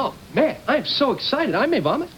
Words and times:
Oh, 0.00 0.14
man, 0.32 0.56
I 0.68 0.76
am 0.76 0.84
so 0.84 1.10
excited. 1.10 1.56
I 1.56 1.66
may 1.66 1.80
vomit. 1.80 2.08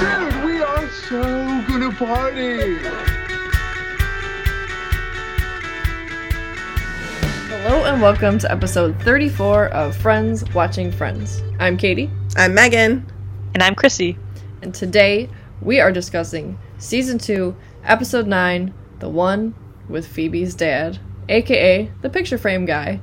Dude, 0.00 0.44
we 0.46 0.62
are 0.62 0.88
so 0.88 1.20
gonna 1.68 1.92
party. 1.92 2.78
Hello 7.50 7.84
and 7.84 8.00
welcome 8.00 8.38
to 8.38 8.50
episode 8.50 8.98
34 9.02 9.66
of 9.66 9.94
Friends 9.98 10.50
Watching 10.54 10.90
Friends. 10.90 11.42
I'm 11.60 11.76
Katie, 11.76 12.10
I'm 12.38 12.54
Megan. 12.54 13.04
And 13.52 13.62
I'm 13.62 13.74
Chrissy. 13.74 14.16
and 14.62 14.74
today 14.74 15.28
we 15.60 15.78
are 15.78 15.92
discussing 15.92 16.58
season 16.78 17.18
2, 17.18 17.54
episode 17.84 18.26
9, 18.26 18.72
the 19.00 19.10
one 19.10 19.54
with 19.88 20.06
Phoebe's 20.06 20.54
dad, 20.54 20.98
aka 21.28 21.90
the 22.02 22.10
picture 22.10 22.38
frame 22.38 22.64
guy. 22.64 23.00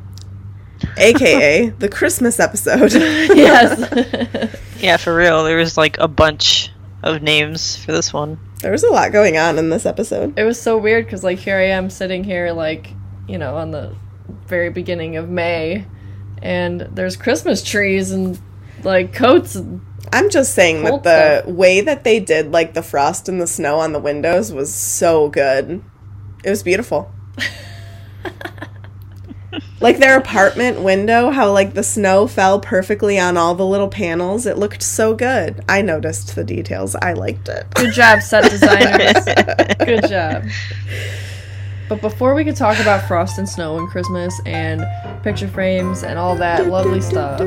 AKA 0.97 1.69
the 1.79 1.89
Christmas 1.89 2.39
episode. 2.39 2.93
yes. 2.93 4.57
Yeah, 4.79 4.97
for 4.97 5.15
real. 5.15 5.43
There 5.43 5.57
was 5.57 5.77
like 5.77 5.97
a 5.99 6.07
bunch 6.07 6.71
of 7.03 7.21
names 7.21 7.77
for 7.77 7.91
this 7.91 8.11
one. 8.11 8.39
there 8.61 8.71
was 8.71 8.83
a 8.83 8.89
lot 8.89 9.11
going 9.11 9.37
on 9.37 9.57
in 9.57 9.69
this 9.69 9.85
episode. 9.85 10.37
it 10.37 10.43
was 10.43 10.59
so 10.59 10.77
weird 10.77 11.05
because, 11.05 11.23
like, 11.23 11.37
here 11.39 11.57
I 11.57 11.67
am 11.67 11.89
sitting 11.89 12.23
here, 12.23 12.51
like, 12.51 12.91
you 13.27 13.37
know, 13.37 13.55
on 13.57 13.71
the 13.71 13.95
very 14.47 14.69
beginning 14.69 15.15
of 15.17 15.29
May, 15.29 15.85
and 16.41 16.81
there's 16.81 17.15
Christmas 17.15 17.63
trees 17.63 18.11
and, 18.11 18.39
like, 18.83 19.13
coats. 19.13 19.55
And, 19.55 19.81
I'm 20.11 20.29
just 20.29 20.53
saying 20.53 20.83
that 20.83 21.03
the 21.03 21.51
way 21.51 21.81
that 21.81 22.03
they 22.03 22.19
did 22.19 22.51
like 22.51 22.73
the 22.73 22.83
frost 22.83 23.27
and 23.29 23.39
the 23.39 23.47
snow 23.47 23.79
on 23.79 23.91
the 23.91 23.99
windows 23.99 24.51
was 24.51 24.73
so 24.73 25.29
good. 25.29 25.83
It 26.45 26.49
was 26.51 26.61
beautiful. 26.61 27.11
like 29.81 29.97
their 29.97 30.15
apartment 30.17 30.81
window, 30.81 31.31
how 31.31 31.51
like 31.51 31.73
the 31.73 31.81
snow 31.81 32.27
fell 32.27 32.59
perfectly 32.59 33.17
on 33.17 33.35
all 33.35 33.55
the 33.55 33.65
little 33.65 33.87
panels. 33.87 34.45
It 34.45 34.59
looked 34.59 34.83
so 34.83 35.15
good. 35.15 35.65
I 35.67 35.81
noticed 35.81 36.35
the 36.35 36.43
details. 36.43 36.95
I 36.95 37.13
liked 37.13 37.49
it. 37.49 37.65
good 37.73 37.93
job, 37.93 38.21
set 38.21 38.43
designers. 38.51 39.25
good 39.85 40.07
job. 40.07 40.43
But 41.89 42.01
before 42.01 42.35
we 42.35 42.43
could 42.43 42.55
talk 42.55 42.79
about 42.79 43.07
frost 43.07 43.39
and 43.39 43.49
snow 43.49 43.79
and 43.79 43.87
Christmas 43.89 44.39
and 44.45 44.85
picture 45.23 45.47
frames 45.47 46.03
and 46.03 46.19
all 46.19 46.35
that 46.35 46.67
lovely 46.67 47.01
stuff, 47.01 47.39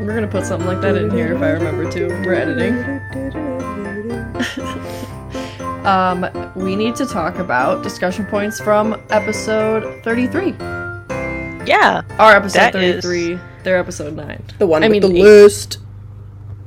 we're 0.00 0.14
gonna 0.14 0.26
put 0.28 0.44
something 0.44 0.66
like 0.66 0.80
that 0.80 0.96
in 0.96 1.08
here 1.10 1.34
if 1.34 1.42
I 1.42 1.50
remember 1.50 1.88
to. 1.92 2.08
We're 2.24 2.34
editing. 2.34 3.55
Um, 5.86 6.26
we 6.56 6.74
need 6.74 6.96
to 6.96 7.06
talk 7.06 7.36
about 7.38 7.82
discussion 7.82 8.26
points 8.26 8.58
from 8.60 9.00
episode 9.10 10.02
33. 10.02 10.50
Yeah. 11.66 12.02
Our 12.18 12.34
episode 12.36 12.58
That 12.58 12.74
is- 12.74 13.04
33, 13.04 13.38
their 13.62 13.78
episode 13.78 14.14
9. 14.16 14.42
The 14.58 14.66
one 14.66 14.82
I 14.82 14.88
with 14.88 15.02
mean, 15.04 15.12
the 15.12 15.18
eight. 15.18 15.22
list. 15.22 15.78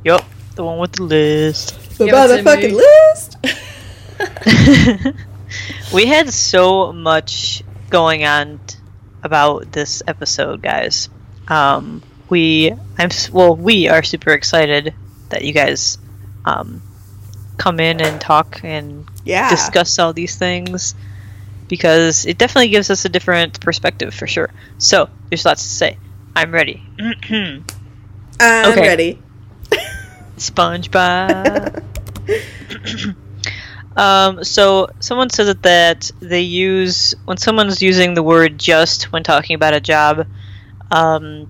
Yup. 0.05 0.23
The 0.55 0.63
one 0.63 0.79
with 0.79 0.93
the 0.93 1.03
list. 1.03 1.97
The 1.97 2.05
Give 2.05 2.13
it 2.15 2.27
to 2.27 2.43
motherfucking 2.43 2.73
list. 2.73 3.37
we 5.93 6.05
had 6.05 6.29
so 6.31 6.93
much 6.93 7.63
going 7.89 8.23
on 8.25 8.59
t- 8.67 8.77
about 9.23 9.71
this 9.71 10.01
episode, 10.07 10.61
guys. 10.61 11.09
Um, 11.47 12.01
we, 12.29 12.71
I'm 12.97 13.09
well, 13.33 13.55
we 13.55 13.87
are 13.89 14.03
super 14.03 14.31
excited 14.31 14.93
that 15.29 15.43
you 15.43 15.51
guys 15.53 15.97
um, 16.45 16.81
come 17.57 17.79
in 17.79 18.01
and 18.01 18.19
talk 18.21 18.61
and 18.63 19.08
Yeah. 19.25 19.49
discuss 19.49 19.99
all 19.99 20.13
these 20.13 20.35
things 20.35 20.95
because 21.67 22.25
it 22.25 22.37
definitely 22.37 22.69
gives 22.69 22.89
us 22.89 23.05
a 23.05 23.09
different 23.09 23.59
perspective 23.61 24.13
for 24.13 24.27
sure. 24.27 24.49
So 24.77 25.09
there's 25.29 25.45
lots 25.45 25.63
to 25.63 25.69
say. 25.69 25.97
I'm 26.35 26.51
ready. 26.51 26.81
I'm 26.99 27.63
Okay. 28.39 28.81
ready. 28.81 29.19
SpongeBob. 30.37 31.83
um, 33.97 34.43
so 34.43 34.87
someone 34.99 35.29
says 35.29 35.47
that, 35.47 35.63
that 35.63 36.11
they 36.19 36.41
use 36.41 37.13
when 37.25 37.37
someone's 37.37 37.81
using 37.81 38.13
the 38.13 38.23
word 38.23 38.57
just 38.57 39.11
when 39.11 39.23
talking 39.23 39.55
about 39.55 39.73
a 39.73 39.79
job, 39.81 40.25
um, 40.91 41.47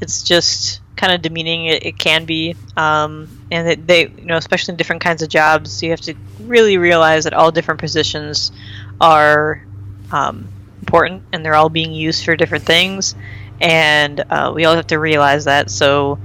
it's 0.00 0.22
just 0.22 0.80
kind 0.96 1.12
of 1.12 1.22
demeaning. 1.22 1.66
It, 1.66 1.86
it 1.86 1.98
can 1.98 2.24
be, 2.24 2.56
um, 2.76 3.28
and 3.50 3.86
they, 3.86 4.08
you 4.08 4.26
know, 4.26 4.36
especially 4.36 4.72
in 4.72 4.76
different 4.76 5.02
kinds 5.02 5.22
of 5.22 5.28
jobs, 5.28 5.82
you 5.82 5.90
have 5.90 6.00
to 6.02 6.14
really 6.52 6.78
realize 6.78 7.24
that 7.24 7.34
all 7.34 7.50
different 7.50 7.80
positions 7.80 8.52
are 9.00 9.64
um, 10.12 10.48
important 10.80 11.24
and 11.32 11.44
they're 11.44 11.54
all 11.54 11.68
being 11.68 11.92
used 11.92 12.24
for 12.24 12.36
different 12.36 12.64
things, 12.64 13.16
and 13.60 14.20
uh, 14.30 14.52
we 14.54 14.64
all 14.64 14.76
have 14.76 14.86
to 14.88 14.98
realize 14.98 15.46
that. 15.46 15.70
So 15.70 16.18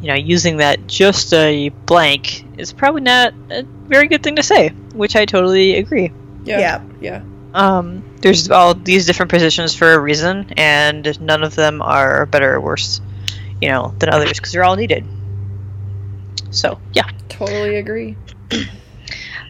you 0.00 0.08
know, 0.08 0.14
using 0.14 0.58
that 0.58 0.86
just 0.86 1.32
a 1.32 1.70
blank 1.70 2.44
is 2.58 2.72
probably 2.72 3.00
not 3.00 3.34
a 3.50 3.62
very 3.62 4.08
good 4.08 4.22
thing 4.22 4.36
to 4.36 4.42
say, 4.42 4.68
which 4.94 5.16
I 5.16 5.24
totally 5.24 5.76
agree. 5.76 6.12
Yeah. 6.44 6.84
Yeah. 7.00 7.22
Um, 7.54 8.04
there's 8.20 8.50
all 8.50 8.74
these 8.74 9.06
different 9.06 9.30
positions 9.30 9.74
for 9.74 9.94
a 9.94 9.98
reason, 9.98 10.52
and 10.56 11.18
none 11.20 11.42
of 11.42 11.54
them 11.54 11.80
are 11.80 12.26
better 12.26 12.54
or 12.54 12.60
worse, 12.60 13.00
you 13.60 13.68
know, 13.68 13.94
than 13.98 14.10
others 14.10 14.34
because 14.34 14.52
they're 14.52 14.64
all 14.64 14.76
needed. 14.76 15.06
So, 16.50 16.78
yeah. 16.92 17.08
Totally 17.28 17.76
agree. 17.76 18.16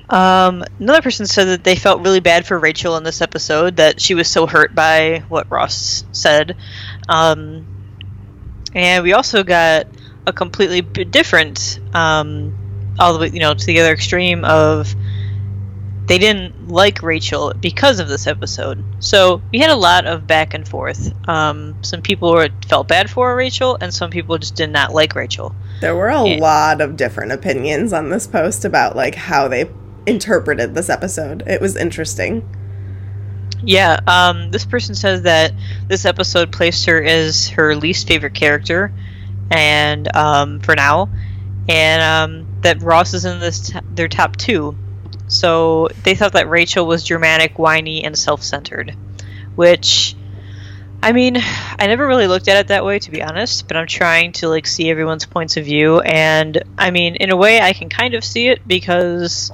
Um, 0.09 0.65
another 0.79 1.03
person 1.03 1.27
said 1.27 1.45
that 1.47 1.65
they 1.65 1.75
felt 1.77 2.01
really 2.03 2.21
bad 2.21 2.47
for 2.47 2.59
Rachel 2.59 2.97
in 2.97 3.03
this 3.05 3.21
episode, 3.21 3.77
that 3.77 4.01
she 4.01 4.15
was 4.15 4.29
so 4.29 4.47
hurt 4.47 4.75
by 4.75 5.25
what 5.29 5.51
Ross 5.51 6.05
said. 6.13 6.57
Um, 7.09 7.67
and 8.75 9.03
we 9.03 9.13
also 9.15 9.43
got 9.43 9.87
a 10.27 10.33
completely 10.33 10.81
different, 11.05 11.81
um, 11.95 12.57
all 12.99 13.13
the 13.15 13.19
way, 13.19 13.29
you 13.31 13.41
know, 13.41 13.55
to 13.55 13.67
the 13.67 13.81
other 13.81 13.93
extreme 13.93 14.45
of 14.45 14.95
they 16.07 16.19
didn't 16.19 16.69
like 16.69 17.03
Rachel 17.03 17.53
because 17.53 17.99
of 17.99 18.07
this 18.09 18.29
episode. 18.29 18.85
So 19.01 19.43
we 19.51 19.59
had 19.59 19.71
a 19.71 19.77
lot 19.77 20.07
of 20.07 20.25
back 20.25 20.55
and 20.55 20.67
forth. 20.67 21.13
Um, 21.29 21.83
some 21.83 22.01
people 22.01 22.33
were, 22.33 22.49
felt 22.69 22.87
bad 22.87 23.11
for 23.11 23.35
Rachel, 23.35 23.77
and 23.81 23.93
some 23.93 24.11
people 24.11 24.39
just 24.39 24.55
did 24.55 24.71
not 24.71 24.95
like 24.95 25.17
Rachel. 25.17 25.53
There 25.81 25.97
were 25.97 26.09
a 26.09 26.25
Yeah. 26.29 26.37
lot 26.41 26.81
of 26.81 26.97
different 26.97 27.33
opinions 27.33 27.93
on 27.93 28.11
this 28.11 28.29
post 28.29 28.65
about 28.65 28.95
like 28.95 29.17
how 29.17 29.49
they 29.49 29.69
interpreted 30.07 30.75
this 30.75 30.89
episode. 30.89 31.43
It 31.47 31.61
was 31.61 31.77
interesting. 31.77 32.49
Yeah, 33.63 34.01
um, 34.07 34.51
this 34.51 34.65
person 34.65 34.95
says 34.95 35.23
that 35.23 35.53
this 35.89 36.05
episode 36.05 36.53
placed 36.53 36.87
her 36.87 37.03
as 37.03 37.49
her 37.49 37.75
least 37.75 38.07
favorite 38.07 38.35
character, 38.35 38.93
and 39.51 40.15
um, 40.15 40.61
for 40.61 40.77
now, 40.77 41.09
and 41.69 42.03
um, 42.03 42.61
that 42.61 42.83
Ross 42.83 43.15
is 43.15 43.25
in 43.25 43.41
this 43.41 43.71
t- 43.71 43.81
their 43.95 44.09
top 44.09 44.37
two. 44.37 44.77
So 45.27 45.89
they 46.05 46.15
thought 46.15 46.35
that 46.35 46.49
Rachel 46.49 46.87
was 46.87 47.05
dramatic, 47.05 47.59
whiny, 47.59 48.05
and 48.05 48.17
self-centered, 48.17 48.95
which, 49.57 50.15
I 51.03 51.13
mean, 51.13 51.37
I 51.37 51.87
never 51.87 52.07
really 52.07 52.29
looked 52.29 52.47
at 52.47 52.59
it 52.59 52.69
that 52.69 52.85
way 52.85 53.01
to 53.01 53.11
be 53.11 53.23
honest. 53.23 53.67
But 53.67 53.77
I'm 53.79 53.89
trying 53.89 54.33
to 54.33 54.49
like 54.49 54.67
see 54.67 54.91
everyone's 54.91 55.27
points 55.27 55.57
of 55.57 55.65
view, 55.65 56.01
and 56.01 56.63
I 56.79 56.91
mean, 56.91 57.17
in 57.17 57.31
a 57.31 57.37
way, 57.37 57.61
I 57.61 57.73
can 57.73 57.89
kind 57.89 58.15
of 58.15 58.23
see 58.23 58.49
it 58.49 58.69
because 58.69 59.51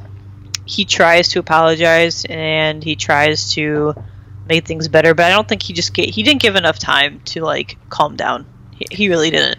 he 0.65 0.85
tries 0.85 1.29
to 1.29 1.39
apologize 1.39 2.25
and 2.29 2.83
he 2.83 2.97
tries 2.97 3.53
to 3.55 3.95
make 4.47 4.67
things 4.67 4.89
better, 4.89 5.15
but 5.15 5.27
I 5.27 5.31
don't 5.31 5.49
think 5.49 5.63
he 5.63 5.73
just 5.73 5.95
get, 5.95 6.09
he 6.09 6.23
didn't 6.23 6.43
give 6.43 6.57
enough 6.57 6.79
time 6.79 7.21
to 7.27 7.43
like 7.43 7.79
calm 7.89 8.17
down. 8.17 8.47
He, 8.73 8.87
he 8.91 9.09
really 9.09 9.31
didn't. 9.31 9.59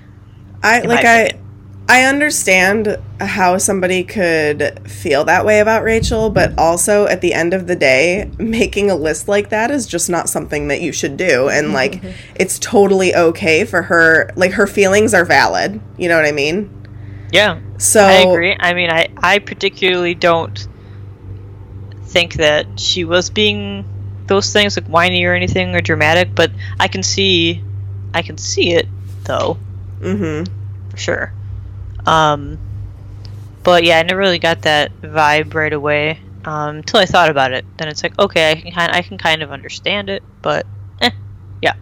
I 0.61 0.81
like 0.81 1.05
I. 1.05 1.39
I 1.89 2.03
understand 2.03 2.97
how 3.19 3.57
somebody 3.57 4.05
could 4.05 4.89
feel 4.89 5.25
that 5.25 5.45
way 5.45 5.59
about 5.59 5.83
Rachel, 5.83 6.29
but 6.29 6.57
also 6.57 7.07
at 7.07 7.19
the 7.19 7.33
end 7.33 7.53
of 7.53 7.67
the 7.67 7.75
day, 7.75 8.31
making 8.37 8.89
a 8.89 8.95
list 8.95 9.27
like 9.27 9.49
that 9.49 9.69
is 9.69 9.85
just 9.85 10.09
not 10.09 10.29
something 10.29 10.69
that 10.69 10.79
you 10.79 10.93
should 10.93 11.17
do 11.17 11.49
and 11.49 11.67
mm-hmm. 11.67 11.75
like 11.75 12.01
it's 12.35 12.57
totally 12.59 13.13
okay 13.13 13.65
for 13.65 13.81
her 13.81 14.29
like 14.37 14.53
her 14.53 14.65
feelings 14.65 15.13
are 15.13 15.25
valid. 15.25 15.81
You 15.97 16.07
know 16.07 16.15
what 16.15 16.25
I 16.25 16.31
mean? 16.31 16.71
Yeah, 17.33 17.59
So 17.77 18.01
I 18.05 18.31
agree. 18.31 18.55
I 18.57 18.73
mean, 18.73 18.89
I 18.89 19.09
I 19.17 19.39
particularly 19.39 20.15
don't 20.15 20.67
think 22.13 22.35
that 22.35 22.79
she 22.79 23.03
was 23.03 23.29
being 23.29 23.83
those 24.27 24.53
things 24.53 24.77
like 24.77 24.87
whiny 24.87 25.25
or 25.25 25.33
anything 25.33 25.75
or 25.75 25.81
dramatic, 25.81 26.33
but 26.33 26.51
I 26.79 26.87
can 26.87 27.03
see 27.03 27.61
I 28.13 28.21
can 28.21 28.37
see 28.37 28.71
it 28.73 28.87
though 29.25 29.57
Mhm. 29.99 30.47
for 30.91 30.97
sure. 30.97 31.33
Um, 32.05 32.57
but 33.63 33.83
yeah, 33.83 33.97
I 33.99 34.03
never 34.03 34.19
really 34.19 34.39
got 34.39 34.61
that 34.63 34.91
vibe 35.01 35.53
right 35.53 35.73
away 35.73 36.19
um, 36.45 36.77
until 36.77 36.99
I 36.99 37.05
thought 37.05 37.29
about 37.29 37.53
it. 37.53 37.65
Then 37.77 37.87
it's 37.87 38.03
like, 38.03 38.17
okay, 38.19 38.51
I 38.51 38.55
can 38.55 38.71
kind, 38.71 38.91
I 38.91 39.01
can 39.01 39.17
kind 39.17 39.41
of 39.41 39.51
understand 39.51 40.09
it, 40.09 40.21
but 40.41 40.65
eh, 41.01 41.11
yeah. 41.61 41.73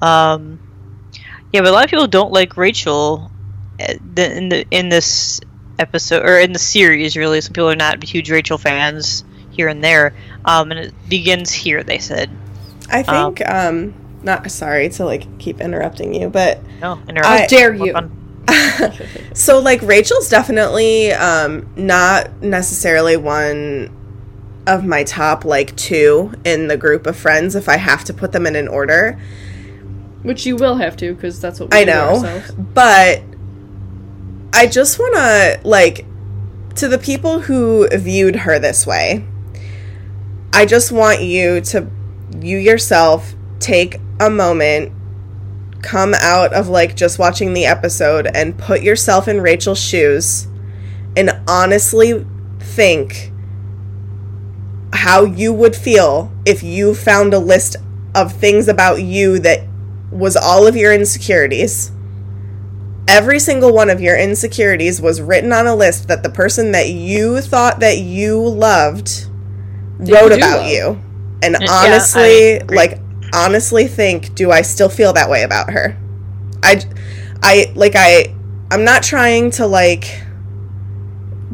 Um, 0.00 0.58
yeah, 1.52 1.60
but 1.60 1.68
a 1.68 1.72
lot 1.72 1.84
of 1.84 1.90
people 1.90 2.06
don't 2.06 2.32
like 2.32 2.56
Rachel 2.56 3.30
the- 3.78 4.36
in 4.36 4.48
the 4.48 4.66
in 4.70 4.88
this 4.88 5.40
episode 5.78 6.24
or 6.24 6.38
in 6.38 6.52
the 6.52 6.58
series. 6.58 7.16
Really, 7.16 7.40
some 7.40 7.52
people 7.52 7.70
are 7.70 7.76
not 7.76 8.02
huge 8.02 8.30
Rachel 8.30 8.58
fans. 8.58 9.24
here 9.50 9.68
and 9.68 9.82
there. 9.82 10.14
Um, 10.44 10.70
and 10.70 10.80
it 10.80 10.94
begins 11.08 11.52
here. 11.52 11.82
They 11.82 11.98
said 11.98 12.30
I 12.90 13.02
think 13.02 13.46
um 13.48 13.94
not 14.22 14.50
sorry 14.50 14.88
to 14.90 15.04
like 15.04 15.38
keep 15.38 15.60
interrupting 15.60 16.14
you, 16.14 16.28
but 16.28 16.60
no. 16.80 17.00
I- 17.04 17.08
interrupt. 17.10 17.50
dare 17.50 17.74
you. 17.74 17.94
so 19.34 19.58
like 19.60 19.82
Rachel's 19.82 20.28
definitely 20.30 21.12
um 21.12 21.68
not 21.76 22.42
necessarily 22.42 23.16
one 23.16 23.94
of 24.66 24.84
my 24.84 25.04
top 25.04 25.44
like 25.44 25.74
two 25.76 26.32
in 26.44 26.68
the 26.68 26.76
group 26.76 27.06
of 27.06 27.16
friends 27.16 27.54
if 27.54 27.68
I 27.68 27.76
have 27.76 28.04
to 28.04 28.14
put 28.14 28.32
them 28.32 28.46
in 28.46 28.56
an 28.56 28.68
order. 28.68 29.18
Which 30.22 30.46
you 30.46 30.56
will 30.56 30.76
have 30.76 30.96
to, 30.98 31.14
because 31.14 31.40
that's 31.40 31.60
what 31.60 31.70
we 31.70 31.78
I 31.78 31.84
do 31.84 31.90
know. 31.92 32.08
ourselves. 32.16 32.50
But 32.52 33.22
I 34.52 34.66
just 34.66 34.98
want 34.98 35.14
to 35.14 35.60
like 35.64 36.04
to 36.76 36.88
the 36.88 36.98
people 36.98 37.40
who 37.40 37.88
viewed 37.88 38.36
her 38.36 38.58
this 38.58 38.86
way. 38.86 39.24
I 40.52 40.66
just 40.66 40.90
want 40.90 41.22
you 41.22 41.60
to 41.62 41.88
you 42.40 42.58
yourself 42.58 43.34
take 43.58 44.00
a 44.20 44.30
moment 44.30 44.92
come 45.82 46.14
out 46.14 46.52
of 46.52 46.68
like 46.68 46.96
just 46.96 47.18
watching 47.18 47.54
the 47.54 47.66
episode 47.66 48.26
and 48.34 48.58
put 48.58 48.82
yourself 48.82 49.28
in 49.28 49.40
Rachel's 49.40 49.80
shoes 49.80 50.46
and 51.16 51.30
honestly 51.46 52.26
think 52.58 53.32
how 54.92 55.24
you 55.24 55.52
would 55.52 55.76
feel 55.76 56.32
if 56.44 56.62
you 56.62 56.94
found 56.94 57.32
a 57.32 57.38
list 57.38 57.76
of 58.14 58.32
things 58.32 58.68
about 58.68 59.02
you 59.02 59.38
that 59.38 59.60
was 60.10 60.36
all 60.36 60.66
of 60.66 60.76
your 60.76 60.92
insecurities. 60.92 61.92
Every 63.08 63.38
single 63.38 63.72
one 63.72 63.88
of 63.90 64.00
your 64.00 64.16
insecurities 64.18 65.00
was 65.00 65.20
written 65.20 65.52
on 65.52 65.66
a 65.66 65.74
list 65.74 66.08
that 66.08 66.22
the 66.22 66.28
person 66.30 66.72
that 66.72 66.90
you 66.90 67.40
thought 67.40 67.80
that 67.80 67.98
you 67.98 68.38
loved 68.46 69.26
wrote 69.98 70.28
do 70.28 70.34
about 70.34 70.60
love. 70.60 70.66
you. 70.66 71.02
And 71.42 71.56
Yeah, 71.58 71.66
honestly, 71.70 72.52
agree. 72.56 72.76
like 72.76 72.98
honestly 73.34 73.86
think, 73.88 74.34
do 74.34 74.50
I 74.50 74.62
still 74.62 74.88
feel 74.90 75.12
that 75.14 75.30
way 75.30 75.42
about 75.42 75.70
her? 75.70 75.96
I 76.62 76.82
I 77.42 77.72
like 77.74 77.92
I 77.96 78.34
I'm 78.70 78.84
not 78.84 79.02
trying 79.02 79.50
to 79.52 79.66
like 79.66 80.22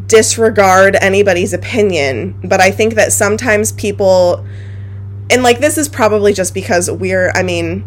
disregard 0.06 0.96
anybody's 1.00 1.52
opinion, 1.52 2.38
but 2.44 2.60
I 2.60 2.70
think 2.70 2.94
that 2.94 3.12
sometimes 3.12 3.72
people 3.72 4.44
and 5.30 5.42
like 5.42 5.60
this 5.60 5.78
is 5.78 5.88
probably 5.88 6.32
just 6.32 6.52
because 6.54 6.90
we're 6.90 7.30
I 7.34 7.42
mean 7.42 7.84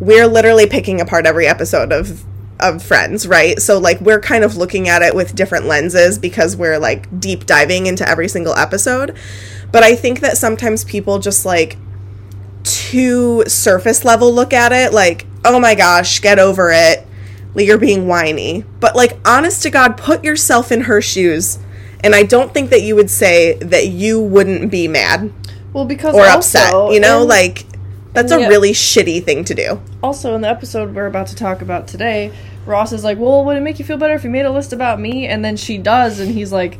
we're 0.00 0.26
literally 0.26 0.66
picking 0.66 1.00
apart 1.00 1.26
every 1.26 1.46
episode 1.46 1.92
of 1.92 2.24
of 2.62 2.82
friends, 2.82 3.26
right? 3.26 3.60
So 3.60 3.78
like 3.78 4.00
we're 4.00 4.20
kind 4.20 4.44
of 4.44 4.56
looking 4.56 4.88
at 4.88 5.02
it 5.02 5.14
with 5.14 5.34
different 5.34 5.66
lenses 5.66 6.18
because 6.18 6.56
we're 6.56 6.78
like 6.78 7.20
deep 7.20 7.44
diving 7.46 7.86
into 7.86 8.08
every 8.08 8.28
single 8.28 8.54
episode. 8.54 9.16
But 9.72 9.82
I 9.82 9.94
think 9.96 10.20
that 10.20 10.36
sometimes 10.36 10.84
people 10.84 11.18
just 11.18 11.44
like 11.44 11.76
too 12.64 13.44
surface 13.46 14.04
level 14.04 14.32
look 14.32 14.52
at 14.52 14.72
it 14.72 14.92
like, 14.92 15.26
"Oh 15.44 15.58
my 15.58 15.74
gosh, 15.74 16.20
get 16.20 16.38
over 16.38 16.70
it." 16.70 17.06
Like 17.54 17.66
you're 17.66 17.78
being 17.78 18.06
whiny. 18.06 18.64
But 18.80 18.96
like 18.96 19.18
honest 19.26 19.62
to 19.62 19.70
God, 19.70 19.96
put 19.96 20.24
yourself 20.24 20.72
in 20.72 20.82
her 20.82 21.00
shoes. 21.02 21.58
And 22.04 22.14
I 22.14 22.22
don't 22.24 22.52
think 22.52 22.70
that 22.70 22.82
you 22.82 22.96
would 22.96 23.10
say 23.10 23.54
that 23.58 23.88
you 23.88 24.20
wouldn't 24.20 24.70
be 24.72 24.88
mad 24.88 25.32
Well, 25.72 25.84
because 25.84 26.14
or 26.14 26.22
also, 26.26 26.58
upset. 26.58 26.72
You 26.92 27.00
know, 27.00 27.22
in- 27.22 27.28
like 27.28 27.66
that's 28.12 28.32
a 28.32 28.40
Yeah. 28.40 28.48
really 28.48 28.72
shitty 28.72 29.24
thing 29.24 29.44
to 29.44 29.54
do. 29.54 29.80
also 30.02 30.34
in 30.34 30.40
the 30.42 30.48
episode 30.48 30.94
we're 30.94 31.06
about 31.06 31.28
to 31.28 31.36
talk 31.36 31.62
about 31.62 31.86
today, 31.86 32.30
Ross 32.66 32.92
is 32.92 33.02
like, 33.04 33.18
"Well, 33.18 33.44
would 33.44 33.56
it 33.56 33.60
make 33.62 33.78
you 33.78 33.84
feel 33.84 33.96
better 33.98 34.14
if 34.14 34.24
you 34.24 34.30
made 34.30 34.44
a 34.46 34.50
list 34.50 34.72
about 34.72 35.00
me?" 35.00 35.26
And 35.26 35.44
then 35.44 35.56
she 35.56 35.78
does, 35.78 36.20
and 36.20 36.30
he's 36.30 36.52
like, 36.52 36.78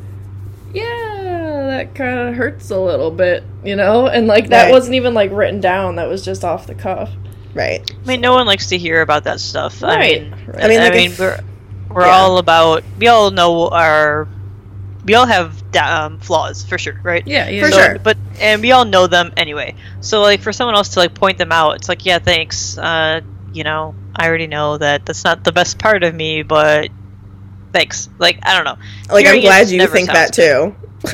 "Yeah, 0.72 1.64
that 1.66 1.94
kind 1.94 2.18
of 2.28 2.34
hurts 2.34 2.70
a 2.70 2.78
little 2.78 3.10
bit, 3.10 3.44
you 3.64 3.76
know." 3.76 4.06
And 4.06 4.26
like 4.26 4.48
that 4.48 4.64
Right. 4.64 4.72
wasn't 4.72 4.94
even 4.94 5.14
like 5.14 5.30
written 5.32 5.60
down; 5.60 5.96
that 5.96 6.08
was 6.08 6.24
just 6.24 6.44
off 6.44 6.66
the 6.66 6.74
cuff. 6.74 7.10
Right. 7.54 7.82
I 8.04 8.08
mean, 8.08 8.20
no 8.20 8.32
one 8.32 8.46
likes 8.46 8.68
to 8.68 8.78
hear 8.78 9.02
about 9.02 9.24
that 9.24 9.38
stuff. 9.40 9.82
I 9.84 9.96
Right. 9.96 10.22
mean, 10.22 10.34
Right. 10.46 10.64
I 10.64 10.68
mean, 10.68 10.80
I 10.80 10.90
mean, 10.90 11.10
if- 11.10 11.18
we're 11.18 11.38
we're 11.90 12.06
yeah. 12.06 12.12
all 12.16 12.38
about. 12.38 12.82
We 12.98 13.08
all 13.08 13.30
know 13.30 13.68
our. 13.68 14.26
We 15.04 15.14
all 15.14 15.26
have 15.26 15.72
da- 15.72 16.04
um, 16.06 16.20
flaws 16.20 16.62
for 16.64 16.78
sure, 16.78 16.98
right? 17.02 17.26
Yeah, 17.26 17.48
yeah, 17.48 17.64
For 17.64 17.72
So- 17.72 17.78
sure. 17.78 17.98
But 18.02 18.16
and 18.40 18.62
we 18.62 18.70
all 18.70 18.84
know 18.84 19.08
them 19.08 19.32
anyway. 19.36 19.74
So 20.00 20.22
like 20.22 20.40
for 20.40 20.52
someone 20.52 20.76
else 20.76 20.90
to 20.90 21.00
like 21.00 21.12
point 21.14 21.38
them 21.38 21.50
out, 21.52 21.74
it's 21.76 21.88
like 21.88 22.06
yeah, 22.06 22.18
thanks. 22.20 22.78
Uh, 22.78 23.20
you 23.52 23.64
know, 23.64 23.94
I 24.14 24.28
already 24.28 24.46
know 24.46 24.78
that 24.78 25.06
that's 25.06 25.24
not 25.24 25.44
the 25.44 25.52
best 25.52 25.78
part 25.78 26.02
of 26.04 26.14
me, 26.14 26.42
but 26.42 26.88
thanks. 27.72 28.08
Like 28.18 28.38
I 28.42 28.54
don't 28.56 28.64
know. 28.64 28.78
Like 29.12 29.26
I'm 29.26 29.40
glad 29.40 29.70
you 29.70 29.86
think 29.86 30.08
that 30.08 30.32
too. 30.32 30.74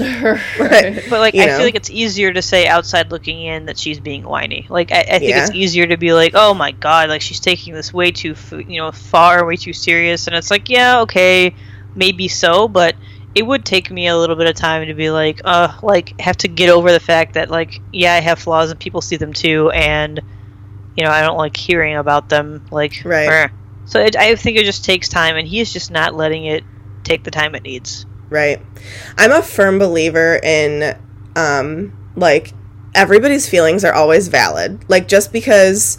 right. 0.61 1.03
But 1.09 1.21
like 1.21 1.35
You 1.35 1.43
I 1.43 1.47
know. 1.47 1.57
feel 1.57 1.65
like 1.65 1.75
it's 1.75 1.89
easier 1.91 2.31
to 2.33 2.43
say 2.43 2.67
outside 2.67 3.11
looking 3.11 3.41
in 3.43 3.67
that 3.67 3.79
she's 3.79 3.99
being 4.01 4.23
whiny. 4.23 4.67
Like 4.69 4.93
I, 4.93 5.01
I 5.01 5.19
think 5.19 5.31
Yeah. 5.31 5.47
it's 5.47 5.55
easier 5.55 5.87
to 5.87 5.97
be 5.97 6.13
like, 6.13 6.33
oh 6.35 6.53
my 6.55 6.73
god, 6.73 7.09
like 7.09 7.23
she's 7.23 7.41
taking 7.41 7.73
this 7.75 7.93
way 7.93 8.11
too 8.11 8.33
f- 8.33 8.53
you 8.53 8.77
know 8.81 8.93
far, 8.93 9.47
way 9.47 9.57
too 9.57 9.73
serious, 9.73 10.27
and 10.27 10.37
it's 10.37 10.51
like 10.51 10.69
yeah, 10.69 11.01
okay, 11.01 11.55
maybe 11.95 12.29
so, 12.29 12.69
but 12.69 12.97
it 13.35 13.47
would 13.47 13.65
take 13.65 13.91
me 13.91 14.09
a 14.09 14.17
little 14.17 14.37
bit 14.37 14.47
of 14.49 14.57
time 14.57 14.87
to 14.89 14.95
be 14.95 15.11
like, 15.11 15.41
uh, 15.45 15.73
like 15.83 16.21
have 16.21 16.37
to 16.39 16.49
get 16.49 16.69
over 16.71 16.93
the 16.93 17.01
fact 17.01 17.35
that 17.35 17.49
like 17.51 17.81
yeah, 17.93 18.13
I 18.15 18.21
have 18.21 18.39
flaws 18.39 18.71
and 18.71 18.79
people 18.79 19.01
see 19.01 19.17
them 19.17 19.33
too, 19.33 19.71
and 19.71 20.21
you 20.99 21.05
know 21.05 21.11
I 21.11 21.21
don't 21.21 21.39
like 21.39 21.57
hearing 21.57 21.95
about 21.95 22.29
them. 22.29 22.67
Like 22.73 23.03
Right. 23.05 23.51
So 23.85 24.01
it, 24.01 24.17
I 24.17 24.35
think 24.35 24.59
it 24.59 24.65
just 24.65 24.85
takes 24.85 25.09
time, 25.09 25.37
and 25.37 25.47
he's 25.47 25.73
just 25.73 25.93
not 25.93 26.15
letting 26.15 26.45
it 26.45 26.65
take 27.05 27.23
the 27.23 27.31
time 27.31 27.55
it 27.55 27.63
needs. 27.63 28.05
Right. 28.31 28.61
I'm 29.17 29.31
a 29.31 29.41
firm 29.41 29.79
believer 29.79 30.41
in 30.43 30.99
um 31.37 31.97
like 32.17 32.53
everybody's 32.97 33.49
feelings 33.49 33.85
are 33.85 33.95
always 33.95 34.27
valid. 34.27 34.85
Like 34.89 35.07
just 35.07 35.33
because 35.33 35.99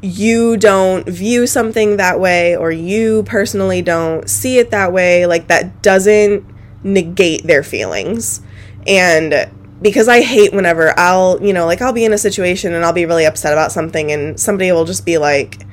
you 0.00 0.56
don't 0.56 1.08
view 1.08 1.48
something 1.48 1.96
that 1.96 2.20
way 2.20 2.56
or 2.56 2.70
you 2.70 3.24
personally 3.24 3.82
don't 3.82 4.30
see 4.30 4.58
it 4.58 4.70
that 4.70 4.92
way, 4.92 5.26
like 5.26 5.48
that 5.48 5.82
doesn't 5.82 6.46
negate 6.84 7.42
their 7.42 7.64
feelings. 7.64 8.42
And 8.86 9.50
because 9.82 10.08
I 10.08 10.20
hate 10.20 10.52
whenever 10.52 10.98
I'll, 10.98 11.42
you 11.42 11.52
know, 11.52 11.66
like 11.66 11.80
I'll 11.80 11.92
be 11.92 12.04
in 12.04 12.12
a 12.12 12.18
situation 12.18 12.74
and 12.74 12.84
I'll 12.84 12.92
be 12.92 13.06
really 13.06 13.24
upset 13.24 13.52
about 13.52 13.72
something 13.72 14.12
and 14.12 14.38
somebody 14.38 14.70
will 14.72 14.84
just 14.84 15.06
be 15.06 15.18
like 15.18 15.66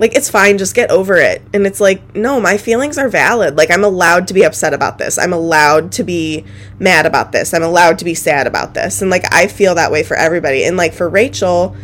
like 0.00 0.14
it's 0.14 0.30
fine 0.30 0.58
just 0.58 0.74
get 0.74 0.90
over 0.90 1.16
it. 1.16 1.42
And 1.52 1.66
it's 1.66 1.80
like 1.80 2.14
no 2.14 2.40
my 2.40 2.56
feelings 2.56 2.98
are 2.98 3.08
valid. 3.08 3.56
Like 3.56 3.70
i'm 3.70 3.84
allowed 3.84 4.28
to 4.28 4.34
be 4.34 4.44
upset 4.44 4.74
about 4.74 4.98
this. 4.98 5.18
I'm 5.18 5.32
allowed 5.32 5.92
to 5.92 6.04
be 6.04 6.44
mad 6.78 7.06
about 7.06 7.32
this. 7.32 7.52
I'm 7.54 7.62
allowed 7.62 7.98
to 8.00 8.04
be 8.04 8.14
sad 8.14 8.46
about 8.46 8.74
this. 8.74 9.02
And 9.02 9.10
like 9.10 9.24
i 9.32 9.46
feel 9.46 9.74
that 9.74 9.92
way 9.92 10.02
for 10.02 10.16
everybody. 10.16 10.64
And 10.64 10.76
like 10.76 10.92
for 10.92 11.08
rachel 11.08 11.76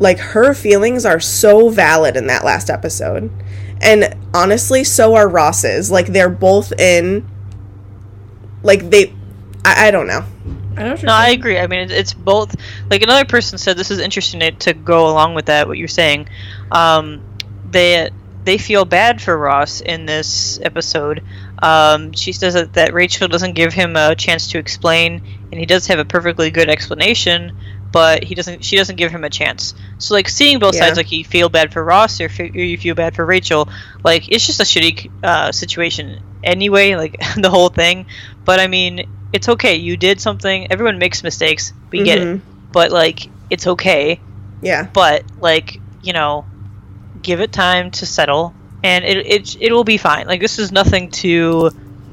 like 0.00 0.18
her 0.18 0.54
feelings 0.54 1.04
are 1.04 1.20
so 1.20 1.68
valid 1.68 2.16
in 2.16 2.26
that 2.26 2.44
last 2.44 2.70
episode. 2.70 3.30
And 3.80 4.16
honestly 4.32 4.84
so 4.84 5.14
are 5.14 5.28
ross's. 5.28 5.90
Like 5.90 6.06
they're 6.06 6.28
both 6.28 6.72
in 6.72 7.28
like 8.62 8.90
they 8.90 9.12
i, 9.64 9.88
I 9.88 9.90
don't 9.90 10.06
know 10.06 10.24
I 10.76 10.98
No, 11.02 11.12
I 11.12 11.28
agree. 11.30 11.58
I 11.58 11.66
mean, 11.66 11.80
it's, 11.80 11.92
it's 11.92 12.14
both. 12.14 12.54
Like 12.90 13.02
another 13.02 13.24
person 13.24 13.58
said, 13.58 13.76
this 13.76 13.90
is 13.90 13.98
interesting 13.98 14.40
to, 14.40 14.50
to 14.52 14.74
go 14.74 15.08
along 15.08 15.34
with 15.34 15.46
that. 15.46 15.68
What 15.68 15.78
you're 15.78 15.88
saying, 15.88 16.28
um, 16.70 17.22
they 17.70 18.10
they 18.44 18.58
feel 18.58 18.84
bad 18.84 19.22
for 19.22 19.36
Ross 19.36 19.80
in 19.80 20.06
this 20.06 20.60
episode. 20.62 21.22
Um, 21.62 22.12
she 22.12 22.32
says 22.32 22.54
that, 22.54 22.74
that 22.74 22.92
Rachel 22.92 23.26
doesn't 23.28 23.54
give 23.54 23.72
him 23.72 23.96
a 23.96 24.14
chance 24.14 24.48
to 24.48 24.58
explain, 24.58 25.22
and 25.50 25.54
he 25.54 25.64
does 25.66 25.86
have 25.86 25.98
a 25.98 26.04
perfectly 26.04 26.50
good 26.50 26.68
explanation, 26.68 27.56
but 27.90 28.22
he 28.22 28.34
doesn't. 28.34 28.64
She 28.64 28.76
doesn't 28.76 28.96
give 28.96 29.10
him 29.10 29.24
a 29.24 29.30
chance. 29.30 29.74
So 29.98 30.14
like 30.14 30.28
seeing 30.28 30.58
both 30.58 30.74
Yeah. 30.74 30.80
sides, 30.80 30.96
like 30.98 31.10
you 31.10 31.24
feel 31.24 31.48
bad 31.48 31.72
for 31.72 31.82
Ross 31.82 32.20
or, 32.20 32.26
or 32.26 32.44
you 32.44 32.76
feel 32.76 32.94
bad 32.94 33.14
for 33.16 33.24
Rachel, 33.24 33.68
like 34.02 34.28
it's 34.30 34.46
just 34.46 34.60
a 34.60 34.64
shitty 34.64 35.10
uh, 35.22 35.52
situation 35.52 36.20
anyway. 36.42 36.96
Like 36.96 37.16
the 37.36 37.50
whole 37.50 37.70
thing. 37.70 38.06
But 38.44 38.60
I 38.60 38.66
mean, 38.66 39.08
it's 39.34 39.48
okay. 39.48 39.76
You 39.76 39.96
did 39.96 40.20
something. 40.20 40.70
Everyone 40.70 40.98
makes 40.98 41.22
mistakes. 41.22 41.72
We 41.90 42.02
get 42.02 42.18
it. 42.18 42.26
Mm-hmm. 42.26 42.70
But 42.72 42.90
like, 42.90 43.28
it's 43.50 43.66
okay. 43.66 44.20
yeah 44.62 44.88
But 44.92 45.24
like, 45.40 45.80
you 46.02 46.12
know, 46.12 46.46
give 47.22 47.40
it 47.40 47.52
time 47.52 47.90
to 47.92 48.06
settle, 48.06 48.54
and 48.82 49.04
it 49.04 49.26
it 49.26 49.56
it 49.60 49.72
will 49.72 49.84
be 49.84 49.98
fine. 49.98 50.26
Like 50.26 50.40
this 50.40 50.58
is 50.58 50.72
nothing 50.72 51.10
to 51.22 51.70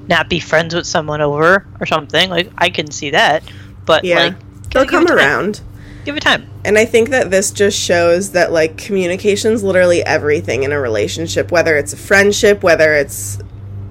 not 0.07 0.29
be 0.29 0.39
friends 0.39 0.75
with 0.75 0.85
someone 0.85 1.21
over 1.21 1.65
or 1.79 1.85
something. 1.85 2.29
Like 2.29 2.51
I 2.57 2.69
can 2.69 2.91
see 2.91 3.11
that. 3.11 3.43
But 3.85 4.03
yeah 4.03 4.23
like, 4.25 4.69
they'll 4.71 4.85
come 4.85 5.07
around 5.07 5.61
Give 6.03 6.17
it 6.17 6.21
time. 6.21 6.49
And 6.65 6.77
I 6.77 6.85
think 6.85 7.09
that 7.09 7.29
this 7.29 7.51
just 7.51 7.79
shows 7.79 8.31
that 8.31 8.51
like 8.51 8.77
communication's 8.77 9.63
literally 9.63 10.03
everything 10.03 10.63
in 10.63 10.71
a 10.71 10.79
relationship, 10.79 11.51
whether 11.51 11.77
it's 11.77 11.93
a 11.93 11.97
friendship, 11.97 12.63
whether 12.63 12.93
it's 12.93 13.39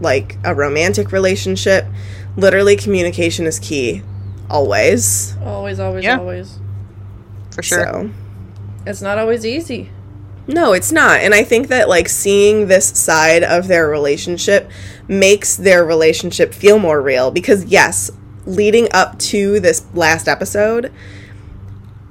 like 0.00 0.36
a 0.44 0.54
romantic 0.54 1.12
relationship. 1.12 1.84
Literally 2.36 2.76
communication 2.76 3.46
is 3.46 3.58
key 3.58 4.02
always. 4.48 5.36
Always, 5.44 5.78
always, 5.78 6.04
Yeah. 6.04 6.18
always. 6.18 6.58
For 7.54 7.62
sure. 7.62 7.84
So 7.84 8.10
It's 8.86 9.02
not 9.02 9.18
always 9.18 9.44
easy. 9.46 9.90
no, 10.48 10.72
it's 10.72 10.90
not. 10.90 11.20
And 11.20 11.34
I 11.34 11.44
think 11.44 11.68
that 11.68 11.88
like 11.88 12.08
seeing 12.08 12.66
this 12.66 12.86
side 12.86 13.44
of 13.44 13.68
their 13.68 13.88
relationship 13.88 14.68
makes 15.06 15.56
their 15.56 15.84
relationship 15.84 16.52
feel 16.54 16.78
more 16.78 17.00
real 17.00 17.30
because 17.30 17.64
yes, 17.66 18.10
leading 18.46 18.88
up 18.92 19.18
to 19.18 19.60
this 19.60 19.82
last 19.94 20.26
episode, 20.28 20.90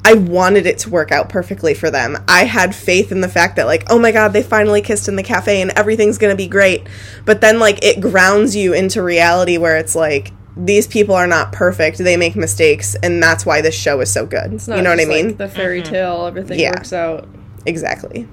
I 0.09 0.13
wanted 0.13 0.65
it 0.65 0.79
to 0.79 0.89
work 0.89 1.11
out 1.11 1.29
perfectly 1.29 1.75
for 1.75 1.91
them. 1.91 2.17
I 2.27 2.45
had 2.45 2.73
faith 2.73 3.11
in 3.11 3.21
the 3.21 3.27
fact 3.29 3.57
that, 3.57 3.67
like, 3.67 3.83
oh 3.91 3.99
my 3.99 4.11
god, 4.11 4.33
they 4.33 4.41
finally 4.41 4.81
kissed 4.81 5.07
in 5.07 5.15
the 5.15 5.21
cafe 5.23 5.61
and 5.61 5.69
everything's 5.75 6.17
gonna 6.17 6.35
be 6.35 6.47
great. 6.47 6.87
But 7.25 7.41
then, 7.41 7.59
like, 7.59 7.83
it 7.83 8.01
grounds 8.01 8.55
you 8.55 8.73
into 8.73 9.03
reality 9.03 9.57
where 9.59 9.77
it's 9.77 9.93
like, 9.95 10.31
these 10.57 10.87
people 10.87 11.13
are 11.13 11.27
not 11.27 11.51
perfect. 11.51 11.99
They 11.99 12.17
make 12.17 12.35
mistakes, 12.35 12.95
and 13.03 13.21
that's 13.21 13.45
why 13.45 13.61
this 13.61 13.75
show 13.75 13.99
is 14.01 14.11
so 14.11 14.25
good. 14.25 14.51
It's 14.53 14.67
not 14.67 14.77
you 14.77 14.81
know 14.81 14.89
what 14.89 14.99
I 14.99 15.03
just, 15.03 15.11
like, 15.15 15.25
mean? 15.25 15.37
the 15.37 15.47
fairy 15.47 15.81
tale, 15.83 16.25
everything 16.25 16.59
Yeah. 16.59 16.71
works 16.71 16.91
out. 16.91 17.27
exactly 17.65 18.27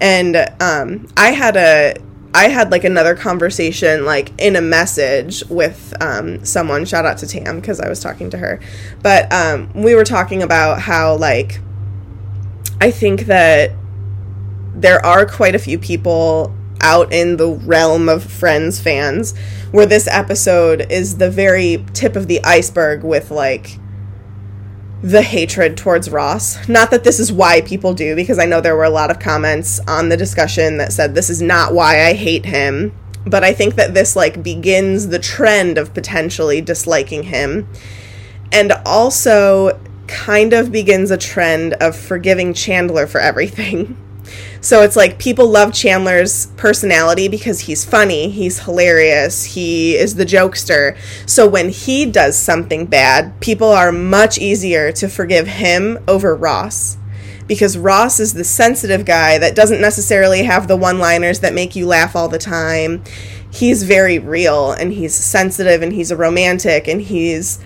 and 0.00 0.36
um 0.60 1.06
i 1.16 1.30
had 1.30 1.56
a 1.56 1.94
i 2.34 2.48
had 2.48 2.70
like 2.70 2.84
another 2.84 3.14
conversation 3.14 4.04
like 4.04 4.32
in 4.38 4.56
a 4.56 4.60
message 4.60 5.44
with 5.48 5.94
um 6.02 6.44
someone. 6.44 6.84
Shout 6.84 7.06
out 7.06 7.18
to 7.18 7.26
tam 7.26 7.60
because 7.60 7.80
i 7.80 7.88
was 7.88 8.00
talking 8.00 8.28
to 8.30 8.38
her. 8.38 8.60
But 9.02 9.32
um 9.32 9.70
we 9.74 9.94
were 9.94 10.04
talking 10.04 10.42
about 10.42 10.80
how 10.80 11.16
like 11.16 11.60
i 12.80 12.90
think 12.90 13.22
that 13.22 13.70
there 14.74 15.04
are 15.06 15.24
quite 15.24 15.54
a 15.54 15.58
few 15.58 15.78
people 15.78 16.54
out 16.80 17.12
in 17.12 17.36
the 17.36 17.48
realm 17.48 18.08
of 18.08 18.24
friends 18.24 18.80
fans 18.80 19.36
where 19.70 19.86
this 19.86 20.06
episode 20.08 20.86
is 20.90 21.16
the 21.18 21.30
very 21.30 21.84
tip 21.94 22.16
of 22.16 22.26
the 22.26 22.42
iceberg 22.44 23.02
with 23.04 23.30
like 23.30 23.78
the 25.02 25.22
hatred 25.22 25.76
towards 25.76 26.10
Ross. 26.10 26.68
Not 26.68 26.90
that 26.90 27.04
this 27.04 27.20
is 27.20 27.32
why 27.32 27.60
people 27.60 27.94
do, 27.94 28.16
because 28.16 28.38
I 28.38 28.46
know 28.46 28.60
there 28.60 28.76
were 28.76 28.84
a 28.84 28.90
lot 28.90 29.10
of 29.10 29.18
comments 29.18 29.80
on 29.86 30.08
the 30.08 30.16
discussion 30.16 30.78
that 30.78 30.92
said 30.92 31.14
this 31.14 31.30
is 31.30 31.42
not 31.42 31.74
why 31.74 32.06
I 32.06 32.14
hate 32.14 32.46
him. 32.46 32.94
But 33.26 33.44
I 33.44 33.52
think 33.52 33.76
that 33.76 33.94
this 33.94 34.16
like 34.16 34.42
begins 34.42 35.08
the 35.08 35.18
trend 35.18 35.78
of 35.78 35.94
potentially 35.94 36.60
disliking 36.60 37.24
him. 37.24 37.68
And 38.52 38.72
also 38.84 39.80
kind 40.06 40.52
of 40.52 40.70
begins 40.70 41.10
a 41.10 41.16
trend 41.16 41.74
of 41.74 41.96
forgiving 41.96 42.54
Chandler 42.54 43.06
for 43.06 43.20
everything. 43.20 43.96
So 44.60 44.82
it's 44.82 44.96
like 44.96 45.18
people 45.18 45.48
love 45.48 45.72
Chandler's 45.72 46.46
personality 46.56 47.28
because 47.28 47.60
he's 47.60 47.84
funny, 47.84 48.30
he's 48.30 48.60
hilarious, 48.60 49.44
he 49.44 49.96
is 49.96 50.14
the 50.14 50.24
jokester. 50.24 50.96
So 51.26 51.46
when 51.46 51.68
he 51.68 52.06
does 52.06 52.38
something 52.38 52.86
bad, 52.86 53.40
people 53.40 53.68
are 53.68 53.92
much 53.92 54.38
easier 54.38 54.90
to 54.92 55.08
forgive 55.08 55.46
him 55.46 55.98
over 56.08 56.34
Ross. 56.34 56.96
Because 57.46 57.76
Ross 57.76 58.20
is 58.20 58.32
the 58.32 58.44
sensitive 58.44 59.04
guy 59.04 59.36
that 59.36 59.54
doesn't 59.54 59.80
necessarily 59.80 60.44
have 60.44 60.66
the 60.66 60.78
one 60.78 60.98
liners 60.98 61.40
that 61.40 61.52
make 61.52 61.76
you 61.76 61.86
laugh 61.86 62.16
all 62.16 62.28
the 62.28 62.38
time. 62.38 63.04
He's 63.50 63.82
very 63.82 64.18
real 64.18 64.72
and 64.72 64.92
he's 64.92 65.14
sensitive 65.14 65.82
and 65.82 65.92
he's 65.92 66.10
a 66.10 66.16
romantic 66.16 66.88
and 66.88 67.02
he's 67.02 67.60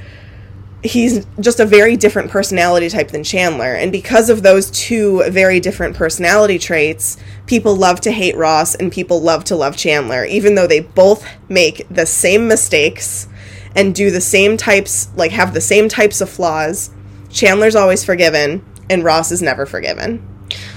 he's 0.83 1.27
just 1.41 1.61
a 1.61 1.67
very 1.67 1.97
different 1.97 2.31
personality 2.31 2.89
type 2.89 3.11
than 3.11 3.25
Chandler. 3.25 3.75
And 3.75 3.91
because 3.91 4.31
of 4.31 4.43
those 4.43 4.71
two 4.71 5.29
very 5.31 5.61
different 5.61 5.97
personality 5.97 6.59
traits, 6.59 7.17
people 7.47 7.75
love 7.75 8.01
to 8.03 8.13
hate 8.13 8.37
Ross 8.37 8.75
and 8.75 8.93
people 8.93 9.21
love 9.21 9.45
to 9.45 9.57
love 9.57 9.77
Chandler, 9.77 10.25
even 10.25 10.55
though 10.55 10.67
they 10.67 10.81
both 10.81 11.27
make 11.49 11.87
the 11.91 12.07
same 12.07 12.47
mistakes 12.47 13.29
and 13.75 13.95
do 13.95 14.11
the 14.11 14.21
same 14.21 14.57
types, 14.57 15.09
like 15.17 15.33
have 15.33 15.55
the 15.55 15.61
same 15.61 15.89
types 15.89 16.21
of 16.21 16.31
flaws. 16.31 16.91
Chandler's 17.31 17.77
always 17.77 18.05
forgiven 18.05 18.65
and 18.91 19.05
Ross 19.05 19.33
is 19.33 19.43
never 19.43 19.67
forgiven. 19.67 20.27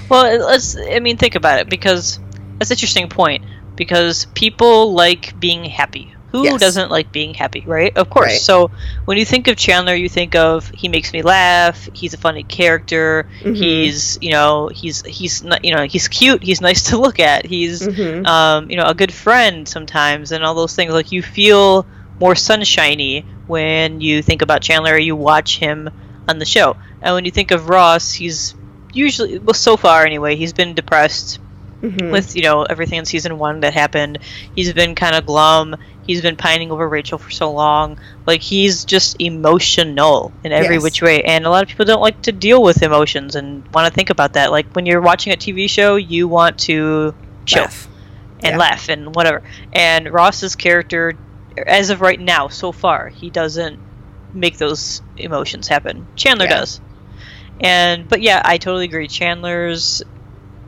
Well, 0.08 0.38
let's. 0.46 0.76
I 0.76 1.00
mean, 1.00 1.16
think 1.16 1.34
about 1.34 1.60
it 1.60 1.68
because 1.68 2.18
that's 2.58 2.70
an 2.70 2.74
interesting 2.74 3.08
point. 3.08 3.44
Because 3.74 4.26
people 4.34 4.92
like 4.92 5.38
being 5.40 5.64
happy. 5.64 6.11
Who 6.32 6.44
Yes. 6.44 6.60
doesn't 6.60 6.90
like 6.90 7.12
being 7.12 7.34
happy, 7.34 7.62
right? 7.66 7.94
Of 7.96 8.08
course. 8.10 8.26
Right. 8.32 8.40
So 8.40 8.70
when 9.04 9.18
you 9.18 9.24
think 9.26 9.48
of 9.48 9.56
Chandler, 9.56 9.94
you 9.94 10.08
think 10.08 10.34
of 10.34 10.70
he 10.74 10.88
makes 10.88 11.12
me 11.12 11.20
laugh. 11.22 11.88
He's 11.92 12.14
a 12.14 12.16
funny 12.16 12.42
character. 12.42 13.28
Mhm. 13.42 13.54
He's 13.56 14.18
you 14.22 14.30
know 14.30 14.68
he's 14.68 15.02
he's 15.04 15.44
not, 15.44 15.64
you 15.64 15.74
know 15.74 15.84
he's 15.84 16.08
cute. 16.08 16.42
He's 16.42 16.60
nice 16.62 16.84
to 16.90 16.96
look 16.98 17.20
at. 17.20 17.44
He's 17.46 17.82
Mhm. 17.86 18.26
um, 18.26 18.70
you 18.70 18.76
know 18.78 18.84
a 18.86 18.94
good 18.94 19.12
friend 19.12 19.68
sometimes, 19.68 20.32
and 20.32 20.42
all 20.42 20.54
those 20.54 20.74
things. 20.74 20.92
Like 20.92 21.12
you 21.12 21.22
feel 21.22 21.84
more 22.18 22.34
sunshiny 22.34 23.26
when 23.46 24.00
you 24.00 24.22
think 24.22 24.40
about 24.42 24.62
Chandler. 24.62 24.94
Or 24.94 24.98
you 24.98 25.14
watch 25.16 25.58
him 25.58 25.90
on 26.28 26.38
the 26.38 26.46
show, 26.46 26.76
and 27.02 27.14
when 27.14 27.24
you 27.24 27.30
think 27.30 27.50
of 27.50 27.68
Ross, 27.68 28.12
he's 28.14 28.54
usually 28.94 29.38
well 29.38 29.54
so 29.54 29.76
far 29.76 30.06
anyway. 30.06 30.36
He's 30.36 30.52
been 30.52 30.72
depressed 30.74 31.40
Mhm. 31.82 32.10
with 32.12 32.36
you 32.36 32.42
know 32.42 32.62
everything 32.62 32.98
in 33.00 33.04
season 33.04 33.38
one 33.38 33.60
that 33.60 33.74
happened. 33.74 34.18
He's 34.54 34.72
been 34.72 34.94
kind 34.94 35.16
of 35.16 35.26
glum. 35.26 35.76
He's 36.06 36.20
been 36.20 36.36
pining 36.36 36.70
over 36.72 36.88
Rachel 36.88 37.18
for 37.18 37.30
so 37.30 37.52
long. 37.52 37.98
Like 38.26 38.40
he's 38.40 38.84
just 38.84 39.20
emotional 39.20 40.32
in 40.42 40.52
every 40.52 40.76
Yes. 40.76 40.82
which 40.82 41.02
way, 41.02 41.22
and 41.22 41.46
a 41.46 41.50
lot 41.50 41.62
of 41.62 41.68
people 41.68 41.84
don't 41.84 42.00
like 42.02 42.22
to 42.22 42.32
deal 42.32 42.62
with 42.62 42.82
emotions 42.82 43.36
and 43.36 43.66
want 43.72 43.86
to 43.86 43.94
think 43.94 44.10
about 44.10 44.32
that. 44.34 44.50
Like 44.50 44.66
when 44.74 44.84
you're 44.86 45.00
watching 45.00 45.32
a 45.32 45.36
TV 45.36 45.68
show, 45.70 45.96
you 45.96 46.26
want 46.28 46.58
to 46.60 47.14
chill 47.46 47.62
Laugh. 47.64 47.88
and 48.40 48.52
Yeah. 48.54 48.56
laugh 48.58 48.88
and 48.88 49.14
whatever. 49.14 49.42
And 49.72 50.12
Ross's 50.12 50.56
character, 50.56 51.14
as 51.66 51.90
of 51.90 52.00
right 52.00 52.18
now, 52.18 52.48
so 52.48 52.72
far, 52.72 53.08
he 53.08 53.30
doesn't 53.30 53.78
make 54.34 54.58
those 54.58 55.02
emotions 55.16 55.68
happen. 55.68 56.06
Chandler 56.16 56.46
Yeah. 56.46 56.58
does. 56.60 56.80
And 57.60 58.08
but 58.08 58.22
yeah, 58.22 58.42
I 58.44 58.58
totally 58.58 58.86
agree. 58.86 59.06
Chandler's 59.08 60.02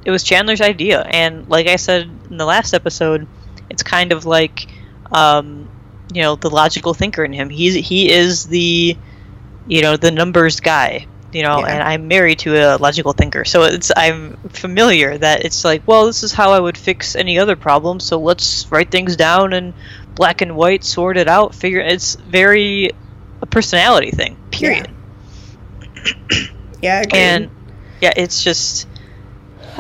it 0.04 0.10
was 0.10 0.22
Chandler's 0.22 0.60
idea, 0.60 1.00
and 1.00 1.48
like 1.48 1.66
I 1.66 1.76
said 1.76 2.08
in 2.30 2.36
the 2.36 2.44
last 2.44 2.74
episode, 2.74 3.26
it's 3.70 3.82
kind 3.82 4.12
of 4.12 4.26
like 4.26 4.66
um, 5.12 5.68
you 6.12 6.22
know 6.22 6.36
the 6.36 6.50
logical 6.50 6.94
thinker 6.94 7.24
in 7.24 7.32
him. 7.32 7.50
He's 7.50 7.74
he 7.74 8.10
is 8.10 8.46
the 8.46 8.96
you 9.66 9.82
know 9.82 9.96
the 9.96 10.10
numbers 10.10 10.60
guy. 10.60 11.06
You 11.32 11.42
know, 11.42 11.58
Yeah. 11.60 11.66
and 11.74 11.82
I'm 11.82 12.06
married 12.06 12.38
to 12.40 12.54
a 12.54 12.76
logical 12.78 13.12
thinker, 13.12 13.44
so 13.44 13.64
it's 13.64 13.90
I'm 13.96 14.36
familiar 14.50 15.18
that 15.18 15.44
it's 15.44 15.64
like, 15.64 15.82
well, 15.84 16.06
this 16.06 16.22
is 16.22 16.32
how 16.32 16.52
I 16.52 16.60
would 16.60 16.78
fix 16.78 17.16
any 17.16 17.40
other 17.40 17.56
problem. 17.56 17.98
So 17.98 18.20
let's 18.20 18.70
write 18.70 18.92
things 18.92 19.16
down 19.16 19.52
and 19.52 19.74
black 20.14 20.42
and 20.42 20.54
white, 20.54 20.84
sort 20.84 21.16
it 21.16 21.26
out, 21.26 21.52
figure. 21.52 21.80
It's 21.80 22.14
very 22.14 22.92
a 23.42 23.46
personality 23.46 24.12
thing. 24.12 24.36
Period. 24.52 24.88
Yeah, 26.80 27.00
agreed. 27.02 27.18
And 27.18 27.50
yeah, 28.00 28.12
it's 28.16 28.44
just 28.44 28.86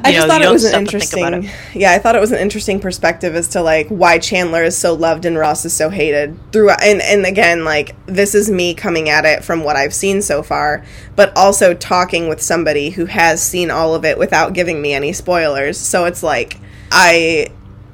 I 0.02 0.12
just 0.12 0.26
know, 0.26 0.32
thought 0.32 0.42
it 0.42 0.50
was 0.50 0.64
an 0.64 0.70
stop 0.70 0.84
to 0.84 1.06
think 1.06 1.12
about 1.12 1.34
interesting. 1.34 1.80
Yeah, 1.80 1.92
I 1.92 1.98
thought 1.98 2.16
it 2.16 2.20
was 2.20 2.32
an 2.32 2.38
interesting 2.38 2.80
perspective 2.80 3.34
as 3.34 3.48
to 3.48 3.62
like 3.62 3.88
why 3.88 4.18
Chandler 4.18 4.62
is 4.62 4.76
so 4.76 4.94
loved 4.94 5.24
and 5.24 5.38
Ross 5.38 5.64
is 5.64 5.72
so 5.72 5.88
hated 5.88 6.36
throughout. 6.52 6.82
And 6.82 7.00
and 7.00 7.24
again, 7.24 7.64
like 7.64 7.94
this 8.06 8.34
is 8.34 8.50
me 8.50 8.74
coming 8.74 9.08
at 9.08 9.24
it 9.24 9.44
from 9.44 9.62
what 9.62 9.76
I've 9.76 9.94
seen 9.94 10.22
so 10.22 10.42
far, 10.42 10.84
but 11.14 11.36
also 11.36 11.74
talking 11.74 12.28
with 12.28 12.42
somebody 12.42 12.90
who 12.90 13.06
has 13.06 13.42
seen 13.42 13.70
all 13.70 13.94
of 13.94 14.04
it 14.04 14.18
without 14.18 14.52
giving 14.52 14.82
me 14.82 14.92
any 14.92 15.12
spoilers. 15.12 15.78
So 15.78 16.06
it's 16.06 16.22
like 16.22 16.58
I 16.90 17.48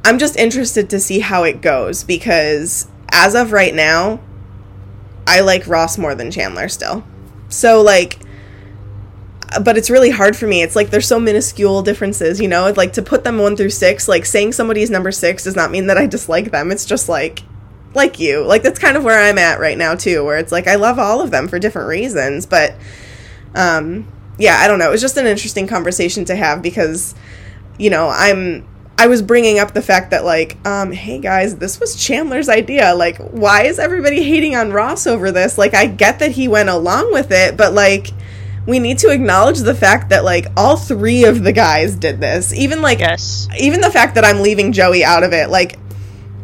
I'm 0.04 0.19
just 0.19 0.37
interested 0.37 0.90
to 0.90 1.00
see 1.00 1.21
how 1.21 1.45
it 1.45 1.61
goes 1.61 2.04
because 2.04 2.87
as 3.12 3.35
of 3.35 3.52
right 3.52 3.75
now, 3.75 4.21
I 5.26 5.40
like 5.40 5.66
Ross 5.66 5.99
more 5.99 6.14
than 6.14 6.30
Chandler 6.30 6.69
still. 6.69 7.04
So 7.49 7.83
like 7.83 8.19
but 9.62 9.76
it's 9.76 9.90
really 9.90 10.11
hard 10.11 10.37
for 10.37 10.47
me. 10.47 10.62
It's 10.62 10.76
like 10.76 10.90
there's 10.90 11.07
so 11.07 11.19
minuscule 11.19 11.83
differences, 11.83 12.40
you 12.40 12.49
know? 12.49 12.73
Like 12.76 12.92
to 12.95 13.02
put 13.02 13.25
them 13.25 13.38
one 13.38 13.57
through 13.57 13.71
six, 13.71 14.09
like 14.09 14.25
saying 14.25 14.52
somebody's 14.52 14.90
number 14.90 15.11
six 15.11 15.45
does 15.45 15.57
not 15.57 15.71
mean 15.71 15.87
that 15.88 15.99
I 15.99 16.07
dislike 16.07 16.50
them. 16.50 16.71
It's 16.71 16.85
just 16.85 17.09
like 17.09 17.42
like 17.95 18.21
you. 18.21 18.45
Like 18.45 18.62
that's 18.62 18.78
kind 18.78 18.97
of 18.97 19.04
where 19.04 19.19
I'm 19.19 19.38
at 19.38 19.59
right 19.59 19.76
now 19.76 19.95
too, 19.95 20.25
where 20.25 20.38
it's 20.38 20.52
like 20.52 20.66
I 20.66 20.76
love 20.76 20.99
all 20.99 21.21
of 21.21 21.30
them 21.30 21.49
for 21.49 21.59
different 21.59 21.88
reasons. 21.88 22.47
But 22.47 22.75
um 23.54 24.07
yeah, 24.38 24.57
I 24.61 24.69
don't 24.69 24.78
know. 24.78 24.88
It 24.88 24.92
was 24.92 25.02
just 25.02 25.19
an 25.19 25.26
interesting 25.26 25.66
conversation 25.66 26.25
to 26.26 26.37
have 26.37 26.62
because, 26.62 27.14
you 27.78 27.90
know, 27.90 28.09
I'm 28.09 28.66
I 29.00 29.07
was 29.07 29.23
bringing 29.23 29.59
up 29.59 29.73
the 29.73 29.80
fact 29.80 30.11
that 30.11 30.26
like, 30.26 30.59
um, 30.66 30.92
hey 30.92 31.21
guys, 31.21 31.57
this 31.57 31.80
was 31.80 31.97
Chandler's 31.97 32.50
idea. 32.50 32.95
Like, 32.95 33.16
why 33.16 33.62
is 33.62 33.78
everybody 33.78 34.23
hating 34.23 34.54
on 34.54 34.73
Ross 34.73 35.07
over 35.07 35.33
this? 35.33 35.57
Like, 35.57 35.73
I 35.73 35.87
get 35.87 36.19
that 36.19 36.33
he 36.33 36.49
went 36.49 36.69
along 36.69 37.11
with 37.11 37.33
it, 37.33 37.57
but 37.57 37.73
like, 37.73 38.11
we 38.67 38.79
need 38.79 38.99
to 38.99 39.11
acknowledge 39.11 39.59
the 39.59 39.75
fact 39.75 40.11
that 40.11 40.25
like 40.25 40.47
all 40.57 40.76
three 40.76 41.25
of 41.25 41.43
the 41.43 41.52
guys 41.52 41.97
did 41.97 42.21
this. 42.21 42.52
Even 42.52 42.83
like, 42.83 42.99
yes. 42.99 43.49
even 43.59 43.81
the 43.81 43.90
fact 43.90 44.14
that 44.14 44.25
I'm 44.25 44.40
leaving 44.40 44.73
Joey 44.73 45.05
out 45.05 45.23
of 45.23 45.33
it, 45.33 45.50
like. 45.50 45.79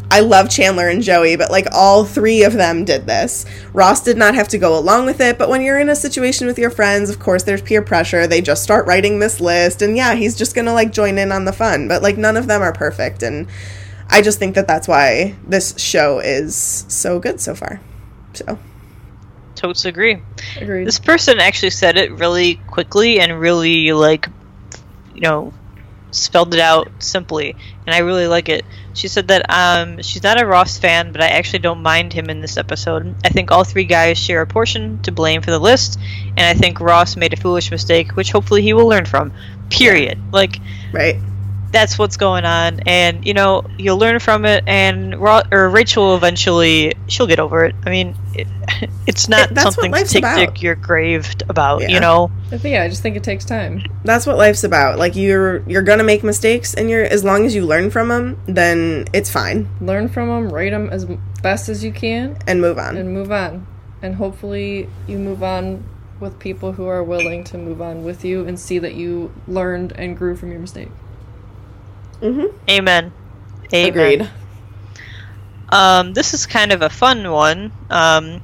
I 0.09 0.21
love 0.21 0.49
Chandler 0.49 0.89
and 0.89 1.03
Joey, 1.03 1.35
but 1.35 1.51
like 1.51 1.67
all 1.73 2.05
three 2.05 2.45
of 2.45 2.53
them 2.53 2.85
did 2.85 3.07
this. 3.07 3.45
Ross 3.73 4.05
did 4.05 4.17
not 4.17 4.37
have 4.37 4.47
to 4.49 4.57
go 4.57 4.79
along 4.79 5.05
with 5.05 5.21
it, 5.21 5.37
but 5.37 5.49
when 5.49 5.63
you're 5.63 5.81
in 5.81 5.89
a 5.89 5.97
situation 5.97 6.47
with 6.47 6.61
your 6.61 6.71
friends, 6.71 7.11
of 7.11 7.19
course 7.19 7.43
there's 7.43 7.61
peer 7.61 7.83
pressure. 7.83 8.29
They 8.29 8.41
just 8.41 8.63
start 8.63 8.87
writing 8.87 9.19
this 9.19 9.41
list, 9.41 9.83
and 9.83 9.97
yeah, 9.97 10.15
he's 10.15 10.37
just 10.37 10.55
gonna 10.55 10.73
like 10.73 10.93
join 10.93 11.19
in 11.19 11.33
on 11.33 11.45
the 11.45 11.53
fun. 11.53 11.89
But 11.89 12.03
like 12.03 12.17
none 12.17 12.37
of 12.37 12.47
them 12.47 12.63
are 12.63 12.73
perfect, 12.73 13.25
and 13.25 13.49
I 14.09 14.23
just 14.23 14.39
think 14.39 14.55
that 14.55 14.69
that's 14.69 14.87
why 14.87 15.35
this 15.45 15.77
show 15.77 16.21
is 16.21 16.85
so 16.87 17.19
good 17.19 17.41
so 17.41 17.57
far. 17.57 17.81
So 18.33 18.61
Totes 19.57 19.85
agree. 19.85 20.23
Agreed. 20.61 20.87
This 20.87 20.99
person 20.99 21.41
actually 21.41 21.71
said 21.71 21.97
it 21.97 22.13
really 22.13 22.55
quickly 22.67 23.19
and 23.19 23.41
really 23.41 23.93
like, 23.93 24.29
you 25.15 25.23
know, 25.23 25.53
spelled 26.11 26.55
it 26.55 26.61
out 26.61 26.91
simply, 26.99 27.57
and 27.87 27.95
I 27.95 27.99
really 27.99 28.27
like 28.27 28.49
it. 28.49 28.65
She 28.95 29.09
said 29.09 29.29
that 29.29 29.47
um, 29.51 30.03
she's 30.03 30.23
not 30.23 30.41
a 30.41 30.47
Ross 30.47 30.79
fan, 30.79 31.13
but 31.13 31.21
I 31.21 31.29
actually 31.29 31.59
don't 31.61 31.83
mind 31.83 32.13
him 32.13 32.31
in 32.31 32.41
this 32.41 32.57
episode. 32.57 33.15
I 33.25 33.29
think 33.29 33.51
all 33.51 33.65
three 33.65 33.85
guys 33.85 34.19
share 34.19 34.41
a 34.41 34.47
portion 34.47 35.03
to 35.03 35.13
blame 35.13 35.43
for 35.43 35.51
the 35.51 35.59
list, 35.59 35.99
and 36.37 36.41
I 36.41 36.55
think 36.55 36.81
Ross 36.81 37.17
made 37.17 37.33
a 37.33 37.37
foolish 37.37 37.71
mistake, 37.71 38.13
which 38.13 38.33
hopefully 38.33 38.63
he 38.63 38.73
will 38.73 38.87
learn 38.87 39.05
from. 39.05 39.33
Period. 39.71 40.19
Like 40.33 40.61
Right. 40.93 41.17
That's 41.73 41.99
what's 41.99 42.17
going 42.17 42.45
on, 42.45 42.81
and 42.87 43.27
you 43.27 43.35
know 43.35 43.65
you'll 43.79 43.99
learn 43.99 44.19
from 44.21 44.45
it, 44.45 44.65
and 44.67 45.19
Ro- 45.21 45.43
or 45.51 45.69
Rachel 45.69 46.17
eventually 46.17 46.95
she'll 47.09 47.27
get 47.27 47.39
over 47.41 47.65
it. 47.65 47.75
I 47.85 47.91
mean, 47.91 48.17
it, 48.35 48.47
it's 49.07 49.29
not 49.29 49.51
It- 49.51 49.55
that's 49.55 49.65
what 49.67 49.75
something 49.75 49.93
to 49.93 49.99
life's 49.99 50.13
take 50.13 50.23
about. 50.23 50.37
dick 50.37 50.63
your 50.63 50.75
grave 50.75 51.35
about. 51.49 51.83
Yeah. 51.83 51.89
You 51.89 52.01
know. 52.01 52.31
I 52.53 52.59
think 52.59 52.73
yeah, 52.75 52.83
I 52.85 52.89
just 52.89 53.03
think 53.03 53.17
it 53.17 53.25
takes 53.25 53.45
time. 53.45 53.83
That's 54.05 54.27
what 54.27 54.39
life's 54.39 54.65
about. 54.65 54.99
Like 54.99 55.17
you're 55.17 55.63
you're 55.69 55.83
gonna 55.83 56.05
make 56.05 56.23
mistakes, 56.23 56.75
and 56.75 56.89
you're 56.89 57.05
as 57.05 57.25
long 57.25 57.45
as 57.45 57.55
you 57.55 57.65
learn 57.67 57.91
from 57.91 58.09
them, 58.09 58.41
then 58.47 59.07
it's 59.13 59.31
fine, 59.31 59.69
Learn 59.81 60.09
from 60.09 60.29
them, 60.29 60.53
rate 60.53 60.71
them 60.71 60.89
as 60.91 61.05
best 61.43 61.69
as 61.69 61.83
you 61.85 61.93
can, 61.93 62.39
and 62.47 62.61
move 62.61 62.79
on. 62.79 62.97
and 62.97 63.13
move 63.13 63.31
on. 63.33 63.67
And 64.03 64.15
hopefully, 64.17 64.89
you 65.07 65.19
move 65.19 65.43
on 65.43 65.83
with 66.21 66.39
people 66.39 66.73
who 66.73 66.87
are 66.87 67.03
willing 67.03 67.45
to 67.45 67.59
move 67.59 67.83
on 67.83 68.03
with 68.05 68.25
you 68.25 68.47
and 68.47 68.59
see 68.59 68.79
that 68.79 68.95
you 68.95 69.33
learned 69.47 69.93
and 69.97 70.17
grew 70.17 70.35
from 70.37 70.51
your 70.51 70.61
mistake. 70.61 70.89
Mm-hmm. 72.21 72.57
Amen. 72.69 73.13
Amen. 73.73 73.89
Agreed. 73.89 74.31
Um, 75.69 76.13
this 76.13 76.35
is 76.35 76.47
kind 76.47 76.73
of 76.73 76.83
a 76.83 76.89
fun 76.89 77.31
one. 77.31 77.73
Um, 77.91 78.41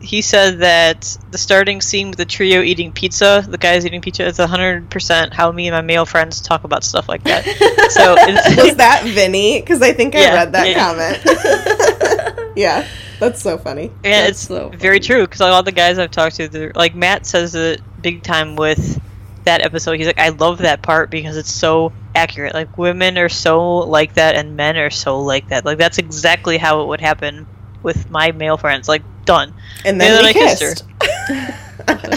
he 0.00 0.22
said 0.22 0.58
that 0.58 1.16
the 1.30 1.38
starting 1.38 1.80
scene 1.80 2.08
with 2.10 2.18
the 2.18 2.24
trio 2.26 2.60
eating 2.60 2.92
pizza, 2.92 3.44
the 3.48 3.58
guys 3.58 3.86
eating 3.86 4.02
pizza, 4.02 4.26
is 4.26 4.38
100% 4.38 5.32
how 5.32 5.50
me 5.50 5.66
and 5.66 5.74
my 5.74 5.80
male 5.80 6.04
friends 6.06 6.40
talk 6.40 6.64
about 6.64 6.84
stuff 6.84 7.08
like 7.08 7.22
that. 7.24 7.44
so 7.90 8.14
it's, 8.18 8.56
Was 8.62 8.76
that 8.76 9.02
Vinny? 9.04 9.60
Because 9.60 9.80
I 9.82 9.92
think 9.92 10.14
I 10.14 10.20
Yeah, 10.20 10.34
read 10.34 10.52
that 10.52 10.68
yeah. 10.68 12.34
comment. 12.34 12.52
yeah, 12.56 12.86
that's 13.18 13.42
so 13.42 13.56
funny. 13.58 13.90
yeah, 14.04 14.26
That's 14.26 14.42
it's 14.42 14.48
so 14.48 14.68
very 14.68 15.00
true 15.00 15.22
because 15.22 15.40
a 15.40 15.44
lot 15.44 15.60
of 15.60 15.64
the 15.64 15.72
guys 15.72 15.98
I've 15.98 16.10
talked 16.10 16.36
to, 16.36 16.72
like 16.74 16.94
Matt 16.94 17.26
says 17.26 17.54
it 17.54 17.80
big 18.00 18.22
time 18.22 18.56
with 18.56 19.00
that 19.44 19.62
episode. 19.62 19.96
He's 19.96 20.06
like, 20.06 20.18
I 20.20 20.28
love 20.28 20.58
that 20.58 20.82
part 20.82 21.10
because 21.10 21.36
it's 21.36 21.52
so 21.52 21.92
accurate. 22.14 22.54
Like 22.54 22.76
women 22.78 23.18
are 23.18 23.28
so 23.28 23.78
like 23.78 24.14
that, 24.14 24.34
and 24.36 24.56
men 24.56 24.76
are 24.76 24.90
so 24.90 25.20
like 25.20 25.48
that. 25.48 25.64
Like 25.64 25.78
that's 25.78 25.98
exactly 25.98 26.56
how 26.58 26.82
it 26.82 26.86
would 26.88 27.00
happen 27.00 27.46
with 27.82 28.10
my 28.10 28.32
male 28.32 28.56
friends. 28.56 28.88
Like 28.88 29.02
done. 29.24 29.52
And 29.84 30.00
And 30.00 30.00
then 30.00 30.16
then 30.16 30.24
I 30.26 30.32
kissed 30.32 30.60
kissed. 30.60 30.84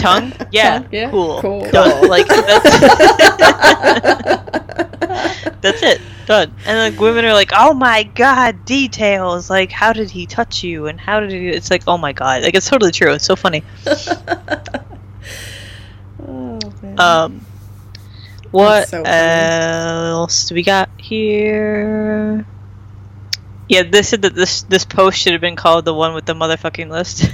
Tongue? 0.00 0.32
Yeah. 0.52 0.78
Tongue, 0.78 0.88
yeah, 0.92 1.10
Cool. 1.10 1.40
cool. 1.42 1.70
Done. 1.70 2.08
Like 2.08 2.26
that's, 2.28 2.64
that's 5.60 5.82
it. 5.82 6.00
Done. 6.26 6.54
And 6.66 6.78
like 6.94 7.00
women 7.00 7.24
are 7.24 7.32
like, 7.32 7.50
oh 7.54 7.74
my 7.74 8.02
god, 8.14 8.64
details. 8.64 9.50
Like 9.50 9.70
how 9.72 9.92
did 9.92 10.10
he 10.10 10.26
touch 10.26 10.62
you 10.62 10.86
and 10.86 10.98
how 11.00 11.20
did 11.20 11.30
he? 11.30 11.48
It's 11.48 11.70
like, 11.70 11.82
oh 11.86 11.98
my 11.98 12.12
god. 12.12 12.42
Like 12.42 12.54
it's 12.54 12.68
totally 12.68 12.92
true. 12.92 13.12
It's 13.12 13.24
so 13.24 13.36
funny. 13.36 13.62
Oh, 16.26 16.58
man. 16.82 17.00
Um, 17.00 17.40
what 18.50 18.88
so 18.88 19.02
else 19.02 20.46
do 20.46 20.54
we 20.54 20.62
got 20.62 20.88
here? 20.98 22.46
Yeah, 23.68 23.82
they 23.82 24.02
said 24.02 24.22
that 24.22 24.34
this 24.34 24.62
this 24.62 24.86
post 24.86 25.18
should 25.18 25.32
have 25.32 25.42
been 25.42 25.56
called 25.56 25.84
the 25.84 25.92
one 25.92 26.14
with 26.14 26.24
the 26.24 26.32
motherfucking 26.32 26.88
list. 26.88 27.24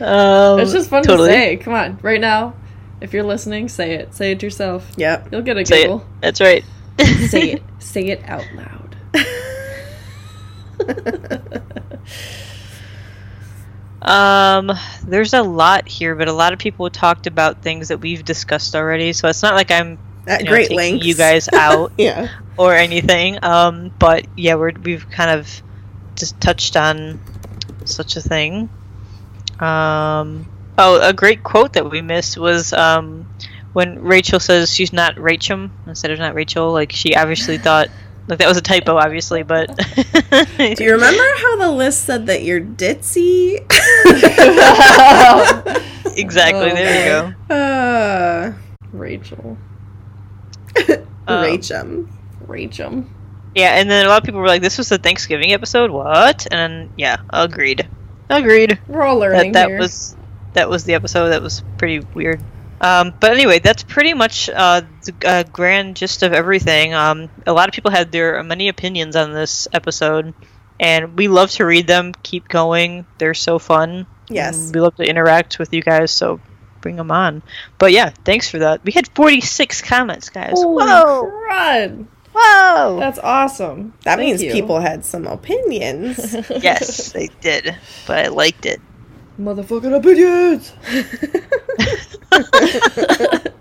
um, 0.00 0.60
it's 0.60 0.72
just 0.72 0.90
fun 0.90 1.02
totally. 1.02 1.30
to 1.30 1.34
say. 1.34 1.56
Come 1.56 1.72
on, 1.72 1.98
right 2.02 2.20
now. 2.20 2.54
If 3.00 3.14
you're 3.14 3.24
listening, 3.24 3.68
say 3.68 3.94
it. 3.94 4.14
Say 4.14 4.32
it 4.32 4.42
yourself. 4.42 4.90
Yeah, 4.96 5.24
You'll 5.30 5.42
get 5.42 5.56
a 5.56 5.64
Say 5.64 5.84
it. 5.84 6.00
That's 6.20 6.40
right. 6.40 6.64
say 7.28 7.52
it. 7.52 7.62
Say 7.78 8.08
it 8.08 8.22
out 8.24 8.44
loud. 8.54 8.96
Um, 14.00 14.70
there's 15.04 15.34
a 15.34 15.42
lot 15.42 15.88
here, 15.88 16.14
but 16.14 16.28
a 16.28 16.32
lot 16.32 16.52
of 16.52 16.58
people 16.58 16.88
talked 16.90 17.26
about 17.26 17.62
things 17.62 17.88
that 17.88 17.98
we've 17.98 18.24
discussed 18.24 18.74
already, 18.74 19.12
so 19.12 19.28
it's 19.28 19.42
not 19.42 19.54
like 19.54 19.70
I'm 19.70 19.98
At 20.26 20.42
you 20.42 20.48
great 20.48 20.62
taking 20.64 20.76
lengths. 20.76 21.06
you 21.06 21.14
guys 21.14 21.48
out 21.52 21.92
yeah. 21.98 22.28
or 22.56 22.74
anything. 22.74 23.42
Um, 23.42 23.92
but 23.98 24.26
yeah, 24.36 24.54
we're 24.54 24.72
we've 24.72 25.08
kind 25.10 25.30
of 25.38 25.62
just 26.14 26.40
touched 26.40 26.76
on 26.76 27.20
such 27.84 28.16
a 28.16 28.20
thing. 28.20 28.68
Um, 29.58 30.46
oh, 30.76 31.00
a 31.02 31.12
great 31.12 31.42
quote 31.42 31.72
that 31.72 31.90
we 31.90 32.00
missed 32.00 32.38
was 32.38 32.72
um, 32.72 33.28
when 33.72 34.00
Rachel 34.02 34.38
says 34.38 34.72
she's 34.72 34.92
not 34.92 35.18
Rachel 35.18 35.70
instead 35.86 36.12
of 36.12 36.18
not 36.20 36.34
Rachel. 36.34 36.72
Like 36.72 36.92
she 36.92 37.16
obviously 37.16 37.58
thought 37.58 37.88
like 38.28 38.38
that 38.38 38.48
was 38.48 38.58
a 38.58 38.62
typo, 38.62 38.96
obviously, 38.96 39.42
but 39.42 39.74
Do 40.58 40.84
you 40.84 40.92
remember 40.92 41.22
how 41.38 41.56
the 41.56 41.70
list 41.70 42.04
said 42.04 42.26
that 42.26 42.42
you're 42.42 42.60
ditzy? 42.60 43.58
exactly. 46.16 46.70
Oh, 46.70 46.74
there 46.74 47.28
you 47.28 47.34
go. 47.48 47.54
uh, 47.54 48.52
Rachel. 48.92 49.56
Um, 51.26 51.42
Rachel. 51.42 52.08
Rachel. 52.46 53.04
Yeah, 53.54 53.78
and 53.80 53.90
then 53.90 54.06
a 54.06 54.08
lot 54.08 54.18
of 54.18 54.24
people 54.24 54.40
were 54.40 54.46
like, 54.46 54.62
"This 54.62 54.78
was 54.78 54.88
the 54.88 54.98
Thanksgiving 54.98 55.52
episode, 55.52 55.90
what?" 55.90 56.46
And 56.50 56.60
then, 56.60 56.92
yeah, 56.96 57.16
agreed, 57.30 57.88
agreed. 58.30 58.78
We're 58.88 59.02
all 59.02 59.18
That 59.20 59.30
learning 59.32 59.52
that 59.52 59.68
here. 59.68 59.78
was 59.78 60.16
that 60.52 60.68
was 60.68 60.84
the 60.84 60.94
episode. 60.94 61.30
That 61.30 61.42
was 61.42 61.62
pretty 61.76 62.00
weird. 62.14 62.42
Um, 62.80 63.12
but 63.18 63.32
anyway, 63.32 63.58
that's 63.58 63.82
pretty 63.82 64.14
much 64.14 64.48
uh, 64.48 64.82
the 65.04 65.14
uh, 65.28 65.42
grand 65.44 65.96
gist 65.96 66.22
of 66.22 66.32
everything. 66.32 66.94
Um, 66.94 67.28
a 67.46 67.52
lot 67.52 67.68
of 67.68 67.74
people 67.74 67.90
had 67.90 68.12
their 68.12 68.42
many 68.42 68.68
opinions 68.68 69.16
on 69.16 69.32
this 69.32 69.66
episode, 69.72 70.32
and 70.78 71.16
we 71.16 71.28
love 71.28 71.50
to 71.52 71.64
read 71.64 71.86
them. 71.86 72.12
Keep 72.22 72.48
going; 72.48 73.04
they're 73.18 73.34
so 73.34 73.58
fun. 73.58 74.06
Yes. 74.30 74.70
we 74.74 74.80
love 74.80 74.94
to 74.96 75.08
interact 75.08 75.58
with 75.58 75.72
you 75.72 75.82
guys. 75.82 76.10
So 76.12 76.40
bring 76.80 76.96
them 76.96 77.10
on. 77.10 77.42
But 77.78 77.92
yeah, 77.92 78.10
thanks 78.24 78.48
for 78.48 78.58
that. 78.60 78.84
We 78.84 78.92
had 78.92 79.08
forty 79.08 79.40
six 79.40 79.82
comments, 79.82 80.28
guys. 80.28 80.52
Holy 80.52 80.84
Whoa, 80.86 81.32
crud. 81.50 82.06
whoa! 82.32 82.96
That's 83.00 83.18
awesome. 83.18 83.94
That 84.04 84.16
Thank 84.18 84.28
means 84.28 84.42
you. 84.42 84.52
people 84.52 84.78
had 84.78 85.04
some 85.04 85.26
opinions. 85.26 86.36
Yes, 86.62 87.10
they 87.12 87.28
did, 87.40 87.74
but 88.06 88.24
I 88.24 88.28
liked 88.28 88.66
it. 88.66 88.80
Motherfucking 89.40 89.96
opinions. 89.96 90.72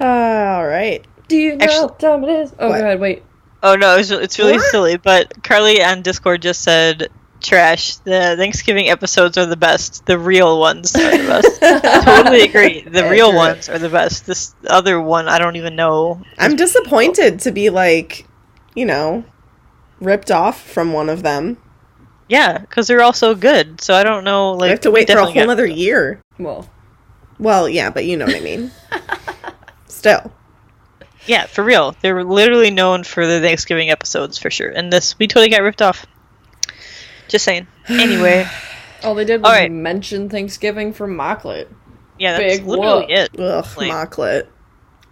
All 0.00 0.66
right. 0.66 1.04
Do 1.28 1.36
you 1.36 1.56
know 1.56 1.64
Actually- 1.64 1.80
what 1.86 1.98
time 1.98 2.24
it 2.24 2.30
is? 2.30 2.52
Oh, 2.58 2.68
What? 2.68 2.78
go 2.78 2.84
ahead. 2.84 3.00
Wait. 3.00 3.22
Oh 3.62 3.74
no, 3.74 3.96
it's, 3.96 4.10
it's 4.10 4.38
really 4.38 4.52
What? 4.54 4.70
silly. 4.70 4.96
But 4.96 5.42
Carly 5.42 5.82
on 5.82 6.02
Discord 6.02 6.42
just 6.42 6.62
said, 6.62 7.08
"Trash. 7.40 7.96
The 7.96 8.34
Thanksgiving 8.36 8.88
episodes 8.90 9.38
are 9.38 9.46
the 9.46 9.56
best. 9.56 10.04
The 10.06 10.18
real 10.18 10.60
ones 10.60 10.94
are 10.94 11.16
the 11.16 11.26
best." 11.26 11.60
totally 12.04 12.42
agree. 12.42 12.82
The 12.86 13.08
real 13.08 13.28
Accurate. 13.28 13.34
ones 13.34 13.68
are 13.70 13.78
the 13.78 13.88
best. 13.88 14.26
This 14.26 14.54
other 14.68 15.00
one, 15.00 15.26
I 15.28 15.38
don't 15.38 15.56
even 15.56 15.74
know. 15.74 16.22
I'm 16.38 16.54
disappointed 16.54 17.40
to 17.40 17.50
be 17.50 17.70
like, 17.70 18.26
you 18.74 18.84
know, 18.84 19.24
ripped 20.00 20.30
off 20.30 20.60
from 20.62 20.92
one 20.92 21.08
of 21.08 21.22
them. 21.22 21.56
Yeah, 22.28 22.58
because 22.58 22.86
they're 22.88 23.02
all 23.02 23.12
so 23.14 23.34
good. 23.34 23.80
So 23.80 23.94
I 23.94 24.04
don't 24.04 24.22
know. 24.24 24.52
Like 24.52 24.68
I 24.68 24.70
have 24.72 24.80
to 24.80 24.90
wait 24.90 25.10
for 25.10 25.18
a 25.18 25.24
whole 25.24 25.34
got- 25.34 25.48
other 25.48 25.66
year. 25.66 26.20
Well, 26.38 26.68
Well, 27.38 27.68
yeah, 27.68 27.90
but 27.90 28.04
you 28.04 28.16
know 28.16 28.26
what 28.26 28.36
I 28.36 28.40
mean. 28.40 28.70
Still. 29.88 30.32
Yeah, 31.26 31.46
for 31.46 31.64
real. 31.64 31.96
They're 32.02 32.22
literally 32.24 32.70
known 32.70 33.02
for 33.04 33.26
the 33.26 33.40
Thanksgiving 33.40 33.90
episodes 33.90 34.38
for 34.38 34.50
sure. 34.50 34.70
And 34.70 34.92
this, 34.92 35.18
we 35.18 35.26
totally 35.26 35.48
got 35.50 35.62
ripped 35.62 35.82
off. 35.82 36.06
Just 37.28 37.44
saying. 37.44 37.66
Anyway, 37.88 38.46
all 39.02 39.14
they 39.14 39.24
did 39.24 39.42
was 39.42 39.50
Alright. 39.50 39.72
mention 39.72 40.28
Thanksgiving 40.28 40.92
for 40.92 41.08
Mockolate. 41.08 41.66
yeah, 42.18 42.38
that's 42.38 42.58
Big 42.58 42.66
literally 42.66 43.00
whoop. 43.02 43.10
it. 43.10 43.40
Ugh, 43.40 43.66
Like- 43.76 43.90
mockolate. 43.92 44.46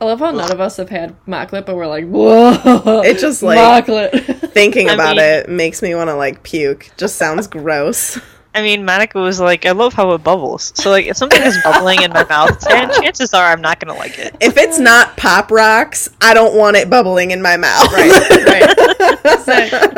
I 0.00 0.06
love 0.06 0.18
how 0.18 0.32
none 0.32 0.50
of 0.50 0.60
us 0.60 0.76
have 0.78 0.90
had 0.90 1.16
Mockolate, 1.24 1.64
but 1.66 1.76
we're 1.76 1.86
like, 1.86 2.06
whoa. 2.06 3.02
It 3.04 3.18
just, 3.18 3.42
like- 3.42 3.58
Mockolate. 3.86 4.50
Thinking 4.52 4.88
I 4.90 4.94
about 4.94 5.16
mean- 5.16 5.24
it 5.24 5.48
makes 5.48 5.82
me 5.82 5.94
want 5.94 6.10
to 6.10 6.14
like 6.14 6.42
puke. 6.42 6.90
Just 6.96 7.16
sounds 7.16 7.46
gross. 7.48 8.18
I 8.54 8.62
mean, 8.62 8.84
Monica 8.84 9.18
was 9.18 9.40
like, 9.40 9.66
I 9.66 9.72
love 9.72 9.94
how 9.94 10.12
it 10.12 10.22
bubbles. 10.22 10.72
So, 10.76 10.90
like, 10.90 11.06
if 11.06 11.16
something 11.16 11.42
is 11.42 11.58
bubbling 11.64 12.02
in 12.02 12.12
my 12.12 12.24
mouth, 12.24 12.64
chan- 12.68 12.92
chances 13.02 13.34
are 13.34 13.44
I'm 13.46 13.60
not 13.60 13.80
going 13.80 13.92
to 13.92 13.98
like 13.98 14.16
it. 14.18 14.36
If 14.40 14.56
it's 14.56 14.78
not 14.78 15.16
pop 15.16 15.50
rocks, 15.50 16.08
I 16.20 16.34
don't 16.34 16.54
want 16.56 16.76
it 16.76 16.88
bubbling 16.88 17.32
in 17.32 17.42
my 17.42 17.56
mouth. 17.56 17.92
right. 17.92 18.30
Right. 18.46 18.70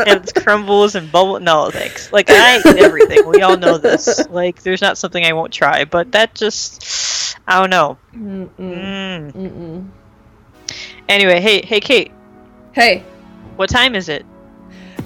And 0.06 0.24
it 0.24 0.34
crumbles 0.36 0.94
and 0.94 1.10
bubble. 1.10 1.38
No, 1.40 1.70
thanks. 1.70 2.12
Like, 2.12 2.26
I 2.30 2.58
eat 2.58 2.66
everything. 2.78 3.26
We 3.28 3.42
all 3.42 3.56
know 3.56 3.76
this. 3.78 4.26
Like, 4.28 4.62
there's 4.62 4.80
not 4.80 4.98
something 4.98 5.24
I 5.24 5.32
won't 5.32 5.52
try. 5.52 5.84
But 5.84 6.12
that 6.12 6.34
just, 6.34 7.36
I 7.46 7.60
don't 7.60 7.70
know. 7.70 7.98
Mm-mm. 8.14 8.48
Mm. 8.58 9.32
Mm-mm. 9.32 9.88
Anyway, 11.08 11.40
hey, 11.40 11.64
hey, 11.64 11.80
Kate, 11.80 12.12
Hey. 12.72 13.04
what 13.56 13.68
time 13.70 13.94
is 13.94 14.08
it? 14.08 14.24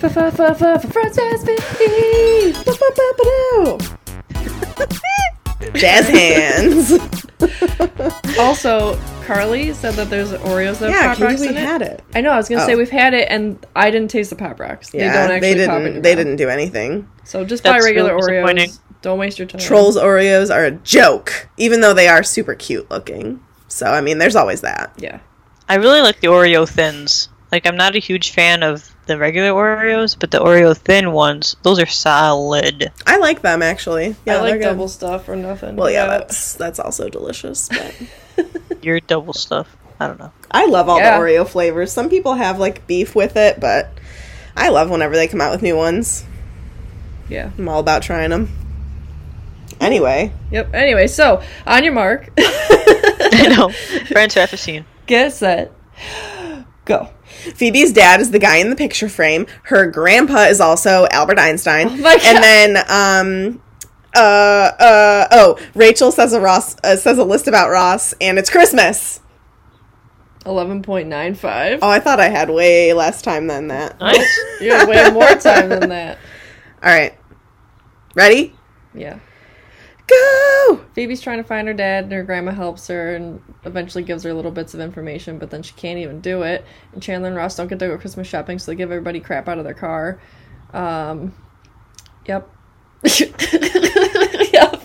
Frances 0.01 1.45
Fee. 1.45 2.53
Jazz 5.75 6.09
hands. 6.09 6.93
Also, 8.39 8.99
Carly 9.27 9.73
said 9.75 9.95
that 9.95 10.09
there's 10.11 10.33
Oreos 10.33 10.79
that 10.79 10.91
Yeah, 10.91 11.03
have 11.03 11.19
Pop 11.19 11.29
Rocks 11.29 11.41
Katie, 11.41 11.49
in 11.49 11.55
we 11.55 11.61
it. 11.61 11.65
had 11.67 11.83
it. 11.83 12.03
I 12.15 12.21
know. 12.23 12.31
I 12.31 12.37
was 12.37 12.49
gonna 12.49 12.65
say 12.65 12.75
Oh. 12.75 12.79
we've 12.79 12.91
had 12.91 13.15
it, 13.15 13.29
and 13.31 13.65
I 13.77 13.91
didn't 13.91 14.11
taste 14.11 14.31
the 14.31 14.37
Pop 14.37 14.59
Rocks. 14.59 14.91
Yeah, 14.93 15.11
they 15.11 15.19
don't 15.19 15.31
actually 15.37 15.49
they 15.49 15.55
didn't. 15.55 16.03
They 16.03 16.15
didn't 16.15 16.37
do 16.37 16.49
anything. 16.49 17.07
So 17.25 17.45
just 17.45 17.63
buy 17.63 17.79
regular 17.79 18.15
really. 18.17 18.39
Oreos. 18.67 18.79
Don't 19.03 19.19
waste 19.19 19.39
your 19.39 19.47
time. 19.49 19.61
Trolls 19.61 19.97
Oreos 19.97 20.53
are 20.55 20.65
a 20.65 20.71
joke, 20.73 21.49
even 21.57 21.81
though 21.81 21.95
they 21.95 22.09
are 22.09 22.23
super 22.23 22.55
cute 22.55 22.91
looking. 22.91 23.41
So 23.69 23.87
I 23.87 24.01
mean, 24.01 24.19
there's 24.19 24.37
always 24.37 24.63
that. 24.63 24.93
Yeah. 24.99 25.19
I 25.69 25.77
really 25.77 26.01
like 26.01 26.21
the 26.21 26.27
Oreo 26.29 26.69
thins. 26.69 27.29
Like, 27.53 27.67
I'm 27.67 27.77
not 27.77 27.97
a 27.97 27.99
huge 27.99 28.31
fan 28.31 28.63
of 28.63 28.95
the 29.07 29.19
regular 29.19 29.51
Oreos, 29.51 30.17
but 30.19 30.31
the 30.31 30.39
Oreo 30.39 30.77
thin 30.77 31.11
ones, 31.13 31.57
those 31.63 31.81
are 31.81 31.87
solid. 31.87 32.93
I 33.07 33.17
like 33.19 33.43
them 33.43 33.61
actually. 33.63 34.15
Yeah, 34.25 34.37
I 34.37 34.41
like 34.43 34.53
good. 34.55 34.63
double 34.63 34.87
stuff 34.89 35.29
or 35.29 35.35
nothing. 35.35 35.75
Well, 35.77 35.91
yeah, 35.91 36.07
that's 36.07 36.55
that's 36.55 36.79
also 36.79 37.09
delicious. 37.09 37.69
But 37.69 37.95
Your 38.83 39.01
double 39.01 39.33
stuff. 39.33 39.77
I 39.99 40.07
don't 40.07 40.19
know. 40.21 40.33
I 40.51 40.67
love 40.67 40.89
all 40.89 40.99
Yeah. 40.99 41.19
the 41.19 41.25
Oreo 41.25 41.47
flavors. 41.47 41.93
Some 41.93 42.09
people 42.09 42.35
have 42.35 42.59
like 42.61 42.87
beef 42.87 43.15
with 43.17 43.37
it, 43.37 43.59
but 43.61 43.91
I 44.57 44.69
love 44.69 44.89
whenever 44.89 45.15
they 45.17 45.27
come 45.29 45.41
out 45.41 45.51
with 45.51 45.61
new 45.63 45.77
ones. 45.77 46.25
yeah. 47.29 47.51
I'm 47.59 47.69
all 47.69 47.81
about 47.81 48.03
trying 48.03 48.31
them. 48.31 48.49
Anyway, 49.81 50.33
Yep. 50.51 50.75
Anyway, 50.75 51.07
so 51.07 51.43
on 51.67 51.83
your 51.85 51.93
mark, 51.95 52.29
I 52.39 53.55
know. 53.57 53.71
Friends 54.07 54.37
after 54.37 54.57
scene. 54.59 54.85
get 55.07 55.33
set, 55.33 55.73
go. 56.85 57.09
Phoebe's 57.55 57.92
dad 57.92 58.20
is 58.20 58.31
the 58.31 58.38
guy 58.38 58.57
in 58.57 58.70
the 58.70 58.76
picture 58.76 59.09
frame. 59.09 59.46
Her 59.64 59.87
grandpa 59.90 60.44
is 60.44 60.61
also 60.61 61.07
Albert 61.11 61.38
Einstein. 61.38 61.88
Oh. 61.88 62.18
And 62.24 62.42
then, 62.42 62.76
um, 62.88 63.62
uh, 64.14 64.18
uh, 64.18 65.29
oh, 65.33 65.59
Rachel 65.74 66.11
says 66.12 66.33
a 66.33 66.40
Ross 66.40 66.76
uh, 66.83 66.96
says 66.96 67.18
a 67.18 67.24
list 67.24 67.48
about 67.48 67.70
Ross, 67.70 68.12
and 68.20 68.38
it's 68.38 68.50
Christmas. 68.50 69.20
Eleven 70.46 70.83
point 70.83 71.09
nine 71.09 71.35
five. 71.35 71.81
Oh, 71.83 71.88
I 71.88 72.00
thought 72.00 72.18
I 72.18 72.29
had 72.29 72.48
way 72.50 72.92
less 72.92 73.22
time 73.22 73.46
than 73.46 73.68
that. 73.68 74.00
Nice. 74.00 74.40
You 74.61 74.72
had 74.72 74.88
way 74.88 75.11
more 75.11 75.35
time 75.35 75.68
than 75.68 75.90
that. 75.90 76.18
All 76.83 76.90
right, 76.90 77.16
ready? 78.14 78.55
Yeah. 78.94 79.18
Go. 80.11 80.81
Phoebe's 80.94 81.20
trying 81.20 81.38
to 81.38 81.44
find 81.44 81.68
her 81.68 81.75
dad, 81.75 82.05
and 82.05 82.12
her 82.12 82.23
grandma 82.23 82.53
helps 82.53 82.88
her 82.88 83.14
and 83.14 83.40
eventually 83.64 84.03
gives 84.03 84.25
her 84.25 84.35
little 84.35 84.51
bits 84.51 84.75
of 84.75 84.81
information, 84.81 85.38
but 85.38 85.51
then 85.51 85.62
she 85.62 85.73
can't 85.75 85.99
even 85.99 86.20
do 86.20 86.42
it. 86.42 86.64
And 86.92 87.03
Chandler 87.03 87.29
and 87.29 87.37
Ross 87.37 87.57
don't 87.57 87.68
get 87.68 87.79
to 87.79 87.87
go 87.87 87.99
Christmas 87.99 88.27
shopping, 88.27 88.59
so 88.59 88.73
they 88.73 88.77
give 88.77 88.90
everybody 88.90 89.20
crap 89.20 89.49
out 89.49 89.59
of 89.59 89.64
their 89.64 89.75
car. 89.75 90.20
Um, 90.73 91.35
yep. 92.27 92.49
yep. 93.20 93.31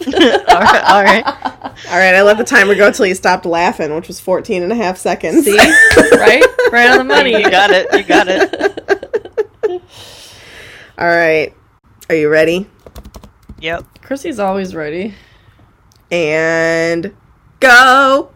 all 0.47 0.61
right. 0.61 0.83
All 0.85 1.03
right. 1.03 1.23
All 1.25 1.97
right, 1.97 2.15
I 2.15 2.21
let 2.21 2.37
the 2.37 2.43
timer 2.43 2.75
go 2.75 2.91
till 2.91 3.05
you 3.05 3.15
stopped 3.15 3.45
laughing, 3.45 3.93
which 3.93 4.07
was 4.07 4.19
14 4.19 4.63
and 4.63 4.71
a 4.71 4.75
half 4.75 4.97
seconds. 4.97 5.45
See? 5.45 5.57
right? 5.57 6.43
Right 6.71 6.89
on 6.89 6.99
the 6.99 7.03
money. 7.03 7.31
You 7.31 7.49
got 7.49 7.71
it. 7.71 7.87
You 7.93 8.03
got 8.03 8.27
it. 8.29 9.81
All 10.97 11.07
right, 11.07 11.53
are 12.09 12.15
you 12.15 12.29
ready? 12.29 12.69
Yep. 13.59 14.01
Chrissy's 14.01 14.39
always 14.39 14.75
ready. 14.75 15.15
And 16.11 17.15
go. 17.59 18.31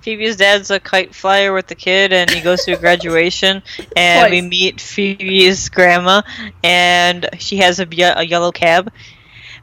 Phoebe's 0.00 0.36
dad's 0.36 0.70
a 0.70 0.78
kite 0.78 1.14
flyer 1.14 1.54
with 1.54 1.66
the 1.66 1.74
kid, 1.74 2.12
and 2.12 2.28
he 2.28 2.42
goes 2.42 2.64
to 2.66 2.72
a 2.72 2.76
graduation, 2.80 3.62
and 3.96 4.30
we 4.30 4.42
meet 4.42 4.78
Phoebe's 4.78 5.70
grandma, 5.70 6.20
and 6.62 7.26
she 7.38 7.56
has 7.56 7.80
a, 7.80 7.88
a 8.16 8.22
yellow 8.22 8.52
cab. 8.52 8.92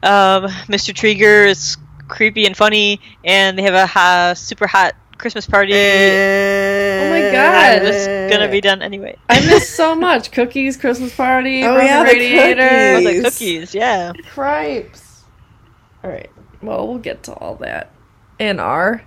Um, 0.02 0.46
Mr. 0.66 0.92
Treeger 0.92 1.46
is 1.46 1.76
creepy 2.08 2.44
and 2.44 2.56
funny, 2.56 3.00
and 3.24 3.56
they 3.56 3.62
have 3.62 3.74
a 3.74 3.86
ha- 3.86 4.34
super 4.34 4.66
hot 4.66 4.96
Christmas 5.22 5.46
party. 5.46 5.72
Eh. 5.72 7.06
Oh 7.06 7.10
my 7.10 7.32
God. 7.32 7.82
It's 7.82 8.34
gonna 8.34 8.50
be 8.50 8.60
done 8.60 8.82
anyway. 8.82 9.16
I 9.28 9.40
miss 9.46 9.68
so 9.74 9.94
much. 9.94 10.32
Cookies, 10.32 10.76
Christmas 10.76 11.14
party, 11.14 11.62
Oh, 11.64 11.68
broken 11.74 11.86
yeah, 11.86 11.98
the 12.00 12.04
radiator, 12.04 12.62
Oh, 12.62 12.98
the 13.00 13.04
Cookies. 13.22 13.22
cookies, 13.38 13.74
yeah. 13.74 14.12
cripes. 14.34 15.22
Alright. 16.04 16.30
Well, 16.60 16.88
we'll 16.88 16.98
get 16.98 17.22
to 17.24 17.32
all 17.34 17.54
that. 17.56 17.92
In 18.38 18.58
our 18.60 19.04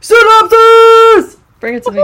synopsis! 0.00 1.36
Bring 1.60 1.74
it 1.74 1.84
to 1.84 1.90
me. 1.92 2.00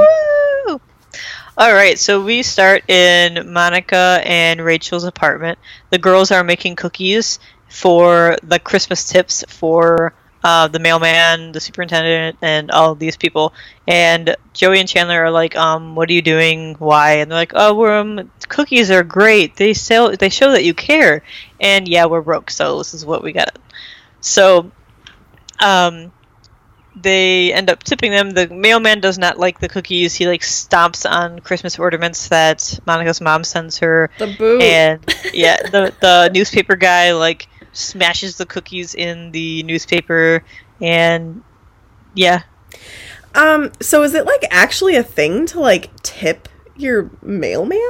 All 1.57 1.73
right, 1.73 1.99
so 1.99 2.23
we 2.23 2.43
start 2.43 2.89
in 2.91 3.53
Monica 3.53 4.21
and 4.25 4.61
Rachel's 4.61 5.05
apartment. 5.05 5.59
The 5.91 5.99
girls 5.99 6.31
are 6.33 6.43
making 6.45 6.77
cookies 6.77 7.39
for 7.69 8.37
the 8.43 8.59
Christmas 8.59 9.09
tips 9.09 9.45
for 9.49 10.13
uh, 10.45 10.69
the 10.69 10.79
mailman, 10.79 11.51
the 11.53 11.59
superintendent, 11.61 12.37
and 12.43 12.71
all 12.71 12.95
these 12.95 13.17
people. 13.17 13.53
And 13.89 14.37
Joey 14.53 14.79
and 14.79 14.89
Chandler 14.89 15.25
are 15.25 15.31
like, 15.31 15.57
um, 15.57 15.95
"What 15.97 16.09
are 16.11 16.13
you 16.13 16.23
doing? 16.23 16.75
Why?" 16.79 17.15
And 17.15 17.31
they're 17.31 17.39
like, 17.39 17.53
"Oh, 17.55 17.75
we're 17.75 17.99
um, 17.99 18.31
cookies 18.49 18.91
are 18.91 19.03
great. 19.03 19.57
They 19.57 19.73
sell. 19.75 20.15
They 20.17 20.29
show 20.29 20.53
that 20.53 20.63
you 20.63 20.75
care." 20.75 21.23
And 21.61 21.89
yeah, 21.89 22.05
we're 22.07 22.21
broke, 22.21 22.51
so 22.51 22.79
this 22.79 22.93
is 22.95 23.05
what 23.07 23.23
we 23.25 23.33
got. 23.33 23.59
So, 24.21 24.71
um, 25.61 26.13
they 26.97 27.53
end 27.53 27.71
up 27.71 27.83
tipping 27.83 28.13
them. 28.13 28.31
The 28.31 28.49
mailman 28.49 29.01
does 29.01 29.19
not 29.19 29.39
like 29.39 29.59
the 29.59 29.69
cookies. 29.69 30.15
He 30.15 30.29
like 30.29 30.43
stomps 30.43 31.11
on 31.11 31.41
Christmas 31.41 31.79
ornaments 31.79 32.29
that 32.29 32.79
Monica's 32.87 33.21
mom 33.21 33.43
sends 33.45 33.79
her, 33.79 34.11
The 34.19 34.29
boot. 34.39 34.63
and 34.63 35.15
yeah, 35.33 35.57
the 35.63 35.93
the 36.01 36.31
newspaper 36.35 36.77
guy 36.77 37.13
like 37.15 37.49
smashes 37.75 38.37
the 38.39 38.47
cookies 38.47 38.95
in 38.95 39.33
the 39.33 39.63
newspaper, 39.65 40.45
and 40.81 41.45
yeah, 42.15 42.43
Um, 43.35 43.73
so 43.81 44.03
is 44.03 44.15
it 44.15 44.27
like 44.27 44.45
actually 44.51 44.97
a 44.97 45.03
thing 45.03 45.47
to 45.47 45.61
like 45.61 45.95
tip 46.03 46.49
your 46.77 47.11
mailman? 47.23 47.81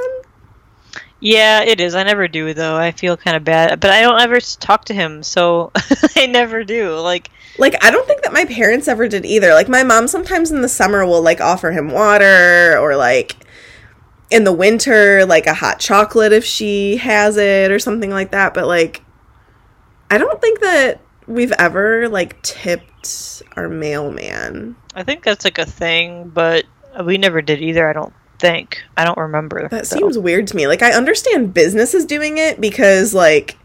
yeah, 1.19 1.61
it 1.63 1.79
is. 1.79 1.95
I 1.95 2.03
never 2.03 2.27
do 2.27 2.53
though. 2.53 2.75
I 2.75 2.91
feel 2.91 3.17
kind 3.17 3.37
of 3.37 3.43
bad, 3.43 3.79
but 3.79 3.91
I 3.91 4.01
don't 4.01 4.19
ever 4.21 4.39
talk 4.39 4.85
to 4.85 4.93
him, 4.93 5.23
so 5.23 5.71
I 6.15 6.25
never 6.27 6.63
do. 6.63 6.95
Like, 6.99 7.31
Like 7.57 7.83
I 7.83 7.91
don't 7.91 8.05
think 8.07 8.23
that 8.23 8.33
my 8.33 8.45
parents 8.45 8.87
ever 8.87 9.07
did 9.07 9.25
either. 9.25 9.53
Like 9.53 9.69
my 9.69 9.83
mom 9.83 10.07
sometimes 10.07 10.51
in 10.51 10.61
the 10.61 10.69
summer 10.69 11.05
will 11.05 11.21
like 11.21 11.41
offer 11.41 11.71
him 11.71 11.89
water 11.91 12.77
or 12.79 12.95
like 12.95 13.37
in 14.31 14.43
the 14.43 14.53
winter 14.53 15.25
like 15.25 15.47
a 15.47 15.53
hot 15.53 15.79
chocolate 15.79 16.33
if 16.33 16.45
she 16.45 16.97
has 16.97 17.37
it 17.37 17.71
or 17.71 17.79
something 17.79 18.11
like 18.11 18.31
that, 18.31 18.53
but 18.53 18.67
like 18.67 19.04
I 20.09 20.17
don't 20.17 20.41
think 20.41 20.59
that 20.61 21.01
we've 21.27 21.51
ever 21.53 22.07
like 22.09 22.41
tipped 22.41 23.43
our 23.55 23.67
mailman. 23.67 24.75
I 24.93 25.03
think 25.03 25.23
that's 25.23 25.45
like 25.45 25.57
a 25.57 25.65
thing, 25.65 26.29
but 26.29 26.65
we 27.03 27.17
never 27.17 27.41
did 27.41 27.61
either. 27.61 27.89
I 27.89 27.93
don't 27.93 28.13
think. 28.39 28.81
I 28.97 29.03
don't 29.03 29.17
remember. 29.17 29.67
That 29.67 29.85
though. 29.85 29.97
seems 29.97 30.17
weird 30.17 30.47
to 30.47 30.55
me. 30.55 30.67
Like 30.67 30.81
I 30.81 30.91
understand 30.91 31.53
businesses 31.53 32.05
doing 32.05 32.37
it 32.37 32.61
because 32.61 33.13
like 33.13 33.57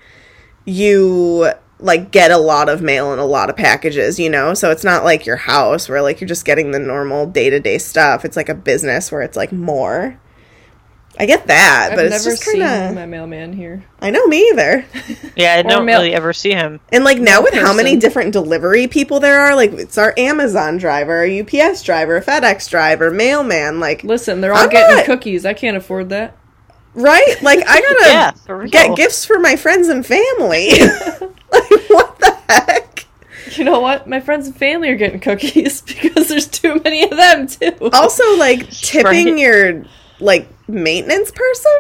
you 0.65 1.53
like 1.79 2.11
get 2.11 2.31
a 2.31 2.39
lot 2.39 2.69
of 2.69 2.83
mail 2.83 3.13
and 3.13 3.21
a 3.21 3.25
lot 3.25 3.51
of 3.51 3.57
packages, 3.57 4.19
you 4.19 4.29
know? 4.29 4.55
So 4.55 4.71
it's 4.71 4.85
not 4.85 5.05
like 5.05 5.27
your 5.27 5.37
house 5.37 5.89
where 5.89 6.03
like 6.03 6.21
you're 6.21 6.29
just 6.29 6.45
getting 6.45 6.71
the 6.71 6.79
normal 6.79 7.27
day-to-day 7.27 7.79
stuff. 7.79 8.25
It's 8.25 8.37
like 8.37 8.49
a 8.49 8.55
business 8.55 9.11
where 9.11 9.23
it's 9.23 9.37
like 9.37 9.53
more. 9.53 10.19
I 11.21 11.27
get 11.27 11.47
that, 11.49 11.89
I've 11.93 11.97
but 11.97 12.03
never 12.05 12.15
it's 12.15 12.25
just 12.25 12.45
kind 12.45 12.63
of 12.63 12.95
my 12.95 13.05
mailman 13.07 13.53
here. 13.53 13.85
I 14.01 14.11
know 14.11 14.27
me 14.27 14.49
either. 14.51 14.85
Yeah, 15.37 15.55
I 15.55 15.63
don't 15.63 15.85
mail- 15.87 16.01
really 16.01 16.13
ever 16.15 16.33
see 16.33 16.51
him. 16.53 16.81
And 16.93 17.05
like 17.05 17.19
now 17.19 17.41
with 17.43 17.55
how 17.55 17.73
many 17.73 17.97
different 17.97 18.33
delivery 18.33 18.89
people 18.89 19.21
there 19.21 19.41
are, 19.41 19.55
like 19.55 19.73
it's 19.73 19.97
our 19.97 20.13
Amazon 20.19 20.77
driver, 20.79 21.17
our 21.19 21.27
UPS 21.27 21.83
driver, 21.83 22.21
FedEx 22.21 22.69
driver, 22.69 23.11
mailman, 23.11 23.81
like 23.81 24.03
Listen, 24.05 24.41
they're 24.41 24.53
all 24.53 24.65
I'm 24.65 24.69
getting 24.71 24.97
not- 24.97 25.07
cookies. 25.07 25.47
I 25.47 25.55
can't 25.55 25.77
afford 25.77 26.09
that. 26.11 26.37
right? 26.95 27.37
Like 27.43 27.61
I 27.67 27.81
gotta 27.81 28.37
Yeah, 28.67 28.67
get 28.69 28.97
gifts 28.97 29.25
for 29.25 29.39
my 29.39 29.57
friends 29.57 29.89
and 29.89 30.05
family. 30.05 30.71
like 31.53 31.89
what 31.89 32.19
the 32.19 32.37
heck? 32.49 33.07
You 33.57 33.65
know 33.65 33.81
what? 33.81 34.07
My 34.07 34.21
friends 34.21 34.47
and 34.47 34.57
family 34.57 34.89
are 34.91 34.97
getting 34.97 35.21
cookies 35.21 35.81
because 35.83 36.29
there's 36.29 36.49
too 36.49 36.81
many 36.85 37.05
of 37.05 37.11
them 37.17 37.47
too. 37.47 37.91
Also, 37.93 38.37
like 38.37 38.69
tipping 38.71 39.05
Right. 39.35 39.39
your 39.39 39.85
like 40.19 40.49
maintenance 40.73 41.31
person. 41.31 41.73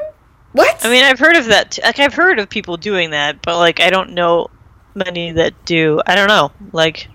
What? 0.53 0.85
I 0.85 0.91
mean, 0.91 1.05
I've 1.05 1.19
heard 1.19 1.37
of 1.37 1.47
that. 1.47 1.73
T- 1.73 1.83
like, 1.83 1.99
I've 1.99 2.15
heard 2.15 2.39
of 2.39 2.49
people 2.49 2.77
doing 2.77 3.11
that, 3.11 3.41
but 3.43 3.59
like, 3.59 3.81
I 3.81 3.91
don't 3.91 4.11
know 4.11 4.49
many 4.95 5.33
that 5.33 5.65
do. 5.65 6.01
I 6.07 6.15
don't 6.15 6.29
know. 6.29 6.51
Like, 6.73 7.09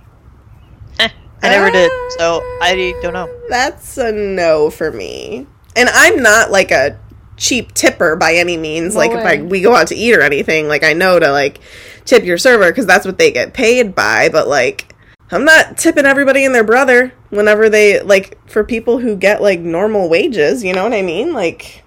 eh, 1.00 1.10
I 1.44 1.50
never 1.50 1.70
did, 1.70 1.92
so 2.18 2.42
I 2.62 2.94
don't 3.02 3.14
know. 3.14 3.30
That's 3.50 3.98
a 3.98 4.12
no 4.12 4.70
for 4.70 4.92
me. 4.92 5.48
And 5.76 5.90
I'm 5.90 6.24
not 6.24 6.52
like 6.52 6.72
a 6.72 6.98
cheap 7.38 7.74
tipper 7.74 8.16
by 8.16 8.36
any 8.36 8.56
means. 8.56 8.94
No 8.94 9.02
like 9.02 9.12
if 9.12 9.26
I 9.26 9.42
we 9.42 9.62
go 9.62 9.76
out 9.76 9.88
to 9.88 9.96
eat 9.96 10.16
or 10.16 10.22
anything, 10.22 10.68
like 10.68 10.84
I 10.84 10.94
know 10.94 11.20
to 11.20 11.32
like 11.32 11.60
tip 12.06 12.24
your 12.24 12.38
server 12.38 12.70
because 12.72 12.86
that's 12.86 13.06
what 13.06 13.18
they 13.18 13.32
get 13.32 13.54
paid 13.54 13.94
by. 13.94 14.30
But 14.30 14.48
like 14.48 14.95
I'm 15.32 15.44
not 15.46 15.78
tipping 15.78 16.06
everybody 16.06 16.46
and 16.46 16.54
their 16.54 16.64
brother 16.64 17.12
whenever 17.30 17.70
they 17.70 18.02
like 18.02 18.38
for 18.50 18.64
people 18.64 19.00
who 19.00 19.16
get 19.16 19.42
like 19.42 19.60
normal 19.60 20.08
wages. 20.10 20.64
You 20.64 20.74
know 20.74 20.84
what 20.84 20.94
I 20.94 21.02
mean? 21.02 21.34
Like 21.34 21.84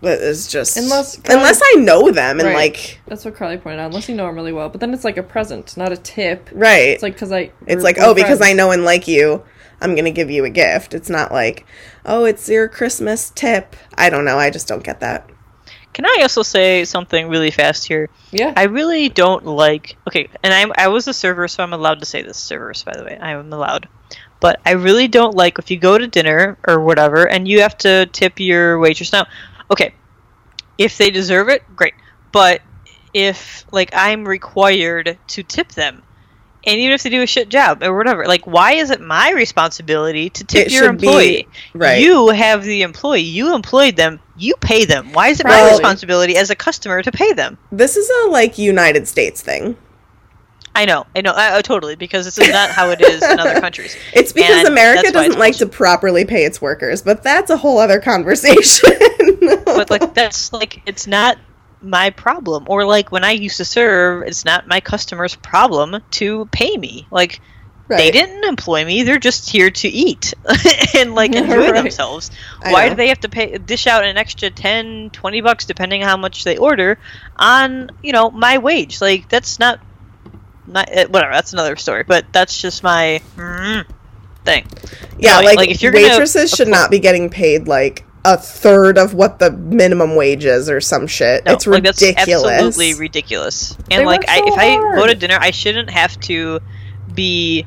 That 0.00 0.18
is 0.20 0.48
just 0.48 0.76
Unless- 0.76 1.18
unless 1.28 1.60
I 1.62 1.74
know 1.80 2.10
them 2.10 2.40
and 2.40 2.48
Right. 2.48 2.54
like 2.56 3.00
That's 3.06 3.24
what 3.24 3.36
Carly 3.36 3.58
pointed 3.58 3.80
out. 3.80 3.86
Unless 3.86 4.08
you 4.08 4.14
know 4.14 4.26
them 4.26 4.34
really 4.34 4.52
well, 4.52 4.68
but 4.68 4.80
then 4.80 4.92
it's 4.94 5.04
like 5.04 5.16
a 5.18 5.22
present, 5.22 5.76
not 5.76 5.92
a 5.92 5.96
tip. 5.96 6.48
right. 6.52 6.88
It's 6.88 7.02
like 7.02 7.14
because 7.14 7.32
I. 7.32 7.52
It's 7.66 7.84
like, 7.84 7.98
oh, 8.00 8.14
because 8.14 8.40
I 8.40 8.52
know 8.54 8.70
and 8.72 8.84
like 8.84 9.06
you, 9.06 9.44
I'm 9.80 9.94
gonna 9.94 10.10
give 10.10 10.30
you 10.30 10.44
a 10.44 10.50
gift. 10.50 10.94
It's 10.94 11.10
not 11.10 11.32
like, 11.32 11.66
oh, 12.06 12.24
it's 12.24 12.48
your 12.48 12.66
Christmas 12.68 13.30
tip. 13.30 13.76
I 13.96 14.10
don't 14.10 14.24
know. 14.24 14.38
I 14.38 14.48
just 14.50 14.66
don't 14.68 14.82
get 14.82 15.00
that. 15.00 15.28
Can 15.92 16.06
I 16.06 16.20
also 16.22 16.42
say 16.42 16.84
something 16.84 17.28
really 17.28 17.50
fast 17.50 17.86
here? 17.86 18.08
Yeah. 18.30 18.52
I 18.56 18.64
really 18.64 19.08
don't 19.08 19.44
like. 19.44 19.96
Okay, 20.08 20.28
and 20.42 20.52
I'm 20.52 20.72
I 20.76 20.88
was 20.88 21.06
a 21.06 21.12
server, 21.12 21.48
so 21.48 21.62
I'm 21.62 21.72
allowed 21.72 22.00
to 22.00 22.06
say 22.06 22.22
this. 22.22 22.38
Servers, 22.38 22.82
by 22.82 22.96
the 22.96 23.04
way, 23.04 23.18
I 23.20 23.32
am 23.32 23.52
allowed. 23.52 23.88
But 24.40 24.60
I 24.64 24.72
really 24.72 25.06
don't 25.06 25.36
like 25.36 25.58
if 25.58 25.70
you 25.70 25.78
go 25.78 25.98
to 25.98 26.06
dinner 26.06 26.58
or 26.66 26.80
whatever, 26.80 27.28
and 27.28 27.46
you 27.46 27.60
have 27.60 27.76
to 27.78 28.06
tip 28.06 28.40
your 28.40 28.78
waitress. 28.78 29.12
Now, 29.12 29.26
okay, 29.70 29.94
if 30.78 30.96
they 30.98 31.10
deserve 31.10 31.48
it, 31.48 31.62
great. 31.76 31.94
But 32.32 32.62
if 33.12 33.66
like 33.70 33.90
I'm 33.92 34.26
required 34.26 35.18
to 35.28 35.42
tip 35.42 35.68
them, 35.72 36.02
and 36.64 36.78
even 36.78 36.92
if 36.92 37.02
they 37.02 37.10
do 37.10 37.22
a 37.22 37.26
shit 37.26 37.48
job 37.48 37.82
or 37.82 37.96
whatever, 37.96 38.24
like 38.26 38.44
why 38.46 38.72
is 38.74 38.90
it 38.90 39.00
my 39.00 39.30
responsibility 39.32 40.30
to 40.30 40.44
tip 40.44 40.66
It 40.66 40.72
your 40.72 40.84
should 40.84 41.00
be- 41.00 41.06
employee? 41.06 41.48
right. 41.74 42.00
You 42.00 42.28
have 42.28 42.64
the 42.64 42.82
employee. 42.82 43.20
You 43.22 43.54
employed 43.54 43.96
them. 43.96 44.20
You 44.36 44.54
pay 44.60 44.84
them. 44.84 45.12
Why 45.12 45.28
is 45.28 45.40
it 45.40 45.46
my 45.46 45.68
responsibility 45.70 46.36
as 46.36 46.50
a 46.50 46.54
customer 46.54 47.02
to 47.02 47.12
pay 47.12 47.32
them? 47.32 47.58
This 47.70 47.96
is 47.96 48.10
a 48.24 48.30
like 48.30 48.58
United 48.58 49.06
States 49.08 49.40
thing. 49.40 49.76
I 50.74 50.86
know, 50.86 51.04
I 51.14 51.20
know, 51.20 51.32
I, 51.32 51.58
I 51.58 51.60
totally 51.62 51.96
because 51.96 52.24
this 52.24 52.38
is 52.38 52.48
not 52.48 52.70
how 52.70 52.88
it 52.90 53.00
is 53.02 53.22
in 53.22 53.38
other 53.38 53.60
countries. 53.60 53.94
It's 54.14 54.32
because 54.32 54.60
And 54.60 54.68
America 54.68 55.12
doesn't 55.12 55.38
like 55.38 55.56
to 55.58 55.66
properly 55.66 56.24
pay 56.24 56.46
its 56.46 56.62
workers, 56.62 57.02
but 57.02 57.22
that's 57.22 57.50
a 57.50 57.58
whole 57.58 57.78
other 57.78 58.00
conversation. 58.00 58.90
But 59.66 59.90
like 59.90 60.14
that's 60.14 60.52
like 60.52 60.80
it's 60.86 61.06
not 61.06 61.36
my 61.82 62.10
problem. 62.10 62.64
Or 62.68 62.84
like 62.84 63.10
when 63.12 63.24
I 63.24 63.32
used 63.32 63.58
to 63.58 63.64
serve, 63.64 64.22
it's 64.26 64.44
not 64.44 64.66
my 64.68 64.80
customer's 64.80 65.34
problem 65.34 65.96
to 66.12 66.46
pay 66.46 66.76
me. 66.76 67.06
Like 67.10 67.40
they 67.88 68.10
didn't 68.10 68.44
employ 68.44 68.84
me; 68.84 69.02
they're 69.02 69.18
just 69.18 69.50
here 69.50 69.70
to 69.70 69.88
eat 69.88 70.32
and 70.94 71.14
like 71.14 71.34
enjoy 71.36 71.70
Right. 71.70 71.74
themselves. 71.74 72.30
I 72.62 72.72
Why 72.72 72.84
know. 72.84 72.90
do 72.90 72.96
they 72.96 73.08
have 73.08 73.20
to 73.20 73.28
pay 73.28 73.58
dish 73.58 73.86
out 73.86 74.04
an 74.04 74.16
extra 74.16 74.50
10, 74.50 75.10
20 75.10 75.40
bucks 75.42 75.66
depending 75.66 76.02
on 76.02 76.08
how 76.08 76.16
much 76.16 76.44
they 76.44 76.56
order 76.56 76.98
on 77.36 77.90
you 78.02 78.12
know 78.12 78.30
my 78.30 78.58
wage? 78.58 79.00
Like 79.00 79.28
that's 79.28 79.58
not 79.58 79.80
not 80.66 80.88
eh, 80.90 81.06
whatever. 81.06 81.32
That's 81.32 81.52
another 81.52 81.76
story. 81.76 82.04
But 82.04 82.32
that's 82.32 82.60
just 82.60 82.82
my 82.82 83.20
mm, 83.36 83.84
thing. 84.44 84.64
Yeah, 85.18 85.38
like, 85.40 85.56
like, 85.56 85.70
if 85.70 85.82
you're 85.82 85.92
gonna 85.92 86.08
waitresses 86.08 86.50
should 86.50 86.68
not 86.68 86.90
be 86.90 86.98
getting 86.98 87.28
paid 87.30 87.68
like 87.68 88.04
a 88.24 88.36
third 88.36 88.98
of 88.98 89.14
what 89.14 89.38
the 89.38 89.50
minimum 89.50 90.14
wage 90.14 90.44
is 90.44 90.70
or 90.70 90.80
some 90.80 91.06
shit. 91.06 91.44
No, 91.44 91.52
it's 91.54 91.66
like, 91.66 91.82
ridiculous. 91.82 92.16
absolutely 92.46 92.94
ridiculous. 92.94 93.76
And 93.90 94.02
They 94.02 94.04
like, 94.04 94.20
work 94.20 94.28
I, 94.30 94.38
so 94.38 94.46
if 94.46 94.58
I 94.58 94.76
go 94.96 95.06
to 95.06 95.14
dinner, 95.14 95.38
I 95.40 95.50
shouldn't 95.50 95.90
have 95.90 96.18
to 96.20 96.60
be 97.12 97.66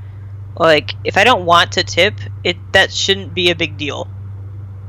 like, 0.58 0.94
if 1.04 1.18
I 1.18 1.24
don't 1.26 1.46
want 1.46 1.74
to 1.74 1.84
tip, 1.84 2.16
it 2.44 2.58
that 2.72 2.92
shouldn't 2.94 3.34
be 3.34 3.52
a 3.52 3.56
big 3.56 3.78
deal. 3.78 4.08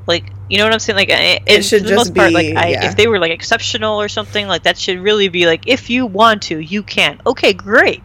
Like, 0.07 0.31
you 0.49 0.59
know 0.59 0.65
what 0.65 0.73
I'm 0.73 0.79
saying? 0.79 0.97
Like, 0.97 1.11
I- 1.11 1.41
and 1.49 1.65
should 1.65 1.83
for 1.83 1.89
the 1.89 1.95
most 1.97 2.07
just 2.07 2.15
part, 2.15 2.29
be- 2.29 2.35
like, 2.35 2.57
I, 2.57 2.69
yeah. 2.69 2.89
if 2.89 2.97
they 2.97 3.09
were 3.09 3.19
like 3.19 3.33
exceptional 3.33 4.01
or 4.01 4.09
something, 4.09 4.47
like 4.47 4.63
that 4.63 4.79
should 4.79 5.01
really 5.01 5.29
be 5.29 5.47
like, 5.47 5.67
if 5.67 5.91
you 5.91 6.07
want 6.07 6.43
to, 6.43 6.59
you 6.61 6.85
can. 6.85 7.21
Okay, 7.27 7.53
great. 7.53 8.05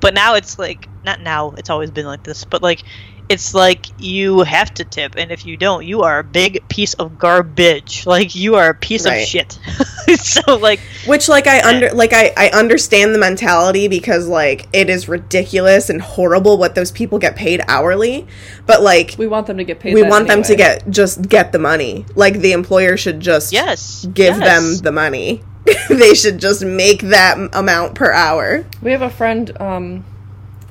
But 0.00 0.14
now 0.14 0.34
it's 0.34 0.58
like, 0.58 0.88
not 1.04 1.20
now. 1.20 1.52
It's 1.52 1.70
always 1.70 1.90
been 1.92 2.06
like 2.06 2.24
this, 2.24 2.44
but 2.44 2.60
like. 2.62 2.82
It's 3.30 3.54
like 3.54 3.86
you 3.96 4.40
have 4.40 4.74
to 4.74 4.84
tip, 4.84 5.14
and 5.16 5.30
if 5.30 5.46
you 5.46 5.56
don't, 5.56 5.86
you 5.86 6.02
are 6.02 6.18
a 6.18 6.24
big 6.24 6.68
piece 6.68 6.94
of 6.94 7.16
garbage. 7.16 8.04
Like 8.10 8.34
you 8.34 8.56
are 8.56 8.70
a 8.70 8.74
piece 8.74 9.06
Right. 9.06 9.22
of 9.22 9.28
shit. 9.28 9.56
so 10.18 10.56
like 10.56 10.80
Which 11.06 11.28
like 11.28 11.46
I 11.46 11.60
under 11.62 11.90
like 11.90 12.12
I 12.12 12.32
I 12.36 12.48
understand 12.50 13.14
the 13.14 13.20
mentality 13.20 13.86
because 13.86 14.26
like 14.26 14.66
it 14.72 14.90
is 14.90 15.08
ridiculous 15.08 15.90
and 15.90 16.02
horrible 16.02 16.58
what 16.58 16.74
those 16.74 16.90
people 16.90 17.18
get 17.20 17.36
paid 17.36 17.60
hourly, 17.68 18.26
but 18.66 18.82
like 18.82 19.14
we 19.16 19.28
want 19.28 19.46
them 19.46 19.58
to 19.58 19.64
get 19.64 19.78
paid. 19.78 19.94
we 19.94 20.02
that 20.02 20.10
want 20.10 20.26
them 20.26 20.42
to 20.42 20.56
get 20.56 20.90
just 20.90 21.28
get 21.28 21.52
the 21.52 21.60
money. 21.60 22.04
Like 22.16 22.40
the 22.40 22.50
employer 22.50 22.96
should 22.96 23.20
just 23.20 23.52
yes, 23.52 24.06
give 24.12 24.38
yes. 24.38 24.44
them 24.44 24.82
the 24.82 24.90
money. 24.92 25.42
they 25.88 26.14
should 26.14 26.40
just 26.40 26.64
make 26.64 27.02
that 27.02 27.38
amount 27.52 27.94
per 27.94 28.10
hour. 28.10 28.64
We 28.82 28.90
have 28.90 29.02
a 29.02 29.10
friend 29.10 29.52
um, 29.60 30.04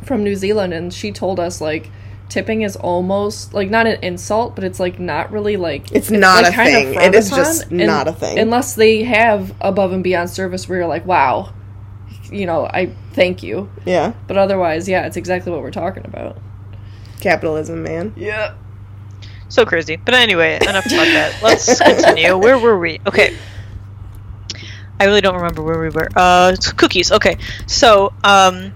from 0.04 0.26
New 0.26 0.36
Zealand, 0.36 0.74
and 0.74 0.94
she 0.94 1.14
told 1.14 1.40
us 1.40 1.62
like 1.62 1.90
tipping 2.30 2.62
is 2.62 2.76
almost 2.76 3.54
like 3.54 3.70
not 3.70 3.88
an 3.88 4.02
insult, 4.04 4.56
but 4.56 4.64
it's 4.64 4.80
like 4.80 5.00
not 5.00 5.32
really 5.32 5.58
like 5.58 5.92
It's 5.92 6.10
not 6.12 6.44
like, 6.44 6.54
a 6.54 6.64
thing. 6.64 6.94
It 6.96 7.16
is 7.16 7.28
upon, 7.28 7.40
just 7.40 7.68
and- 7.70 7.78
not 7.80 8.08
a 8.08 8.14
thing. 8.14 8.38
unless 8.40 8.76
they 8.76 9.04
have 9.04 9.54
above 9.62 9.92
and 9.92 10.04
beyond 10.04 10.30
service 10.30 10.70
where 10.70 10.80
you're 10.80 10.88
like, 10.88 11.06
wow, 11.06 11.52
you 12.32 12.46
know, 12.46 12.66
I 12.66 12.94
thank 13.14 13.42
you. 13.44 13.70
Yeah, 13.86 14.14
But 14.28 14.38
otherwise, 14.38 14.88
yeah, 14.88 15.06
it's 15.08 15.18
exactly 15.18 15.52
what 15.52 15.62
we're 15.62 15.72
talking 15.72 16.06
about. 16.06 16.38
capitalism, 17.20 17.82
man. 17.84 18.14
Yeah. 18.16 18.54
So 19.50 19.66
crazy. 19.66 19.96
But 19.98 20.14
anyway, 20.14 20.58
enough 20.62 20.86
about 20.86 21.06
that. 21.06 21.36
Let's 21.44 21.82
continue. 21.82 22.38
Where 22.38 22.60
were 22.60 22.78
we? 22.78 23.00
Okay. 23.08 23.36
I 25.00 25.06
really 25.06 25.22
don't 25.22 25.36
remember 25.36 25.64
where 25.64 25.80
we 25.82 25.90
were. 25.90 26.08
Uh, 26.16 26.56
cookies. 26.78 27.12
Okay. 27.12 27.38
So, 27.66 28.14
um, 28.24 28.74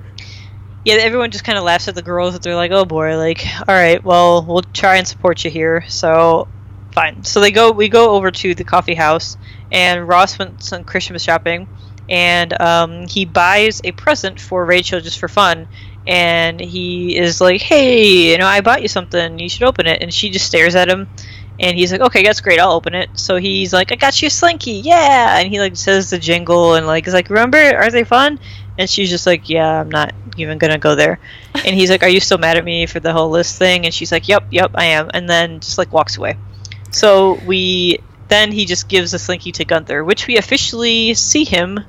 yeah, 0.86 0.96
everyone 0.96 1.32
just 1.32 1.44
kind 1.44 1.58
of 1.58 1.64
laughs 1.64 1.88
at 1.88 1.96
the 1.96 2.02
girls. 2.02 2.34
That 2.34 2.44
they're 2.44 2.56
like, 2.56 2.72
"Oh 2.72 2.86
boy, 2.86 3.18
like, 3.18 3.46
all 3.68 3.76
right, 3.76 4.04
well, 4.04 4.44
we'll 4.46 4.62
try 4.62 4.98
and 4.98 5.08
support 5.08 5.44
you 5.44 5.52
here." 5.52 5.86
So, 5.88 6.48
fine. 6.92 7.24
So 7.24 7.40
they 7.40 7.52
go. 7.52 7.72
We 7.72 7.90
go 7.90 8.12
over 8.12 8.32
to 8.32 8.56
the 8.56 8.64
coffee 8.64 8.96
house, 8.96 9.38
and 9.72 10.08
Ross 10.08 10.38
went 10.38 10.64
some 10.64 10.84
Christmas 10.84 11.24
shopping, 11.24 11.68
and 12.10 12.60
um, 12.62 13.08
he 13.08 13.26
buys 13.26 13.82
a 13.84 13.92
present 13.92 14.40
for 14.40 14.66
Rachel 14.66 15.00
just 15.00 15.20
for 15.20 15.28
fun. 15.28 15.68
And 16.06 16.60
he 16.60 17.18
is 17.18 17.40
like, 17.40 17.62
"Hey, 17.62 18.32
you 18.32 18.38
know, 18.38 18.46
I 18.46 18.60
bought 18.60 18.82
you 18.82 18.90
something. 18.90 19.40
You 19.40 19.48
should 19.48 19.64
open 19.64 19.88
it." 19.88 20.02
And 20.02 20.14
she 20.14 20.32
just 20.32 20.46
stares 20.46 20.76
at 20.76 20.90
him, 20.90 21.08
and 21.60 21.78
he's 21.78 21.92
like, 21.92 22.02
"Okay, 22.02 22.24
that's 22.24 22.42
great. 22.42 22.60
I'll 22.60 22.74
open 22.74 22.94
it." 22.96 23.10
So 23.16 23.38
he's 23.38 23.74
like, 23.74 23.92
"I 23.92 23.96
got 23.96 24.22
you 24.22 24.28
a 24.28 24.32
slinky, 24.32 24.72
yeah!" 24.74 25.38
And 25.40 25.48
he 25.50 25.60
like 25.60 25.76
says 25.78 26.10
the 26.10 26.18
jingle 26.20 26.76
and 26.76 26.86
like 26.88 27.08
is 27.08 27.14
like, 27.14 27.30
"Remember? 27.30 27.58
Are 27.58 27.90
they 27.92 28.04
fun?" 28.04 28.40
And 28.78 28.90
she's 28.90 29.10
just 29.10 29.28
like, 29.28 29.50
"Yeah, 29.50 29.82
I'm 29.82 29.90
not 29.90 30.14
even 30.38 30.58
gonna 30.58 30.80
go 30.80 30.96
there." 30.96 31.20
And 31.54 31.76
he's 31.76 31.90
like, 31.92 32.02
"Are 32.04 32.10
you 32.10 32.20
still 32.20 32.38
mad 32.40 32.58
at 32.58 32.66
me 32.66 32.86
for 32.88 33.00
the 33.00 33.14
whole 33.14 33.30
list 33.30 33.58
thing?" 33.58 33.86
And 33.86 33.94
she's 33.94 34.12
like, 34.12 34.28
"Yep, 34.28 34.46
yep, 34.52 34.72
I 34.76 34.86
am." 34.86 35.10
And 35.14 35.30
then 35.30 35.60
just 35.60 35.78
like 35.78 35.92
walks 35.94 36.18
away. 36.18 36.38
So 36.92 37.34
we 37.46 38.00
then 38.30 38.52
he 38.52 38.66
just 38.66 38.88
gives 38.90 39.12
the 39.12 39.20
slinky 39.20 39.52
to 39.54 39.66
Gunther, 39.66 40.04
which 40.04 40.26
we 40.28 40.38
officially 40.38 41.14
see 41.14 41.44
him 41.44 41.80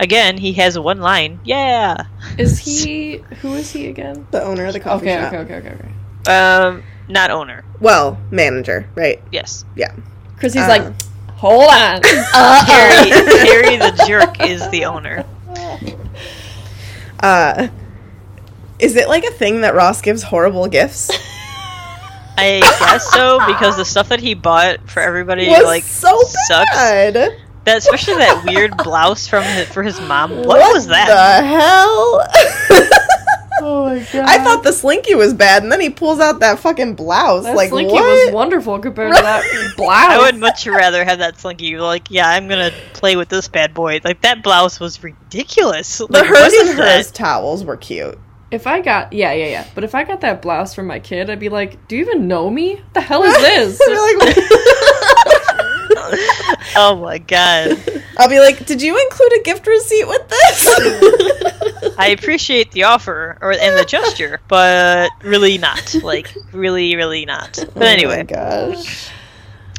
again. 0.00 0.38
He 0.38 0.54
has 0.54 0.78
one 0.78 1.00
line, 1.00 1.40
"Yeah." 1.44 2.04
Is 2.38 2.58
he? 2.64 3.18
Who 3.42 3.54
is 3.54 3.70
he 3.70 3.88
again? 3.88 4.26
The 4.30 4.42
owner 4.42 4.64
of 4.66 4.72
the 4.72 4.80
coffee 4.80 5.10
Okay, 5.10 5.20
shop. 5.20 5.32
okay, 5.34 5.54
okay, 5.56 5.68
okay, 5.68 5.74
okay. 5.74 6.32
Um, 6.32 6.82
not 7.08 7.30
owner. 7.30 7.64
Well, 7.80 8.18
manager, 8.30 8.86
right? 8.94 9.20
Yes, 9.32 9.64
Yeah. 9.76 9.92
Chrissy's 10.38 10.62
Uh. 10.62 10.68
like, 10.68 10.82
hold 11.32 11.64
on. 11.70 12.00
Harry. 12.64 13.10
Harry 13.10 13.76
the 13.76 14.04
jerk 14.06 14.40
is 14.40 14.68
the 14.70 14.84
owner. 14.86 15.24
Uh, 17.20 17.68
is 18.78 18.96
it 18.96 19.08
like 19.08 19.24
a 19.24 19.30
thing 19.30 19.60
that 19.60 19.74
Ross 19.74 20.00
gives 20.02 20.22
horrible 20.24 20.66
gifts? 20.66 21.10
I 22.36 22.60
guess 22.80 23.06
so 23.12 23.38
because 23.46 23.76
the 23.76 23.84
stuff 23.84 24.08
that 24.08 24.18
he 24.20 24.34
bought 24.34 24.88
for 24.90 25.00
everybody 25.00 25.46
Was 25.48 25.64
like 25.64 25.84
so 25.84 26.18
sucks. 26.48 26.70
bad. 26.72 27.14
That 27.64 27.76
especially 27.76 28.14
that 28.14 28.44
weird 28.44 28.76
blouse 28.78 29.28
from 29.28 29.44
his, 29.44 29.68
for 29.68 29.84
his 29.84 30.00
mom. 30.00 30.30
what, 30.38 30.58
was 30.74 30.88
that? 30.88 31.06
The 31.06 31.46
hell? 31.46 32.88
oh 33.60 33.86
my 33.86 33.98
god. 34.12 34.28
I 34.28 34.42
thought 34.42 34.62
the 34.62 34.72
slinky 34.72 35.14
was 35.14 35.34
bad, 35.34 35.62
and 35.62 35.70
then 35.70 35.80
he 35.80 35.90
pulls 35.90 36.20
out 36.20 36.40
that 36.40 36.58
fucking 36.58 36.94
blouse. 36.94 37.44
that 37.44 37.56
like 37.56 37.70
slinky 37.70 37.92
what? 37.92 38.02
was 38.26 38.32
wonderful 38.34 38.78
compared 38.78 39.14
to 39.14 39.22
that 39.22 39.44
blouse. 39.76 39.90
I 39.90 40.18
would 40.18 40.38
much 40.38 40.66
rather 40.66 41.04
have 41.04 41.18
that 41.18 41.38
slinky. 41.38 41.76
Like, 41.78 42.10
yeah, 42.10 42.28
I'm 42.28 42.48
gonna 42.48 42.72
play 42.94 43.16
with 43.16 43.28
this 43.28 43.48
bad 43.48 43.74
boy. 43.74 44.00
Like 44.02 44.22
that 44.22 44.42
blouse 44.42 44.80
was 44.80 45.02
ridiculous. 45.02 45.98
the 45.98 46.06
Like, 46.08 46.26
hers 46.26 46.52
and 46.52 46.68
hers 46.78 47.06
that? 47.08 47.14
towels 47.14 47.64
were 47.64 47.76
cute. 47.76 48.18
If 48.50 48.66
I 48.66 48.80
got 48.82 49.14
yeah 49.14 49.32
yeah 49.32 49.46
yeah, 49.46 49.66
but 49.74 49.82
if 49.82 49.94
I 49.94 50.04
got 50.04 50.20
that 50.20 50.42
blouse 50.42 50.74
from 50.74 50.86
my 50.86 50.98
kid, 51.00 51.30
I'd 51.30 51.40
be 51.40 51.48
like, 51.48 51.88
"Do 51.88 51.96
you 51.96 52.02
even 52.02 52.28
know 52.28 52.50
me? 52.50 52.74
What 52.74 52.94
the 52.94 53.00
hell 53.00 53.22
is 53.22 53.34
this?" 53.38 53.80
I'll 53.88 54.18
like, 54.18 54.36
Oh 56.76 56.98
my 57.02 57.18
god. 57.18 57.78
I'll 58.16 58.28
be 58.28 58.38
like, 58.38 58.64
did 58.66 58.82
you 58.82 58.98
include 59.00 59.32
a 59.40 59.42
gift 59.42 59.66
receipt 59.66 60.06
with 60.06 60.28
this? 60.28 61.94
I 61.98 62.08
appreciate 62.08 62.70
the 62.72 62.84
offer 62.84 63.38
or 63.40 63.52
and 63.52 63.78
the 63.78 63.84
gesture, 63.84 64.40
but 64.48 65.10
really 65.22 65.58
not. 65.58 65.94
Like, 66.02 66.34
really, 66.52 66.96
really 66.96 67.24
not. 67.24 67.58
But 67.74 67.82
anyway. 67.82 68.14
Oh 68.14 68.70
my 68.70 68.74
gosh. 68.74 69.10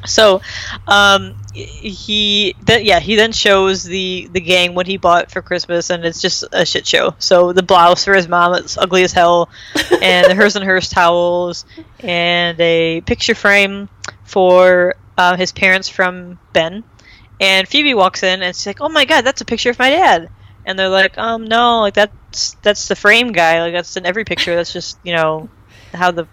So, 0.05 0.41
um, 0.87 1.35
he 1.53 2.55
then 2.65 2.83
yeah 2.83 2.99
he 2.99 3.15
then 3.15 3.31
shows 3.31 3.83
the 3.83 4.27
the 4.31 4.41
gang 4.41 4.73
what 4.73 4.87
he 4.87 4.97
bought 4.97 5.31
for 5.31 5.41
Christmas, 5.41 5.89
and 5.89 6.03
it's 6.03 6.21
just 6.21 6.43
a 6.51 6.65
shit 6.65 6.85
show. 6.85 7.15
So 7.19 7.53
the 7.53 7.63
blouse 7.63 8.03
for 8.05 8.13
his 8.13 8.27
mom 8.27 8.55
it's 8.55 8.77
ugly 8.77 9.03
as 9.03 9.13
hell, 9.13 9.49
and 10.01 10.29
the 10.29 10.35
hers 10.35 10.55
and 10.55 10.65
hers 10.65 10.89
towels, 10.89 11.65
and 11.99 12.59
a 12.59 13.01
picture 13.01 13.35
frame 13.35 13.87
for 14.23 14.95
uh, 15.17 15.36
his 15.36 15.52
parents 15.52 15.89
from 15.89 16.39
Ben, 16.54 16.84
and 17.39 17.67
Phoebe 17.67 17.93
walks 17.93 18.23
in 18.23 18.41
and 18.41 18.56
she's 18.56 18.67
like, 18.67 18.82
"Oh 18.82 18.89
my 18.89 19.06
god, 19.06 19.21
that's 19.21 19.41
a 19.41 19.45
picture 19.45 19.69
of 19.69 19.80
my 19.80 19.89
dad." 19.89 20.30
And 20.65 20.78
they're 20.78 20.89
like, 20.89 21.17
"Um, 21.17 21.45
no, 21.45 21.82
like 21.82 21.93
that's 21.93 22.56
that's 22.62 22.88
the 22.88 22.95
frame 22.95 23.32
guy. 23.32 23.62
Like 23.62 23.73
that's 23.73 23.97
in 23.97 24.06
every 24.06 24.23
picture. 24.26 24.56
That's 24.56 24.73
just 24.73 24.97
you 25.04 25.13
know 25.13 25.49
how 25.93 26.12
the 26.12 26.28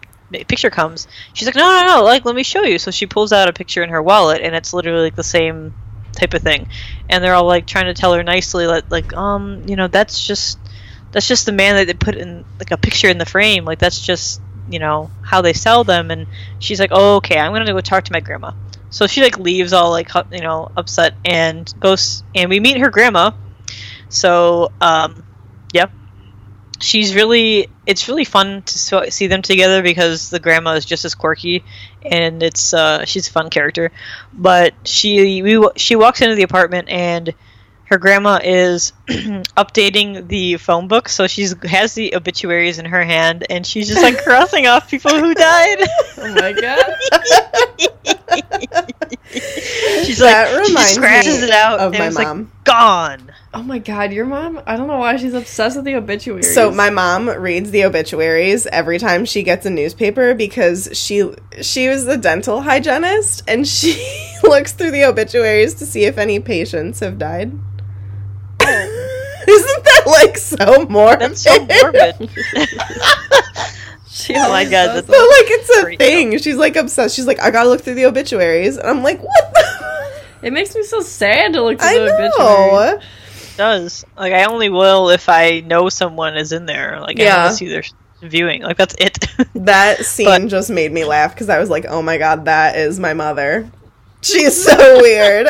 picture 0.47 0.71
comes." 0.71 1.09
She's 1.33 1.47
like, 1.47 1.57
"No, 1.57 1.63
no, 1.63 1.87
no. 1.87 2.05
Like 2.05 2.25
let 2.25 2.35
me 2.35 2.43
show 2.43 2.63
you." 2.63 2.79
So 2.79 2.91
she 2.91 3.07
pulls 3.07 3.33
out 3.33 3.49
a 3.49 3.53
picture 3.53 3.83
in 3.83 3.91
her 3.91 4.03
wallet, 4.03 4.41
and 4.43 4.55
it's 4.55 4.73
literally 4.73 5.03
like 5.03 5.17
the 5.17 5.25
same 5.25 5.75
type 6.13 6.35
of 6.35 6.43
thing. 6.43 6.69
And 7.09 7.23
they're 7.23 7.35
all 7.35 7.47
like 7.47 7.67
trying 7.67 7.87
to 7.87 7.95
tell 7.95 8.15
her 8.15 8.23
nicely, 8.23 8.67
like, 8.67 8.91
like 8.91 9.13
um, 9.15 9.65
you 9.67 9.77
know, 9.77 9.89
that's 9.89 10.25
just 10.25 10.59
that's 11.13 11.27
just 11.27 11.47
the 11.47 11.53
man 11.53 11.77
that 11.77 11.87
they 11.87 11.95
put 11.95 12.15
in 12.15 12.45
like 12.59 12.71
a 12.71 12.77
picture 12.77 13.09
in 13.09 13.19
the 13.19 13.27
frame. 13.27 13.65
Like 13.65 13.79
that's 13.79 14.01
just 14.01 14.41
you 14.71 14.79
know 14.79 15.11
how 15.23 15.43
they 15.43 15.53
sell 15.53 15.85
them. 15.85 16.11
And 16.11 16.27
she's 16.59 16.79
like, 16.79 16.91
"Oh, 16.93 17.17
okay, 17.17 17.39
I'm 17.39 17.53
gonna 17.53 17.73
go 17.73 17.81
talk 17.81 18.05
to 18.05 18.13
my 18.13 18.21
grandma." 18.21 18.53
So 18.91 19.07
she 19.07 19.23
like 19.23 19.39
leaves 19.39 19.73
all 19.73 19.91
like 19.91 20.11
you 20.33 20.41
know 20.41 20.71
upset 20.77 21.15
and 21.25 21.73
goes 21.81 22.23
and 22.35 22.51
we 22.51 22.61
meet 22.61 22.79
her 22.79 22.91
grandma. 22.91 23.33
So 24.09 24.73
um, 24.81 25.25
yep, 25.73 25.93
she's 26.81 27.15
really 27.15 27.69
it's 27.87 28.09
really 28.09 28.25
fun 28.25 28.63
to 28.63 29.11
see 29.11 29.27
them 29.29 29.43
together 29.43 29.83
because 29.83 30.31
the 30.31 30.41
grandma 30.41 30.73
is 30.73 30.85
just 30.85 31.05
as 31.05 31.15
quirky 31.15 31.65
and 32.03 32.43
it's 32.43 32.75
uh, 32.75 33.05
she's 33.05 33.29
a 33.29 33.31
fun 33.31 33.51
character. 33.51 33.93
But 34.33 34.75
she 34.85 35.43
we 35.43 35.69
she 35.77 35.97
walks 35.97 36.21
into 36.21 36.35
the 36.35 36.43
apartment 36.43 36.89
and 36.89 37.33
her 37.85 37.99
grandma 37.99 38.39
is 38.43 38.93
updating 39.09 40.29
the 40.29 40.57
phone 40.59 40.87
book 40.87 41.09
so 41.09 41.27
she's 41.27 41.57
has 41.65 41.93
the 41.95 42.15
obituaries 42.15 42.79
in 42.79 42.85
her 42.85 43.03
hand 43.03 43.45
and 43.51 43.67
she's 43.67 43.89
just 43.89 44.01
like 44.01 44.17
crossing 44.25 44.69
off 44.69 44.89
people 44.89 45.11
who 45.11 45.35
died 45.35 45.79
Oh 46.17 46.35
my 46.35 46.53
god. 46.53 48.17
she's 50.05 50.19
That 50.19 50.53
like 50.55 50.65
she 50.65 50.71
reminds 50.73 50.95
scratches 50.95 51.39
me 51.41 51.45
it 51.49 51.51
out 51.51 51.81
of 51.81 51.93
and 51.95 51.99
my 52.01 52.07
it's 52.09 52.19
mom. 52.19 52.39
like 52.41 52.65
gone 52.65 53.31
Oh 53.53 53.65
my 53.65 53.81
god, 53.81 54.13
your 54.13 54.27
mom, 54.27 54.61
I 54.65 54.77
don't 54.77 54.87
know 54.87 54.99
why 54.99 55.17
she's 55.17 55.35
obsessed 55.35 55.75
with 55.75 55.85
the 55.85 55.97
obituaries. 55.97 56.55
So 56.55 56.71
my 56.71 56.89
mom 56.89 57.29
reads 57.29 57.73
the 57.73 57.85
obituaries 57.85 58.69
every 58.69 59.01
time 59.01 59.25
she 59.25 59.43
gets 59.43 59.67
a 59.67 59.71
newspaper 59.71 60.35
because 60.35 60.89
she 60.93 61.29
she 61.61 61.89
was 61.89 62.05
the 62.05 62.17
dental 62.17 62.61
hygienist 62.61 63.43
and 63.49 63.67
she 63.67 63.97
looks 64.45 64.73
through 64.73 64.93
the 64.93 65.05
obituaries 65.05 65.75
to 65.75 65.87
see 65.87 66.05
if 66.05 66.17
any 66.17 66.39
patients 66.39 67.01
have 67.01 67.19
died. 67.19 67.51
Oh. 68.63 69.07
Isn't 69.49 69.85
that 69.85 70.03
like 70.07 70.39
so 70.39 70.87
morbid? 70.89 71.21
that's 71.21 71.43
so 71.43 71.59
morbid 71.83 72.31
she 74.21 74.35
oh 74.37 74.49
my 74.49 74.65
God, 74.65 74.87
does 74.87 75.03
But 75.03 75.13
that's- 75.13 75.29
like 75.29 75.51
it's 75.51 75.71
a 75.79 75.83
Great. 75.83 75.99
thing. 75.99 76.39
She's 76.39 76.57
like 76.57 76.77
obsessed. 76.77 77.15
She's 77.17 77.27
like, 77.27 77.41
I 77.41 77.51
gotta 77.51 77.69
look 77.69 77.81
through 77.83 77.95
the 77.95 78.07
obituaries, 78.07 78.77
and 78.77 78.87
I'm 78.89 79.03
like, 79.03 79.21
what? 79.23 79.55
The? 79.55 79.71
It 80.47 80.55
makes 80.55 80.75
me 80.75 80.83
so 80.85 81.01
sad 81.03 81.53
to 81.53 81.63
look 81.63 81.79
through 81.79 81.89
I 81.89 81.95
the 81.99 82.15
obituaries. 82.15 82.39
know. 82.39 82.99
It 82.99 83.57
does 83.59 84.07
like 84.17 84.33
i 84.33 84.45
only 84.45 84.71
will 84.71 85.11
if 85.11 85.29
i 85.29 85.61
know 85.61 85.91
someone 85.91 86.35
is 86.39 86.53
in 86.53 86.65
there 86.65 86.99
like 87.01 87.21
i 87.21 87.25
Yeah. 87.25 87.43
want 87.45 87.51
to 87.51 87.57
see 87.59 87.69
their 87.69 87.83
viewing 88.23 88.63
like 88.63 88.79
that's 88.79 88.95
it 88.99 89.27
That 89.55 89.99
scene 90.07 90.25
But- 90.25 90.47
just 90.49 90.71
made 90.71 90.93
me 90.93 91.05
laugh 91.05 91.35
because 91.35 91.51
I 91.51 91.59
was 91.59 91.69
like, 91.69 91.85
oh 91.87 92.01
my 92.01 92.17
god, 92.17 92.47
that 92.47 92.77
is 92.77 92.99
my 92.99 93.13
mother. 93.13 93.71
She's 94.23 94.65
so 94.65 94.77
weird. 95.03 95.47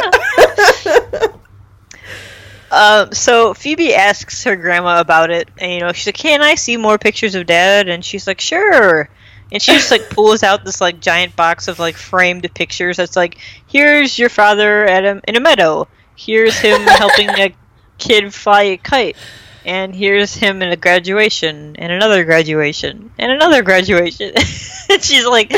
Um, 2.71 3.13
so 3.13 3.53
Phoebe 3.53 3.95
asks 3.95 4.45
her 4.45 4.55
grandma 4.55 5.01
about 5.01 5.31
it, 5.31 5.49
and 5.59 5.73
you 5.73 5.81
know, 5.81 5.93
she's 5.93 6.07
like, 6.07 6.15
"Can 6.15 6.41
I 6.41 6.55
see 6.55 6.77
more 6.77 6.99
pictures 6.99 7.35
of 7.35 7.47
Dad?" 7.47 7.89
And 7.89 8.05
she's 8.05 8.27
like, 8.27 8.41
"Sure." 8.41 9.09
And 9.53 9.61
she 9.61 9.73
just 9.73 9.91
like 9.91 10.09
pulls 10.11 10.43
out 10.43 10.65
this 10.65 10.81
like 10.81 11.01
giant 11.01 11.35
box 11.35 11.67
of 11.67 11.79
like 11.79 11.97
framed 11.97 12.49
pictures. 12.55 12.97
That's 12.97 13.17
like, 13.17 13.39
"Here's 13.67 14.19
your 14.19 14.29
father 14.29 14.85
at 14.85 15.05
a, 15.05 15.21
in 15.27 15.37
a 15.37 15.41
meadow. 15.41 15.89
Here's 16.15 16.59
him 16.59 16.81
helping 16.87 17.29
a 17.31 17.55
kid 17.99 18.33
fly 18.33 18.63
a 18.63 18.77
kite, 18.77 19.17
and 19.65 19.95
here's 19.95 20.35
him 20.35 20.63
in 20.63 20.71
a 20.71 20.77
graduation, 20.77 21.75
and 21.77 21.93
another 21.93 22.25
graduation, 22.25 23.11
and 23.19 23.33
another 23.33 23.63
graduation." 23.63 24.33
and 24.91 25.03
she's 25.03 25.27
like, 25.27 25.53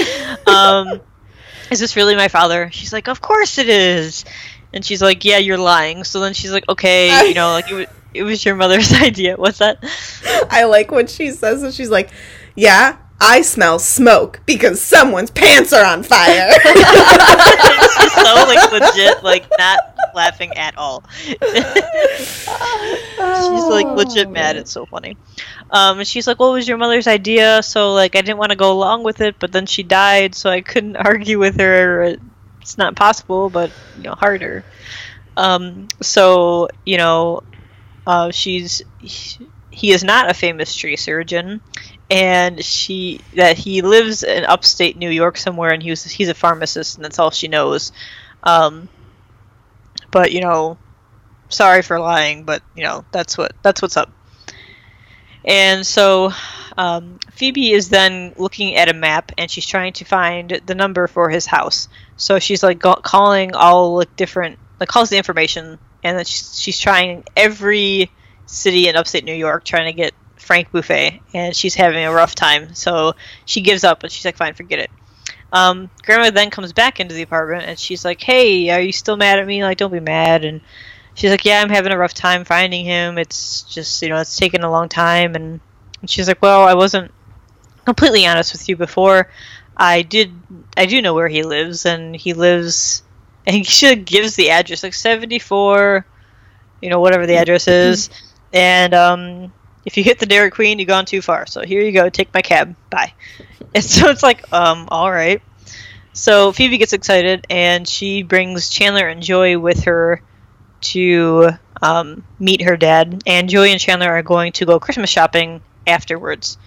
um, 0.48 0.98
"Is 1.70 1.78
this 1.78 1.94
really 1.94 2.16
my 2.16 2.28
father?" 2.28 2.70
She's 2.72 2.92
like, 2.94 3.08
"Of 3.08 3.20
course 3.20 3.58
it 3.58 3.68
is." 3.68 4.24
And 4.72 4.84
she's 4.84 5.02
like, 5.02 5.24
"Yeah, 5.24 5.38
you're 5.38 5.58
lying." 5.58 6.04
So 6.04 6.20
then 6.20 6.34
she's 6.34 6.52
like, 6.52 6.68
"Okay, 6.68 7.26
you 7.28 7.34
know, 7.34 7.52
like 7.52 7.70
it 7.70 7.74
was, 7.74 7.86
it 8.14 8.22
was 8.22 8.44
your 8.44 8.54
mother's 8.56 8.92
idea." 9.00 9.36
What's 9.36 9.58
that? 9.58 9.78
I 10.50 10.64
like 10.64 10.90
what 10.90 11.10
she 11.10 11.30
says. 11.30 11.62
and 11.62 11.72
she's 11.72 11.90
like, 11.90 12.10
yeah, 12.54 12.98
I 13.20 13.42
smell 13.42 13.78
smoke 13.78 14.40
because 14.46 14.80
someone's 14.82 15.30
pants 15.30 15.72
are 15.72 15.84
on 15.84 16.02
fire. 16.02 16.50
she's 16.62 18.12
so 18.12 18.34
like 18.34 18.72
legit, 18.72 19.22
like 19.22 19.46
not 19.58 19.78
laughing 20.14 20.50
at 20.56 20.76
all. 20.76 21.04
she's 21.18 22.48
like 23.68 23.86
legit 23.86 24.28
mad. 24.30 24.56
It's 24.56 24.72
so 24.72 24.86
funny. 24.86 25.16
Um, 25.70 26.00
and 26.00 26.06
she's 26.06 26.26
like, 26.26 26.38
"What 26.38 26.52
was 26.52 26.66
your 26.68 26.78
mother's 26.78 27.06
idea?" 27.06 27.62
So 27.62 27.92
like, 27.94 28.16
I 28.16 28.20
didn't 28.22 28.38
want 28.38 28.50
to 28.50 28.56
go 28.56 28.72
along 28.72 29.04
with 29.04 29.20
it, 29.20 29.36
but 29.38 29.52
then 29.52 29.66
she 29.66 29.82
died, 29.82 30.34
so 30.34 30.50
I 30.50 30.60
couldn't 30.60 30.96
argue 30.96 31.38
with 31.38 31.60
her. 31.60 32.16
It's 32.62 32.78
not 32.78 32.96
possible, 32.96 33.50
but 33.50 33.70
you 33.96 34.04
know, 34.04 34.14
harder. 34.14 34.64
Um, 35.36 35.88
so 36.00 36.68
you 36.86 36.96
know, 36.96 37.42
uh, 38.06 38.30
she's 38.30 38.82
he 39.70 39.90
is 39.92 40.04
not 40.04 40.30
a 40.30 40.34
famous 40.34 40.74
tree 40.74 40.96
surgeon, 40.96 41.60
and 42.10 42.64
she 42.64 43.20
that 43.34 43.58
he 43.58 43.82
lives 43.82 44.22
in 44.22 44.44
upstate 44.44 44.96
New 44.96 45.10
York 45.10 45.36
somewhere, 45.36 45.72
and 45.72 45.82
he 45.82 45.90
was 45.90 46.04
he's 46.04 46.28
a 46.28 46.34
pharmacist, 46.34 46.96
and 46.96 47.04
that's 47.04 47.18
all 47.18 47.30
she 47.30 47.48
knows. 47.48 47.92
Um, 48.42 48.88
but 50.10 50.32
you 50.32 50.40
know, 50.40 50.78
sorry 51.48 51.82
for 51.82 51.98
lying, 51.98 52.44
but 52.44 52.62
you 52.74 52.84
know 52.84 53.04
that's 53.12 53.36
what 53.36 53.52
that's 53.62 53.82
what's 53.82 53.96
up. 53.96 54.10
And 55.44 55.84
so 55.84 56.32
um, 56.76 57.18
Phoebe 57.32 57.72
is 57.72 57.88
then 57.88 58.34
looking 58.36 58.76
at 58.76 58.88
a 58.88 58.94
map, 58.94 59.32
and 59.38 59.50
she's 59.50 59.66
trying 59.66 59.92
to 59.94 60.04
find 60.04 60.60
the 60.66 60.74
number 60.74 61.06
for 61.06 61.28
his 61.28 61.46
house. 61.46 61.88
So 62.16 62.38
she's 62.38 62.62
like 62.62 62.78
go- 62.78 62.94
calling 62.94 63.54
all 63.54 63.96
like 63.96 64.14
different 64.16 64.58
like 64.80 64.88
calls 64.88 65.10
the 65.10 65.16
information, 65.16 65.78
and 66.02 66.18
then 66.18 66.24
she's, 66.24 66.58
she's 66.58 66.78
trying 66.78 67.24
every 67.36 68.10
city 68.46 68.88
in 68.88 68.96
upstate 68.96 69.24
New 69.24 69.34
York 69.34 69.64
trying 69.64 69.86
to 69.86 69.96
get 69.96 70.14
Frank 70.36 70.70
Buffay, 70.72 71.20
and 71.32 71.54
she's 71.54 71.74
having 71.74 72.04
a 72.04 72.12
rough 72.12 72.34
time. 72.34 72.74
So 72.74 73.14
she 73.44 73.60
gives 73.60 73.84
up, 73.84 74.02
and 74.02 74.12
she's 74.12 74.24
like, 74.24 74.36
"Fine, 74.36 74.54
forget 74.54 74.78
it." 74.78 74.90
Um, 75.52 75.90
Grandma 76.02 76.30
then 76.30 76.50
comes 76.50 76.72
back 76.72 76.98
into 76.98 77.14
the 77.14 77.22
apartment, 77.22 77.64
and 77.64 77.78
she's 77.78 78.04
like, 78.04 78.20
"Hey, 78.20 78.70
are 78.70 78.80
you 78.80 78.92
still 78.92 79.16
mad 79.16 79.38
at 79.38 79.46
me? 79.46 79.62
Like, 79.62 79.78
don't 79.78 79.92
be 79.92 80.00
mad." 80.00 80.44
And 80.44 80.60
she's 81.14 81.30
like, 81.30 81.44
"Yeah, 81.44 81.60
I'm 81.62 81.68
having 81.70 81.92
a 81.92 81.98
rough 81.98 82.14
time 82.14 82.44
finding 82.44 82.84
him. 82.84 83.18
It's 83.18 83.62
just, 83.62 84.02
you 84.02 84.08
know, 84.08 84.16
it's 84.16 84.36
taken 84.36 84.62
a 84.62 84.70
long 84.70 84.88
time." 84.88 85.34
And, 85.34 85.60
and 86.02 86.10
she's 86.10 86.28
like, 86.28 86.42
"Well, 86.42 86.62
I 86.62 86.74
wasn't 86.74 87.10
completely 87.86 88.26
honest 88.26 88.52
with 88.52 88.68
you 88.68 88.76
before. 88.76 89.30
I 89.74 90.02
did, 90.02 90.32
I 90.76 90.84
do 90.84 91.00
know 91.00 91.14
where 91.14 91.28
he 91.28 91.42
lives, 91.42 91.86
and 91.86 92.14
he 92.14 92.34
lives." 92.34 93.02
And 93.44 93.66
she 93.66 93.96
gives 93.96 94.36
the 94.36 94.50
address, 94.50 94.84
like 94.84 94.94
74, 94.94 96.06
you 96.80 96.90
know, 96.90 97.00
whatever 97.00 97.26
the 97.26 97.38
address 97.38 97.66
is. 97.66 98.08
And 98.52 98.94
um, 98.94 99.52
if 99.84 99.96
you 99.96 100.04
hit 100.04 100.18
the 100.18 100.26
Dairy 100.26 100.50
Queen, 100.50 100.78
you've 100.78 100.88
gone 100.88 101.06
too 101.06 101.22
far. 101.22 101.46
So 101.46 101.62
here 101.62 101.82
you 101.82 101.92
go, 101.92 102.08
take 102.08 102.32
my 102.34 102.42
cab. 102.42 102.76
Bye. 102.90 103.12
And 103.74 103.82
so 103.82 104.10
it's 104.10 104.22
like, 104.22 104.52
um, 104.52 104.86
all 104.90 105.10
right. 105.10 105.40
So 106.12 106.52
Phoebe 106.52 106.76
gets 106.76 106.92
excited 106.92 107.46
and 107.48 107.88
she 107.88 108.22
brings 108.22 108.68
Chandler 108.68 109.08
and 109.08 109.22
Joey 109.22 109.56
with 109.56 109.84
her 109.84 110.20
to 110.82 111.52
um, 111.80 112.22
meet 112.38 112.60
her 112.62 112.76
dad. 112.76 113.22
And 113.26 113.48
Joey 113.48 113.72
and 113.72 113.80
Chandler 113.80 114.10
are 114.10 114.22
going 114.22 114.52
to 114.52 114.66
go 114.66 114.78
Christmas 114.78 115.08
shopping 115.08 115.62
afterwards. 115.86 116.58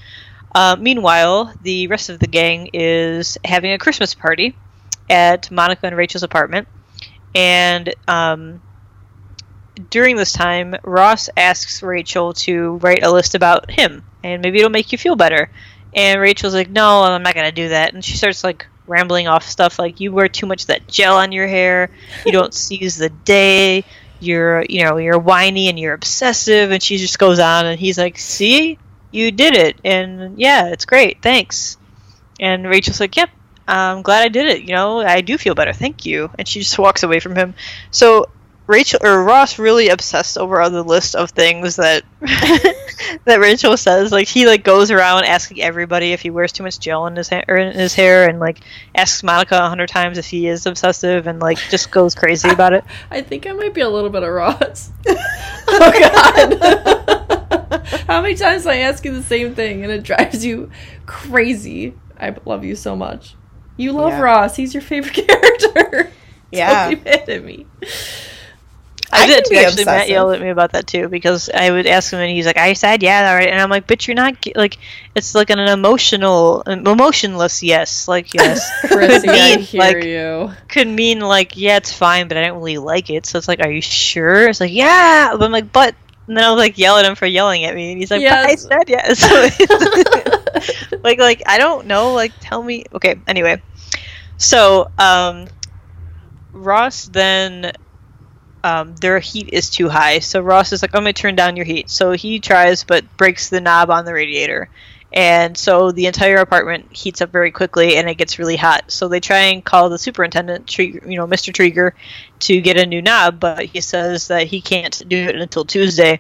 Uh, 0.53 0.77
meanwhile, 0.79 1.53
the 1.63 1.87
rest 1.87 2.09
of 2.09 2.19
the 2.19 2.27
gang 2.27 2.69
is 2.73 3.37
having 3.43 3.73
a 3.73 3.77
Christmas 3.77 4.13
party 4.13 4.55
at 5.09 5.51
Monica 5.51 5.85
and 5.85 5.97
Rachel's 5.97 6.23
apartment. 6.23 6.67
And 7.35 7.93
um, 8.07 8.61
during 9.89 10.15
this 10.15 10.31
time, 10.31 10.75
Ross 10.83 11.29
asks 11.35 11.83
Rachel 11.83 12.33
to 12.33 12.77
write 12.77 13.03
a 13.03 13.11
list 13.11 13.35
about 13.35 13.69
him, 13.69 14.03
and 14.23 14.41
maybe 14.41 14.59
it'll 14.59 14.69
make 14.71 14.91
you 14.93 14.97
feel 14.97 15.17
better. 15.17 15.49
And 15.93 16.19
Rachel's 16.21 16.53
like, 16.53 16.69
"No, 16.69 17.03
I'm 17.03 17.23
not 17.23 17.35
gonna 17.35 17.51
do 17.51 17.69
that." 17.69 17.93
And 17.93 18.03
she 18.03 18.15
starts 18.17 18.43
like 18.43 18.65
rambling 18.87 19.27
off 19.27 19.43
stuff 19.43 19.77
like, 19.77 19.99
"You 19.99 20.13
wear 20.13 20.29
too 20.29 20.45
much 20.45 20.61
of 20.61 20.67
that 20.67 20.87
gel 20.87 21.17
on 21.17 21.31
your 21.31 21.47
hair. 21.47 21.89
You 22.25 22.31
don't 22.31 22.53
seize 22.65 22.95
the 22.97 23.09
day. 23.09 23.83
You're, 24.21 24.63
you 24.69 24.85
know, 24.85 24.97
you're 24.97 25.19
whiny 25.19 25.67
and 25.67 25.77
you're 25.77 25.93
obsessive." 25.93 26.71
And 26.71 26.81
she 26.81 26.97
just 26.97 27.19
goes 27.19 27.39
on, 27.39 27.65
and 27.65 27.79
he's 27.79 27.97
like, 27.97 28.17
"See, 28.17 28.77
you 29.11 29.31
did 29.31 29.55
it, 29.55 29.79
and 29.83 30.39
yeah, 30.39 30.67
it's 30.67 30.85
great. 30.85 31.21
Thanks." 31.21 31.77
And 32.39 32.67
Rachel's 32.67 32.99
like, 32.99 33.15
"Yep, 33.15 33.29
I'm 33.67 34.01
glad 34.01 34.23
I 34.23 34.29
did 34.29 34.47
it. 34.47 34.63
You 34.63 34.75
know, 34.75 34.99
I 34.99 35.21
do 35.21 35.37
feel 35.37 35.55
better. 35.55 35.73
Thank 35.73 36.05
you." 36.05 36.29
And 36.37 36.47
she 36.47 36.59
just 36.59 36.77
walks 36.79 37.03
away 37.03 37.19
from 37.19 37.35
him. 37.35 37.53
So 37.91 38.27
Rachel 38.67 38.99
or 39.03 39.23
Ross 39.23 39.59
really 39.59 39.89
obsessed 39.89 40.37
over 40.37 40.67
the 40.69 40.83
list 40.83 41.15
of 41.15 41.29
things 41.29 41.75
that 41.75 42.03
that 43.25 43.39
Rachel 43.39 43.77
says. 43.77 44.11
Like 44.11 44.27
he 44.27 44.47
like 44.47 44.63
goes 44.63 44.89
around 44.89 45.25
asking 45.25 45.61
everybody 45.61 46.13
if 46.13 46.21
he 46.21 46.31
wears 46.31 46.51
too 46.51 46.63
much 46.63 46.79
gel 46.79 47.05
in 47.05 47.15
his 47.15 47.29
hair, 47.29 47.45
er, 47.47 47.53
or 47.53 47.57
in 47.57 47.73
his 47.73 47.93
hair, 47.93 48.27
and 48.27 48.39
like 48.39 48.59
asks 48.95 49.21
Monica 49.21 49.57
a 49.57 49.69
hundred 49.69 49.89
times 49.89 50.17
if 50.17 50.25
he 50.25 50.47
is 50.47 50.65
obsessive, 50.65 51.27
and 51.27 51.39
like 51.39 51.59
just 51.69 51.91
goes 51.91 52.15
crazy 52.15 52.49
about 52.49 52.73
it. 52.73 52.83
I 53.11 53.21
think 53.21 53.45
I 53.45 53.51
might 53.51 53.73
be 53.73 53.81
a 53.81 53.89
little 53.89 54.09
bit 54.09 54.23
of 54.23 54.33
Ross. 54.33 54.91
oh 55.67 55.91
God! 57.19 57.41
How 58.07 58.21
many 58.21 58.35
times 58.35 58.63
do 58.63 58.69
I 58.69 58.77
ask 58.77 59.03
you 59.05 59.13
the 59.13 59.23
same 59.23 59.55
thing 59.55 59.83
and 59.83 59.91
it 59.91 60.03
drives 60.03 60.43
you 60.45 60.69
crazy? 61.05 61.93
I 62.19 62.35
love 62.45 62.63
you 62.63 62.75
so 62.75 62.95
much. 62.95 63.35
You 63.77 63.91
love 63.91 64.11
Yeah. 64.11 64.21
Ross. 64.21 64.55
He's 64.55 64.73
your 64.73 64.81
favorite 64.81 65.13
character. 65.27 66.11
Yeah. 66.51 66.89
Don't 66.91 67.03
be 67.03 67.09
mad 67.09 67.29
at 67.29 67.43
me. 67.43 67.65
I, 69.11 69.23
I 69.23 69.27
did 69.27 69.45
too. 69.45 69.51
be 69.51 69.57
Actually, 69.59 69.85
Matt 69.85 70.09
yelled 70.09 70.33
at 70.33 70.41
me 70.41 70.49
about 70.49 70.71
that 70.73 70.87
too 70.87 71.07
because 71.07 71.49
I 71.49 71.69
would 71.69 71.85
ask 71.85 72.11
him 72.11 72.19
and 72.19 72.29
he's 72.31 72.45
like, 72.45 72.57
"I 72.57 72.73
said 72.73 73.03
yeah, 73.03 73.29
all 73.29 73.35
right," 73.35 73.47
and 73.47 73.61
I'm 73.61 73.69
like, 73.69 73.85
"But 73.87 74.07
you're 74.07 74.15
not 74.15 74.35
like 74.55 74.77
it's 75.13 75.35
like 75.35 75.51
an 75.51 75.59
emotional, 75.59 76.61
emotionless 76.63 77.61
yes, 77.63 78.07
like 78.07 78.33
yes." 78.33 78.67
Chrissy, 78.87 79.29
I 79.29 79.55
mean, 79.55 79.59
hear 79.59 79.79
like- 79.79 80.03
you. 80.03 80.51
could 80.67 80.87
mean 80.87 81.19
like 81.19 81.55
yeah 81.55 81.77
it's 81.77 81.93
fine 81.93 82.27
but 82.27 82.35
i 82.37 82.45
don't 82.45 82.57
really 82.57 82.77
like 82.77 83.09
it 83.09 83.25
so 83.25 83.37
it's 83.37 83.47
like 83.47 83.59
are 83.61 83.71
you 83.71 83.81
sure 83.81 84.47
it's 84.49 84.59
like 84.59 84.73
yeah 84.73 85.29
but 85.31 85.43
i'm 85.43 85.51
like 85.51 85.71
but 85.71 85.95
and 86.27 86.37
then 86.37 86.43
I 86.43 86.49
was 86.51 86.57
like 86.57 86.77
yell 86.77 86.97
at 86.97 87.05
him 87.05 87.15
for 87.15 87.25
yelling 87.25 87.63
at 87.65 87.75
me 87.75 87.91
and 87.91 87.99
he's 87.99 88.11
like 88.11 88.21
but 88.21 88.45
i 88.49 88.55
said 88.55 88.83
yes. 88.87 89.23
Like 91.03 91.19
like 91.19 91.43
i 91.45 91.57
don't 91.57 91.85
know 91.87 92.13
like 92.13 92.33
tell 92.39 92.61
me 92.63 92.85
okay 92.93 93.21
anyway. 93.27 93.61
So 94.37 94.89
um 94.97 95.47
ross 96.53 97.05
then 97.05 97.71
um, 98.63 98.95
their 98.95 99.19
heat 99.19 99.49
is 99.53 99.69
too 99.69 99.89
high 99.89 100.17
so 100.19 100.41
ross 100.41 100.73
is 100.73 100.81
like 100.81 100.89
i'm 100.95 101.01
gonna 101.01 101.13
turn 101.13 101.35
down 101.35 101.55
your 101.55 101.65
heat. 101.65 101.89
So 101.89 102.11
he 102.13 102.39
tries 102.39 102.83
but 102.83 103.15
breaks 103.17 103.49
the 103.49 103.61
knob 103.61 103.91
on 103.91 104.05
the 104.05 104.13
radiator 104.13 104.69
and 105.13 105.57
so 105.57 105.91
the 105.91 106.07
entire 106.07 106.37
apartment 106.37 106.95
heats 106.95 107.21
up 107.21 107.31
very 107.31 107.51
quickly 107.51 107.95
and 107.95 108.09
it 108.09 108.15
gets 108.15 108.37
really 108.37 108.57
hot. 108.57 108.91
So 108.91 109.07
they 109.07 109.19
try 109.19 109.37
and 109.37 109.63
call 109.63 109.89
the 109.89 109.97
superintendent 109.97 110.77
you 110.77 110.99
know 111.17 111.27
mr 111.27 111.53
Treeger, 111.53 111.93
to 112.39 112.61
get 112.61 112.77
a 112.77 112.85
new 112.85 113.01
knob 113.01 113.39
but 113.39 113.65
he 113.65 113.81
says 113.81 114.27
that 114.27 114.47
he 114.47 114.61
can't 114.61 115.07
do 115.07 115.17
it 115.17 115.35
until 115.35 115.65
tuesday. 115.65 116.19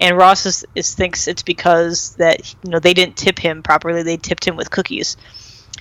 And 0.00 0.16
ross 0.16 0.46
is, 0.46 0.64
is 0.74 0.94
thinks 0.94 1.28
it's 1.28 1.42
because 1.42 2.16
that 2.16 2.54
you 2.64 2.70
know 2.70 2.80
they 2.80 2.94
didn't 2.94 3.16
tip 3.16 3.38
him 3.38 3.62
properly. 3.62 4.02
They 4.02 4.16
tipped 4.16 4.46
him 4.46 4.56
with 4.56 4.70
cookies. 4.70 5.16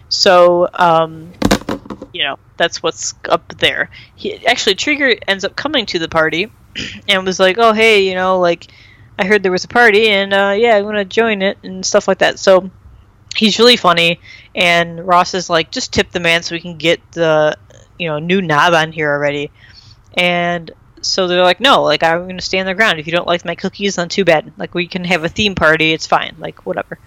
So 0.10 0.70
um, 0.74 1.32
you 2.14 2.24
know 2.24 2.38
that's 2.58 2.84
what's 2.84 3.16
up 3.28 3.48
there. 3.58 3.90
He 4.16 4.46
actually 4.46 4.76
Treeger 4.76 5.18
ends 5.28 5.44
up 5.44 5.56
coming 5.56 5.86
to 5.88 6.00
the 6.00 6.10
party 6.10 6.52
and 7.08 7.26
was 7.26 7.40
like 7.40 7.58
oh 7.58 7.74
hey 7.74 8.08
you 8.08 8.16
know 8.16 8.40
like 8.40 8.68
I 9.18 9.26
heard 9.26 9.44
there 9.44 9.52
was 9.52 9.64
a 9.64 9.68
party, 9.70 10.10
and 10.10 10.34
uh, 10.34 10.56
yeah, 10.58 10.76
I'm 10.76 10.84
gonna 10.84 11.06
join 11.06 11.42
it 11.42 11.58
and 11.64 11.86
stuff 11.86 12.08
like 12.08 12.20
that. 12.20 12.40
So 12.40 12.70
he's 13.36 13.60
really 13.60 13.78
funny, 13.78 14.20
and 14.56 15.06
Ross 15.06 15.34
is 15.34 15.50
like, 15.50 15.72
just 15.72 15.94
tip 15.94 16.12
the 16.12 16.20
man 16.20 16.44
so 16.44 16.56
we 16.56 16.62
can 16.62 16.78
get 16.78 17.00
the 17.12 17.58
you 18.00 18.08
know 18.08 18.20
new 18.20 18.42
knob 18.42 18.74
on 18.74 18.92
here 18.92 19.12
already. 19.12 19.52
And 20.16 20.72
so 21.02 21.28
they're 21.28 21.44
like, 21.44 21.60
no, 21.60 21.84
like 21.84 22.04
I'm 22.04 22.28
gonna 22.28 22.42
stay 22.42 22.60
on 22.60 22.66
the 22.66 22.74
ground. 22.74 23.00
If 23.00 23.08
you 23.08 23.14
don't 23.14 23.28
like 23.28 23.46
my 23.46 23.56
cookies, 23.56 23.96
then 23.96 24.10
too 24.10 24.26
bad. 24.26 24.52
Like 24.58 24.74
we 24.74 24.88
can 24.88 25.04
have 25.06 25.24
a 25.24 25.30
theme 25.30 25.56
party. 25.56 25.92
It's 25.94 26.08
fine. 26.08 26.36
Like 26.40 26.66
whatever. 26.66 27.00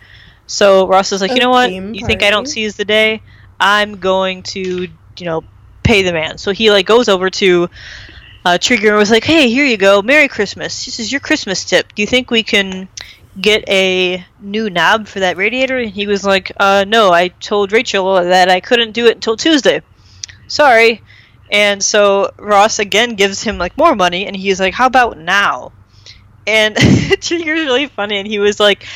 So 0.47 0.87
Ross 0.87 1.11
is 1.13 1.21
like, 1.21 1.33
A 1.33 1.35
you 1.35 1.41
know 1.41 1.51
what? 1.51 1.73
You 1.73 2.07
think 2.07 2.23
I 2.23 2.31
don't 2.31 2.45
party? 2.45 2.51
seize 2.51 2.77
the 2.77 2.85
day? 2.85 3.23
I'm 3.59 3.97
going 3.97 4.43
to 4.45 4.89
you 5.19 5.25
know 5.25 5.45
pay 5.83 6.03
the 6.03 6.13
man. 6.13 6.39
So 6.39 6.53
he 6.53 6.71
like 6.71 6.87
goes 6.87 7.09
over 7.09 7.31
to 7.31 7.69
uh, 8.47 8.57
Treeger 8.59 8.97
was 8.97 9.11
like, 9.11 9.25
"Hey, 9.25 9.49
here 9.49 9.65
you 9.65 9.77
go. 9.77 10.03
Merry 10.03 10.29
Christmas. 10.29 10.85
This 10.85 11.01
is 11.01 11.11
your 11.11 11.21
Christmas 11.21 11.65
tip. 11.65 11.93
Do 11.97 12.03
you 12.03 12.07
think 12.07 12.31
we 12.31 12.45
can 12.45 12.89
get 13.41 13.69
a 13.69 14.25
new 14.41 14.71
knob 14.71 15.09
for 15.09 15.19
that 15.19 15.37
radiator?" 15.37 15.79
And 15.79 15.91
he 15.91 16.07
was 16.07 16.23
like, 16.23 16.53
uh, 16.57 16.85
"No, 16.87 17.11
I 17.13 17.27
told 17.27 17.73
Rachel 17.73 18.15
that 18.15 18.49
I 18.49 18.61
couldn't 18.61 18.93
do 18.93 19.07
it 19.07 19.17
until 19.17 19.37
Tuesday. 19.37 19.83
Sorry." 20.47 21.03
And 21.51 21.83
so 21.83 22.31
Ross 22.39 22.79
again 22.79 23.17
gives 23.17 23.43
him 23.43 23.59
like 23.59 23.77
more 23.77 23.97
money, 23.97 24.27
and 24.27 24.37
he's 24.37 24.61
like, 24.61 24.75
"How 24.75 24.87
about 24.87 25.19
now?" 25.19 25.73
And 26.47 26.77
Treeger's 26.77 27.67
really 27.67 27.89
funny, 27.89 28.19
and 28.19 28.29
he 28.29 28.39
was 28.39 28.61
like. 28.61 28.87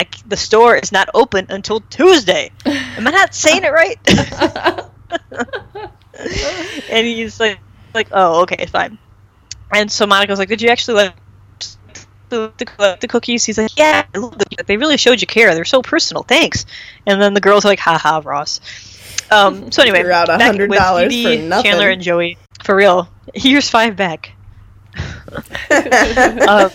I, 0.00 0.06
the 0.28 0.36
store 0.36 0.76
is 0.76 0.92
not 0.92 1.08
open 1.12 1.46
until 1.48 1.80
Tuesday. 1.80 2.52
Am 2.64 3.04
I 3.04 3.10
not 3.10 3.34
saying 3.34 3.64
it 3.64 3.72
right? 3.72 3.98
and 6.88 7.04
he's 7.04 7.40
like, 7.40 7.58
like, 7.94 8.08
oh, 8.12 8.42
okay, 8.42 8.66
fine. 8.66 8.98
And 9.72 9.90
so 9.90 10.06
Monica's 10.06 10.38
like, 10.38 10.48
did 10.48 10.62
you 10.62 10.70
actually 10.70 10.94
like 10.94 11.14
the, 12.28 12.52
the, 12.58 12.98
the 13.00 13.08
cookies? 13.08 13.44
He's 13.44 13.58
like, 13.58 13.76
yeah, 13.76 14.04
I 14.14 14.18
love 14.18 14.38
them. 14.38 14.48
they 14.66 14.76
really 14.76 14.96
showed 14.96 15.20
you 15.20 15.26
care. 15.26 15.54
They're 15.54 15.64
so 15.64 15.82
personal. 15.82 16.22
Thanks. 16.22 16.64
And 17.06 17.20
then 17.20 17.34
the 17.34 17.40
girls 17.40 17.64
are 17.64 17.68
like, 17.68 17.78
haha, 17.78 18.22
Ross. 18.24 18.60
Um, 19.30 19.70
so 19.70 19.82
anyway, 19.82 20.02
Threw 20.02 20.12
out 20.12 20.28
back 20.28 20.54
$100 20.54 20.68
with 20.68 20.78
for 20.78 21.08
Phoebe, 21.10 21.46
nothing. 21.46 21.70
Chandler 21.70 21.90
and 21.90 22.00
Joey. 22.00 22.38
For 22.64 22.74
real, 22.74 23.08
here's 23.34 23.68
five 23.68 23.96
back. 23.96 24.32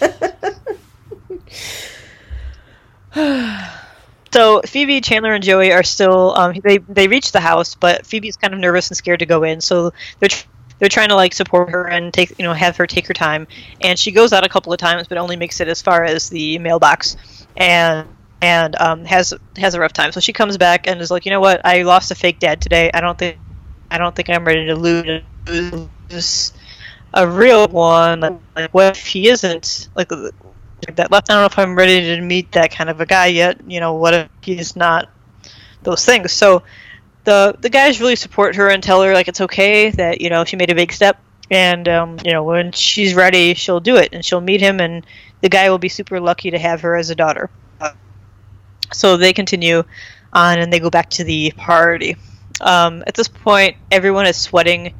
Um, 3.15 3.43
So 4.33 4.61
Phoebe, 4.65 4.99
Chandler, 5.01 5.33
and 5.33 5.43
Joey 5.43 5.71
are 5.71 5.83
still. 5.83 6.33
Um, 6.35 6.55
they 6.63 6.79
they 6.79 7.07
reach 7.07 7.31
the 7.31 7.39
house, 7.39 7.75
but 7.75 8.07
Phoebe's 8.07 8.35
kind 8.35 8.51
of 8.53 8.59
nervous 8.59 8.89
and 8.89 8.97
scared 8.97 9.19
to 9.19 9.27
go 9.27 9.43
in. 9.43 9.61
So 9.61 9.93
they're 10.19 10.29
they're 10.79 10.89
trying 10.89 11.09
to 11.09 11.15
like 11.15 11.33
support 11.33 11.69
her 11.69 11.87
and 11.87 12.13
take 12.13 12.37
you 12.37 12.43
know 12.43 12.53
have 12.53 12.77
her 12.77 12.87
take 12.87 13.07
her 13.07 13.13
time. 13.13 13.47
And 13.81 13.97
she 13.97 14.11
goes 14.11 14.33
out 14.33 14.45
a 14.45 14.49
couple 14.49 14.73
of 14.73 14.79
times, 14.79 15.07
but 15.07 15.17
only 15.17 15.35
makes 15.35 15.59
it 15.59 15.67
as 15.67 15.81
far 15.81 16.03
as 16.03 16.29
the 16.29 16.59
mailbox, 16.59 17.17
and 17.55 18.07
and 18.41 18.75
um, 18.81 19.05
has 19.05 19.33
has 19.57 19.73
a 19.73 19.79
rough 19.79 19.93
time. 19.93 20.11
So 20.11 20.19
she 20.19 20.33
comes 20.33 20.57
back 20.57 20.87
and 20.87 20.99
is 20.99 21.09
like, 21.09 21.25
you 21.25 21.31
know 21.31 21.39
what? 21.39 21.65
I 21.65 21.83
lost 21.83 22.11
a 22.11 22.15
fake 22.15 22.39
dad 22.39 22.61
today. 22.61 22.91
I 22.93 22.99
don't 22.99 23.17
think 23.17 23.37
I 23.89 23.97
don't 23.97 24.15
think 24.15 24.29
I'm 24.29 24.43
ready 24.45 24.65
to 24.65 24.75
lose 24.75 26.53
a 27.13 27.27
real 27.27 27.67
one. 27.67 28.19
Like, 28.19 28.33
like 28.55 28.73
what 28.73 28.97
if 28.97 29.05
he 29.05 29.29
isn't 29.29 29.89
like 29.95 30.09
that 30.09 31.11
left? 31.11 31.29
I 31.29 31.33
don't 31.33 31.41
know 31.41 31.45
if 31.45 31.59
I'm 31.59 31.75
ready 31.75 32.01
to 32.01 32.21
meet 32.21 32.51
that 32.53 32.71
kind 32.71 32.89
of 32.89 32.99
a 32.99 33.05
guy 33.05 33.27
yet. 33.27 33.61
You 33.67 33.79
know, 33.79 33.93
what 33.93 34.13
if 34.13 34.29
he's 34.41 34.75
not 34.75 35.09
those 35.83 36.03
things? 36.05 36.31
So 36.31 36.63
the 37.23 37.55
the 37.59 37.69
guys 37.69 37.99
really 37.99 38.15
support 38.15 38.55
her 38.55 38.69
and 38.69 38.83
tell 38.83 39.01
her 39.01 39.13
like 39.13 39.27
it's 39.27 39.41
okay 39.41 39.89
that 39.91 40.21
you 40.21 40.29
know 40.29 40.43
she 40.43 40.55
made 40.55 40.71
a 40.71 40.75
big 40.75 40.91
step 40.91 41.21
and 41.49 41.87
um, 41.87 42.17
you 42.23 42.31
know 42.31 42.43
when 42.43 42.71
she's 42.71 43.13
ready 43.13 43.53
she'll 43.53 43.79
do 43.79 43.95
it 43.95 44.09
and 44.13 44.23
she'll 44.25 44.41
meet 44.41 44.61
him 44.61 44.79
and 44.79 45.05
the 45.41 45.49
guy 45.49 45.69
will 45.69 45.77
be 45.77 45.89
super 45.89 46.19
lucky 46.19 46.51
to 46.51 46.57
have 46.57 46.81
her 46.81 46.95
as 46.95 47.09
a 47.09 47.15
daughter. 47.15 47.49
So 48.93 49.17
they 49.17 49.33
continue 49.33 49.83
on 50.31 50.59
and 50.59 50.71
they 50.71 50.79
go 50.79 50.89
back 50.89 51.09
to 51.11 51.23
the 51.23 51.51
party. 51.51 52.15
Um, 52.61 53.03
at 53.05 53.13
this 53.13 53.27
point, 53.27 53.75
everyone 53.91 54.25
is 54.25 54.37
sweating 54.37 54.93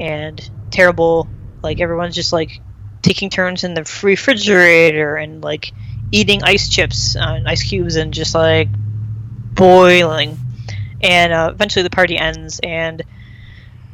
and 0.00 0.50
terrible. 0.70 1.28
Like 1.62 1.80
everyone's 1.80 2.14
just 2.14 2.32
like 2.32 2.60
taking 3.02 3.28
turns 3.28 3.64
in 3.64 3.74
the 3.74 3.82
refrigerator 4.02 5.16
and 5.16 5.42
like 5.42 5.72
eating 6.10 6.42
ice 6.42 6.68
chips 6.68 7.14
and 7.16 7.46
ice 7.46 7.62
cubes 7.62 7.96
and 7.96 8.14
just 8.14 8.34
like 8.34 8.68
boiling. 9.54 10.38
And 11.02 11.32
uh, 11.32 11.50
eventually 11.52 11.82
the 11.82 11.90
party 11.90 12.16
ends 12.16 12.60
and 12.62 13.02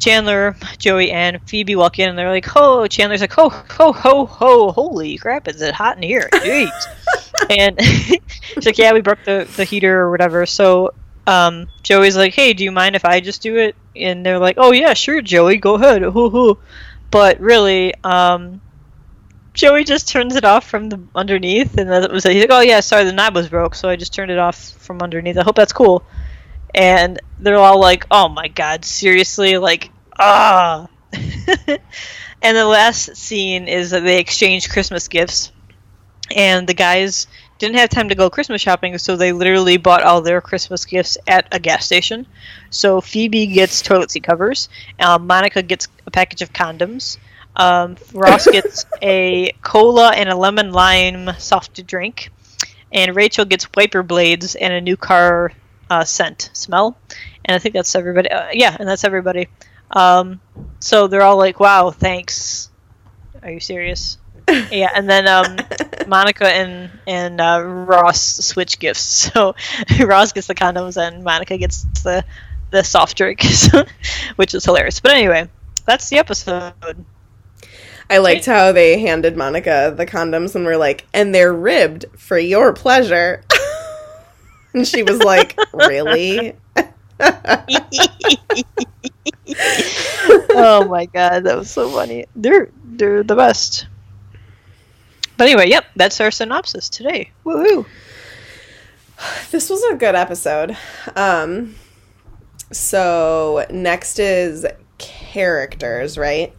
Chandler, 0.03 0.57
Joey, 0.79 1.13
and 1.13 1.41
Phoebe 1.49 1.77
walk 1.77 2.01
in 2.01 2.09
and 2.09 2.19
they're 2.19 2.31
like, 2.31 2.47
"Oh!" 2.57 2.87
Chandler's 2.89 3.21
like, 3.21 3.33
"Ho, 3.35 3.49
ho, 3.49 3.93
ho, 3.93 4.27
ho! 4.27 4.73
Holy 4.73 5.17
crap! 5.17 5.47
Is 5.47 5.63
it 5.63 5.75
hot 5.75 5.97
in 5.97 6.03
here? 6.03 6.29
Jeez!" 6.33 6.71
and 7.51 7.81
she's 7.85 8.67
like, 8.67 8.79
"Yeah, 8.79 8.93
we 8.93 9.01
broke 9.01 9.25
the 9.25 9.49
the 9.57 9.65
heater 9.65 10.01
or 10.01 10.11
whatever." 10.11 10.45
So 10.45 10.93
um, 11.27 11.69
Joey's 11.85 12.17
like, 12.17 12.35
"Hey, 12.35 12.53
do 12.53 12.65
you 12.65 12.73
mind 12.73 12.97
if 12.97 13.05
I 13.05 13.21
just 13.21 13.43
do 13.43 13.57
it?" 13.59 13.77
And 13.95 14.27
they're 14.27 14.41
like, 14.41 14.57
"Oh 14.59 14.73
yeah, 14.73 14.95
sure, 14.95 15.23
Joey, 15.23 15.59
go 15.59 15.75
ahead." 15.75 16.03
Hoo 16.03 16.31
hoo. 16.31 16.59
But 17.13 17.39
really, 17.41 17.95
um, 18.03 18.61
Joey 19.55 19.85
just 19.85 20.09
turns 20.09 20.35
it 20.35 20.45
off 20.45 20.69
from 20.69 20.89
the 20.89 21.01
underneath, 21.15 21.79
and 21.79 21.89
was 21.89 22.25
like, 22.25 22.35
he's 22.35 22.43
like, 22.43 22.51
"Oh 22.51 22.61
yeah, 22.61 22.81
sorry, 22.81 23.05
the 23.05 23.13
knob 23.13 23.37
was 23.37 23.49
broke, 23.49 23.77
so 23.77 23.89
I 23.89 23.95
just 23.95 24.13
turned 24.13 24.33
it 24.33 24.39
off 24.39 24.57
from 24.57 25.01
underneath. 25.01 25.39
I 25.39 25.45
hope 25.45 25.55
that's 25.55 25.73
cool." 25.73 26.03
And 26.75 27.21
they're 27.39 27.59
all 27.59 27.81
like, 27.81 28.07
"Oh 28.11 28.29
my 28.29 28.49
god, 28.49 28.85
seriously? 28.85 29.59
Like, 29.59 29.91
ah!" 30.19 30.89
and 31.13 32.57
the 32.57 32.67
last 32.67 33.17
scene 33.17 33.69
is 33.69 33.91
that 33.91 34.05
they 34.05 34.19
exchange 34.19 34.71
Christmas 34.71 35.09
gifts, 35.09 35.53
and 36.35 36.67
the 36.67 36.75
guys 36.75 37.27
didn't 37.59 37.77
have 37.77 37.91
time 37.91 38.09
to 38.09 38.15
go 38.17 38.29
Christmas 38.29 38.61
shopping, 38.61 38.99
so 38.99 39.15
they 39.15 39.33
literally 39.33 39.77
bought 39.77 40.03
all 40.03 40.21
their 40.21 40.41
Christmas 40.41 40.85
gifts 40.85 41.17
at 41.29 41.47
a 41.53 41.61
gas 41.61 41.87
station. 41.87 42.27
So 42.71 43.01
Phoebe 43.01 43.47
gets 43.47 43.83
toilet 43.83 44.11
seat 44.11 44.25
covers, 44.25 44.69
um, 44.99 45.27
Monica 45.29 45.63
gets 45.63 45.87
a 46.07 46.11
package 46.11 46.43
of 46.43 46.53
condoms, 46.53 47.19
um, 47.55 47.97
Ross 48.13 48.47
gets 48.51 48.85
a 49.01 49.53
cola 49.63 50.11
and 50.11 50.29
a 50.29 50.35
lemon 50.37 50.73
lime 50.73 51.31
soft 51.39 51.87
drink, 51.87 52.31
and 52.91 53.15
Rachel 53.15 53.45
gets 53.45 53.69
wiper 53.77 54.03
blades 54.03 54.55
and 54.57 54.73
a 54.73 54.81
new 54.81 54.97
car 54.97 55.53
uh, 55.93 56.05
scent 56.05 56.49
smell. 56.55 56.97
And 57.45 57.55
I 57.55 57.59
think 57.59 57.75
that's 57.75 57.95
everybody. 57.95 58.31
Uh, 58.31 58.49
yeah, 58.53 58.75
and 58.79 58.89
that's 58.89 59.05
everybody. 59.05 59.49
Um, 59.91 60.41
so 60.81 61.07
they're 61.07 61.23
all 61.23 61.37
like, 61.37 61.61
"Wow, 61.61 61.91
thanks." 61.91 62.71
Are 63.43 63.51
you 63.51 63.61
serious? 63.61 64.19
yeah, 64.71 64.91
and 64.95 65.09
then 65.11 65.27
um, 65.29 65.59
Monica 66.07 66.49
and 66.49 66.91
and 67.07 67.41
uh, 67.41 67.63
Ross 67.63 68.21
switch 68.23 68.79
gifts. 68.79 69.31
So 69.33 69.55
Ross 70.05 70.33
gets 70.33 70.47
the 70.47 70.55
condoms 70.55 70.97
and 70.97 71.25
Monica 71.25 71.59
gets 71.59 71.83
the 72.03 72.25
the 72.71 72.83
soft 72.83 73.17
drinks, 73.17 73.69
which 74.37 74.55
is 74.55 74.65
hilarious. 74.65 75.01
But 75.01 75.13
anyway, 75.13 75.49
that's 75.85 76.09
the 76.09 76.19
episode. 76.19 77.05
I 78.09 78.19
liked 78.19 78.47
how 78.47 78.73
they 78.73 79.01
handed 79.01 79.37
Monica 79.37 79.93
the 79.97 80.07
condoms 80.07 80.55
and 80.55 80.65
were 80.65 80.77
like, 80.77 81.07
and 81.15 81.35
they're 81.35 81.53
ribbed 81.53 82.07
for 82.17 82.39
your 82.39 82.73
pleasure. 82.73 83.43
And 84.75 84.87
she 84.87 85.03
was 85.03 85.19
like, 85.19 85.59
really? 85.73 86.55
oh 90.55 90.87
my 90.89 91.07
god, 91.07 91.45
that 91.45 91.57
was 91.57 91.71
so 91.71 91.89
funny. 91.91 92.27
They're 92.35 92.71
they're 92.85 93.23
the 93.23 93.37
best. 93.37 93.87
But 95.37 95.49
anyway, 95.49 95.69
yep, 95.69 95.87
that's 95.97 96.21
our 96.21 96.31
synopsis 96.31 96.89
today. 96.89 97.31
Woohoo! 97.45 97.87
This 99.51 99.71
was 99.71 99.83
a 99.85 99.95
good 99.97 100.15
episode. 100.15 100.77
Um, 101.15 101.77
so 102.71 103.67
next 103.71 104.19
is 104.19 104.67
characters, 104.99 106.19
right? 106.19 106.53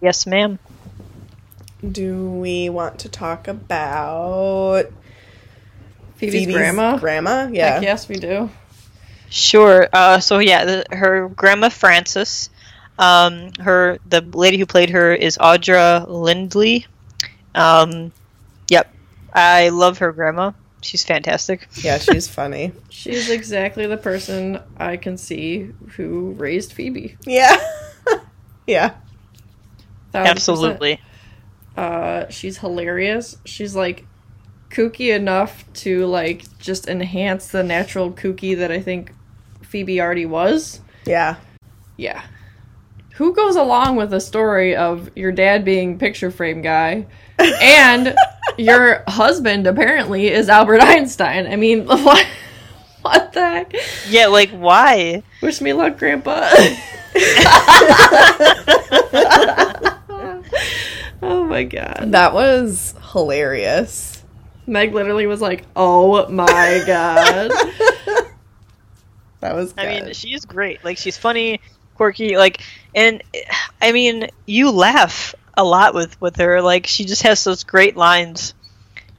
Yes, 0.00 0.26
ma'am. 0.26 0.58
Do 1.90 2.30
we 2.30 2.68
want 2.68 2.98
to 3.00 3.08
talk 3.08 3.48
about 3.48 4.86
Phoebe's, 6.30 6.54
grandma. 6.54 6.96
Grandma, 6.98 7.48
yeah. 7.52 7.74
Heck 7.74 7.82
yes, 7.82 8.08
we 8.08 8.16
do. 8.16 8.50
Sure. 9.30 9.88
Uh, 9.92 10.20
so 10.20 10.38
yeah, 10.38 10.64
the, 10.64 10.86
her 10.90 11.28
grandma 11.28 11.68
Frances, 11.70 12.50
um, 12.98 13.52
her 13.60 13.98
the 14.08 14.20
lady 14.20 14.58
who 14.58 14.66
played 14.66 14.90
her 14.90 15.14
is 15.14 15.38
Audra 15.38 16.06
Lindley. 16.06 16.86
Um, 17.54 18.12
yep, 18.68 18.94
I 19.32 19.70
love 19.70 19.98
her 19.98 20.12
grandma. 20.12 20.52
She's 20.82 21.04
fantastic. 21.04 21.68
Yeah, 21.76 21.98
she's 21.98 22.28
funny. 22.28 22.72
She's 22.90 23.30
exactly 23.30 23.86
the 23.86 23.96
person 23.96 24.60
I 24.76 24.96
can 24.96 25.16
see 25.16 25.70
who 25.96 26.32
raised 26.32 26.72
Phoebe. 26.72 27.16
Yeah, 27.24 27.56
yeah. 28.66 28.94
Thousand 30.10 30.30
Absolutely. 30.30 30.96
percent. 30.96 31.08
Uh, 31.76 32.28
she's 32.30 32.58
hilarious. 32.58 33.38
She's 33.44 33.74
like 33.74 34.04
kooky 34.72 35.14
enough 35.14 35.64
to 35.74 36.06
like 36.06 36.58
just 36.58 36.88
enhance 36.88 37.48
the 37.48 37.62
natural 37.62 38.10
kooky 38.10 38.56
that 38.56 38.72
I 38.72 38.80
think 38.80 39.12
Phoebe 39.62 40.00
already 40.00 40.26
was. 40.26 40.80
Yeah. 41.04 41.36
Yeah. 41.96 42.22
Who 43.14 43.34
goes 43.34 43.56
along 43.56 43.96
with 43.96 44.12
a 44.14 44.20
story 44.20 44.74
of 44.74 45.10
your 45.14 45.32
dad 45.32 45.64
being 45.64 45.98
picture 45.98 46.30
frame 46.30 46.62
guy 46.62 47.06
and 47.38 48.16
your 48.56 49.04
husband 49.06 49.66
apparently 49.66 50.28
is 50.28 50.48
Albert 50.48 50.80
Einstein? 50.82 51.46
I 51.46 51.56
mean, 51.56 51.86
what 51.86 52.26
what 53.02 53.32
the 53.32 53.40
heck? 53.40 53.74
Yeah, 54.08 54.28
like 54.28 54.50
why? 54.50 55.22
Wish 55.42 55.60
me 55.60 55.72
luck, 55.72 55.98
grandpa. 55.98 56.48
oh 61.22 61.44
my 61.48 61.64
god. 61.64 62.08
That 62.12 62.32
was 62.32 62.94
hilarious. 63.12 64.21
Meg 64.72 64.94
literally 64.94 65.26
was 65.26 65.40
like, 65.40 65.64
"Oh 65.76 66.28
my 66.28 66.82
god." 66.86 67.52
That 69.40 69.56
was 69.56 69.72
good. 69.72 69.84
I 69.84 69.88
mean, 69.88 70.14
she's 70.14 70.44
great. 70.44 70.84
Like 70.84 70.98
she's 70.98 71.18
funny, 71.18 71.60
quirky, 71.96 72.36
like, 72.36 72.62
and 72.94 73.22
I 73.80 73.90
mean, 73.90 74.28
you 74.46 74.70
laugh 74.70 75.34
a 75.56 75.64
lot 75.64 75.94
with 75.94 76.18
with 76.20 76.36
her. 76.36 76.62
Like 76.62 76.86
she 76.86 77.04
just 77.06 77.24
has 77.24 77.42
those 77.42 77.64
great 77.64 77.96
lines, 77.96 78.54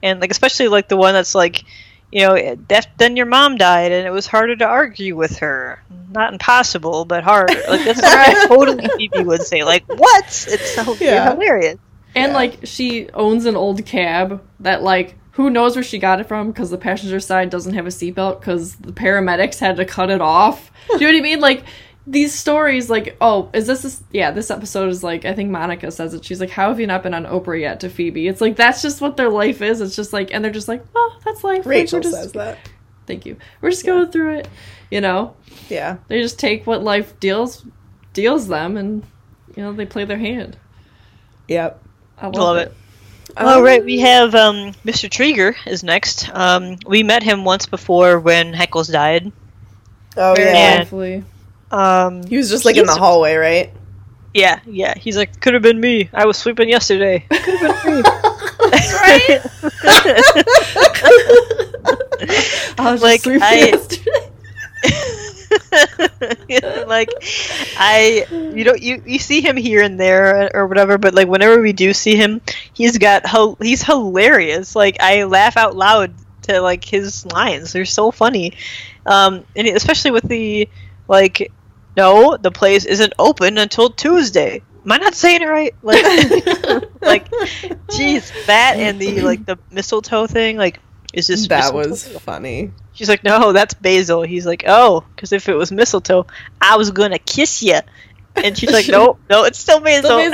and 0.02 0.22
like 0.22 0.32
especially 0.32 0.70
like 0.70 0.88
the 0.88 0.96
one 0.96 1.14
that's 1.14 1.36
like, 1.36 1.66
you 2.10 2.22
know, 2.22 2.56
that, 2.70 2.88
then 2.98 3.18
your 3.18 3.26
mom 3.26 3.58
died, 3.58 3.92
and 3.92 4.08
it 4.08 4.12
was 4.12 4.26
harder 4.26 4.56
to 4.56 4.66
argue 4.66 5.18
with 5.18 5.40
her. 5.40 5.84
Not 6.10 6.32
impossible, 6.32 7.04
but 7.04 7.26
hard. 7.26 7.52
Like 7.68 7.84
that's 7.84 8.02
what 8.02 8.14
I 8.14 8.34
totally 8.48 8.88
Phoebe 8.96 9.26
would 9.26 9.42
say. 9.42 9.66
Like 9.66 9.84
what? 9.88 10.46
It's 10.50 10.70
so 10.72 10.96
Yeah. 11.02 11.34
hilarious. 11.34 11.80
And 12.16 12.32
Yeah. 12.32 12.38
like 12.38 12.60
she 12.64 13.10
owns 13.10 13.46
an 13.46 13.58
old 13.58 13.86
cab 13.86 14.42
that 14.62 14.84
like 14.84 15.16
who 15.34 15.50
knows 15.50 15.76
where 15.76 15.84
she 15.84 16.00
got 16.00 16.20
it 16.20 16.28
from 16.28 16.48
because 16.52 16.70
the 16.70 16.78
passenger 16.78 17.20
side 17.20 17.50
doesn't 17.50 17.74
have 17.74 17.86
a 17.86 17.90
seatbelt 17.90 18.40
because 18.40 18.76
the 18.76 18.92
paramedics 18.94 19.60
had 19.60 19.78
to 19.78 19.86
cut 19.86 20.10
it 20.10 20.22
off. 20.22 20.72
Do 20.88 20.94
you 21.06 21.12
know 21.12 21.18
what 21.18 21.20
I 21.20 21.22
mean? 21.22 21.40
Like 21.40 21.64
these 22.06 22.34
stories, 22.34 22.90
like 22.90 23.16
oh, 23.22 23.50
is 23.54 23.66
this, 23.68 23.82
this? 23.84 24.04
Yeah, 24.12 24.32
this 24.32 24.52
episode 24.52 24.90
is 24.90 25.04
like 25.04 25.26
I 25.26 25.34
think 25.34 25.50
Monica 25.50 25.90
says 25.92 26.14
it. 26.14 26.24
She's 26.26 26.40
like, 26.40 26.50
"How 26.50 26.70
have 26.70 26.80
you 26.80 26.88
not 26.88 27.02
been 27.04 27.14
on 27.14 27.26
Oprah 27.26 27.60
yet?" 27.60 27.80
To 27.80 27.90
Phoebe, 27.90 28.28
it's 28.28 28.42
like 28.42 28.56
that's 28.56 28.82
just 28.82 29.02
what 29.02 29.18
their 29.18 29.30
life 29.30 29.62
is. 29.62 29.82
It's 29.82 29.96
just 29.96 30.14
like, 30.14 30.34
and 30.34 30.44
they're 30.44 30.52
just 30.52 30.68
like, 30.68 30.86
"Oh, 30.96 31.18
that's 31.24 31.44
life." 31.44 31.66
Rachel 31.66 32.00
we're 32.00 32.04
just, 32.04 32.16
says 32.16 32.32
that. 32.34 32.58
Thank 33.08 33.26
you. 33.26 33.38
We're 33.62 33.72
just 33.72 33.86
going 33.86 34.12
through 34.12 34.38
it. 34.40 34.50
You 34.92 35.02
know, 35.02 35.36
Yeah. 35.70 35.98
they 36.08 36.22
just 36.22 36.40
take 36.40 36.66
what 36.68 36.84
life 36.84 37.20
deals 37.20 37.66
deals 38.14 38.48
them, 38.48 38.78
and 38.78 39.04
you 39.56 39.64
know 39.64 39.74
they 39.74 39.86
play 39.86 40.06
their 40.06 40.18
hand. 40.20 40.58
Yep. 41.48 41.82
I 42.18 42.26
love, 42.28 42.36
Love 42.36 42.58
it. 42.58 42.68
it. 42.68 42.74
All 43.36 43.62
right, 43.64 43.84
we 43.84 44.00
have 44.00 44.36
um, 44.36 44.74
Mr. 44.86 45.10
Treeger 45.10 45.56
is 45.66 45.84
next. 45.84 46.30
Um, 46.34 46.78
we 46.86 47.02
met 47.04 47.24
him 47.24 47.44
once 47.44 47.66
before 47.66 48.20
when 48.20 48.54
Heckles 48.54 48.92
died. 48.92 49.32
Oh 50.16 50.36
Very 50.36 50.54
yeah. 50.56 50.84
mindfully. 50.86 51.24
Um, 51.72 52.24
He 52.28 52.38
was 52.38 52.50
just 52.50 52.64
like 52.66 52.78
in 52.78 52.86
the 52.86 52.94
hallway, 52.96 53.36
right? 53.36 53.74
yeah, 54.36 54.60
yeah. 54.66 54.94
He's 54.98 55.16
like, 55.18 55.40
could 55.42 55.54
have 55.56 55.64
been 55.64 55.80
me. 55.80 56.10
I 56.14 56.26
was 56.26 56.38
sweeping 56.38 56.70
yesterday. 56.70 57.26
Could 57.30 57.60
have 57.60 57.84
been 57.84 57.96
me. 57.96 58.02
right? 59.02 59.40
I 62.80 62.92
was 62.92 63.02
Like, 63.02 63.24
just 63.24 63.24
sleeping 63.24 63.44
I- 63.44 63.56
yesterday. 63.56 64.23
like 66.88 67.10
I 67.78 68.26
you 68.32 68.64
know 68.64 68.74
you 68.74 69.02
you 69.06 69.20
see 69.20 69.42
him 69.42 69.58
here 69.58 69.82
and 69.82 70.00
there 70.00 70.52
or 70.54 70.68
whatever 70.68 70.98
but 70.98 71.14
like 71.14 71.28
whenever 71.28 71.62
we 71.62 71.74
do 71.74 71.94
see 71.94 72.16
him 72.16 72.42
he's 72.74 72.98
got 72.98 73.24
he's 73.62 73.84
hilarious. 73.84 74.76
Like 74.76 74.98
I 75.00 75.24
laugh 75.24 75.58
out 75.58 75.76
loud 75.76 76.14
to 76.44 76.62
like 76.62 76.84
his 76.84 77.26
lines. 77.26 77.74
They're 77.74 77.86
so 77.86 78.12
funny. 78.12 78.54
Um 79.06 79.46
and 79.56 79.68
especially 79.68 80.12
with 80.12 80.28
the 80.28 80.70
like 81.08 81.52
no 81.96 82.38
the 82.38 82.52
place 82.52 82.86
isn't 82.86 83.14
open 83.20 83.58
until 83.58 83.90
Tuesday. 83.90 84.62
Am 84.86 84.92
I 84.92 84.98
not 84.98 85.14
saying 85.14 85.42
it 85.42 85.48
right? 85.48 85.74
Like 85.82 86.04
like 87.02 87.30
jeez 87.88 88.46
that 88.48 88.76
and 88.78 89.00
the 89.00 89.22
like 89.22 89.46
the 89.46 89.58
mistletoe 89.72 90.28
thing 90.28 90.58
like 90.58 90.80
is 91.14 91.28
this 91.28 91.48
That 91.48 91.74
mistletoe? 91.74 91.90
was 91.90 92.08
funny. 92.24 92.72
She's 92.94 93.08
like, 93.08 93.24
no, 93.24 93.54
that's 93.54 93.76
basil. 93.76 94.24
He's 94.24 94.46
like, 94.46 94.64
oh, 94.68 95.06
because 95.16 95.32
if 95.32 95.48
it 95.48 95.56
was 95.56 95.72
mistletoe, 95.72 96.26
I 96.62 96.76
was 96.78 96.92
gonna 96.92 97.20
kiss 97.20 97.64
you. 97.64 97.80
And 98.36 98.58
she's 98.58 98.72
like, 98.72 98.88
no, 98.90 99.18
no, 99.30 99.46
it's 99.46 99.60
still 99.60 99.80
basil. 99.80 100.18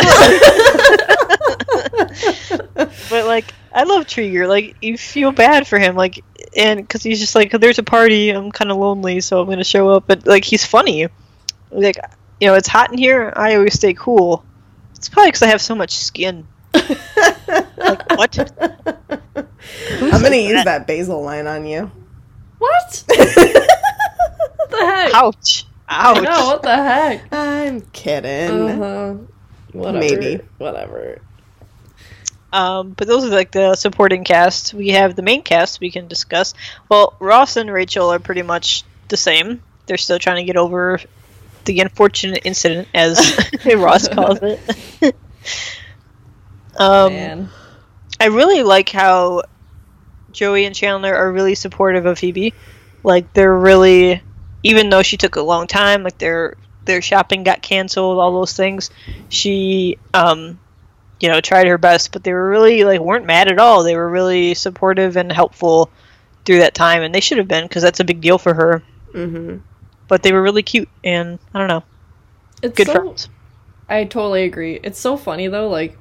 but 3.09 3.25
like, 3.25 3.45
I 3.73 3.83
love 3.83 4.05
Treeger. 4.05 4.47
Like, 4.47 4.75
you 4.81 4.97
feel 4.97 5.31
bad 5.31 5.67
for 5.67 5.77
him, 5.77 5.95
like, 5.95 6.23
and 6.55 6.81
because 6.81 7.03
he's 7.03 7.19
just 7.19 7.35
like, 7.35 7.51
there's 7.51 7.77
a 7.77 7.83
party, 7.83 8.31
I'm 8.31 8.51
kind 8.51 8.71
of 8.71 8.77
lonely, 8.77 9.21
so 9.21 9.41
I'm 9.41 9.49
gonna 9.49 9.63
show 9.63 9.89
up. 9.89 10.05
But 10.07 10.25
like, 10.25 10.43
he's 10.43 10.65
funny. 10.65 11.07
Like, 11.71 11.97
you 12.39 12.47
know, 12.47 12.55
it's 12.55 12.67
hot 12.67 12.91
in 12.91 12.97
here. 12.97 13.31
I 13.35 13.55
always 13.55 13.75
stay 13.75 13.93
cool. 13.93 14.43
It's 14.95 15.09
probably 15.09 15.29
because 15.29 15.43
I 15.43 15.47
have 15.47 15.61
so 15.61 15.75
much 15.75 15.97
skin. 15.97 16.47
Like 17.77 18.09
what? 18.11 18.37
I'm 20.01 20.21
gonna 20.21 20.35
use 20.35 20.63
that 20.63 20.85
basil 20.87 21.21
line 21.23 21.47
on 21.47 21.65
you. 21.65 21.91
What? 22.57 23.03
What 24.69 24.79
the 24.79 24.85
heck? 24.85 25.13
Ouch! 25.15 25.65
Ouch! 25.89 26.23
No, 26.23 26.45
what 26.45 26.61
the 26.61 26.75
heck? 26.75 27.33
I'm 27.33 27.81
kidding. 27.81 28.51
Uh-huh. 28.51 29.15
Whatever. 29.71 29.99
Maybe. 29.99 30.43
Whatever. 30.59 31.21
Um, 32.53 32.91
but 32.91 33.07
those 33.07 33.25
are 33.25 33.29
like 33.29 33.51
the 33.51 33.75
supporting 33.75 34.23
cast. 34.23 34.73
We 34.73 34.89
have 34.89 35.15
the 35.15 35.21
main 35.21 35.41
cast 35.41 35.79
we 35.79 35.91
can 35.91 36.07
discuss. 36.07 36.53
Well, 36.87 37.15
Ross 37.19 37.57
and 37.57 37.71
Rachel 37.71 38.11
are 38.11 38.19
pretty 38.19 38.41
much 38.41 38.83
the 39.07 39.17
same. 39.17 39.61
They're 39.85 39.97
still 39.97 40.19
trying 40.19 40.37
to 40.37 40.43
get 40.43 40.57
over 40.57 40.99
the 41.65 41.79
unfortunate 41.79 42.45
incident, 42.45 42.87
as 42.93 43.37
Ross 43.75 44.07
calls 44.07 44.39
it. 44.41 45.15
Um, 46.79 47.13
Man. 47.13 47.49
I 48.19 48.27
really 48.27 48.63
like 48.63 48.89
how 48.89 49.43
Joey 50.31 50.65
and 50.65 50.75
Chandler 50.75 51.15
are 51.15 51.31
really 51.31 51.55
supportive 51.55 52.05
of 52.05 52.19
Phoebe. 52.19 52.53
Like 53.03 53.33
they're 53.33 53.57
really, 53.57 54.21
even 54.63 54.89
though 54.89 55.03
she 55.03 55.17
took 55.17 55.35
a 55.35 55.41
long 55.41 55.67
time, 55.67 56.03
like 56.03 56.17
their 56.17 56.55
their 56.85 57.01
shopping 57.01 57.43
got 57.43 57.61
canceled, 57.61 58.17
all 58.19 58.33
those 58.33 58.53
things. 58.53 58.89
She, 59.29 59.97
um, 60.13 60.59
you 61.19 61.29
know, 61.29 61.39
tried 61.39 61.67
her 61.67 61.77
best, 61.77 62.11
but 62.11 62.23
they 62.23 62.33
were 62.33 62.49
really 62.49 62.83
like 62.83 62.99
weren't 62.99 63.25
mad 63.25 63.49
at 63.49 63.59
all. 63.59 63.83
They 63.83 63.95
were 63.95 64.09
really 64.09 64.53
supportive 64.53 65.17
and 65.17 65.31
helpful 65.31 65.89
through 66.45 66.59
that 66.59 66.73
time, 66.73 67.03
and 67.03 67.13
they 67.13 67.19
should 67.19 67.37
have 67.37 67.47
been 67.47 67.65
because 67.65 67.83
that's 67.83 67.99
a 67.99 68.05
big 68.05 68.21
deal 68.21 68.37
for 68.37 68.53
her. 68.53 68.83
hmm 69.11 69.57
But 70.07 70.23
they 70.23 70.33
were 70.33 70.41
really 70.41 70.63
cute, 70.63 70.89
and 71.03 71.39
I 71.53 71.59
don't 71.59 71.67
know. 71.67 71.83
It's 72.61 72.75
Good 72.75 72.87
so, 72.87 72.93
friends. 72.93 73.29
I 73.87 74.03
totally 74.03 74.43
agree. 74.43 74.79
It's 74.83 74.99
so 74.99 75.15
funny 75.15 75.47
though, 75.47 75.69
like 75.69 75.97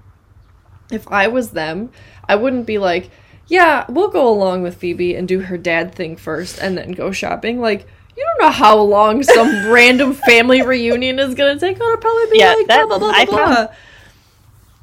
if 0.90 1.06
I 1.08 1.28
was 1.28 1.50
them, 1.50 1.90
I 2.28 2.36
wouldn't 2.36 2.66
be 2.66 2.78
like, 2.78 3.10
yeah, 3.46 3.84
we'll 3.88 4.08
go 4.08 4.28
along 4.28 4.62
with 4.62 4.76
Phoebe 4.76 5.14
and 5.14 5.26
do 5.26 5.40
her 5.40 5.56
dad 5.56 5.94
thing 5.94 6.16
first 6.16 6.58
and 6.60 6.76
then 6.76 6.92
go 6.92 7.12
shopping. 7.12 7.60
Like, 7.60 7.86
you 8.16 8.24
don't 8.24 8.46
know 8.46 8.52
how 8.52 8.78
long 8.78 9.22
some 9.22 9.68
random 9.70 10.12
family 10.12 10.62
reunion 10.62 11.18
is 11.18 11.34
gonna 11.34 11.58
take. 11.58 11.76
It'll 11.76 11.96
probably 11.98 12.26
be 12.32 12.38
Yeah, 12.40 12.54
like 12.54 12.66
that- 12.66 12.86
blah 12.88 12.98
blah 12.98 13.10
blah 13.10 13.16
I 13.18 13.26
found- 13.26 13.68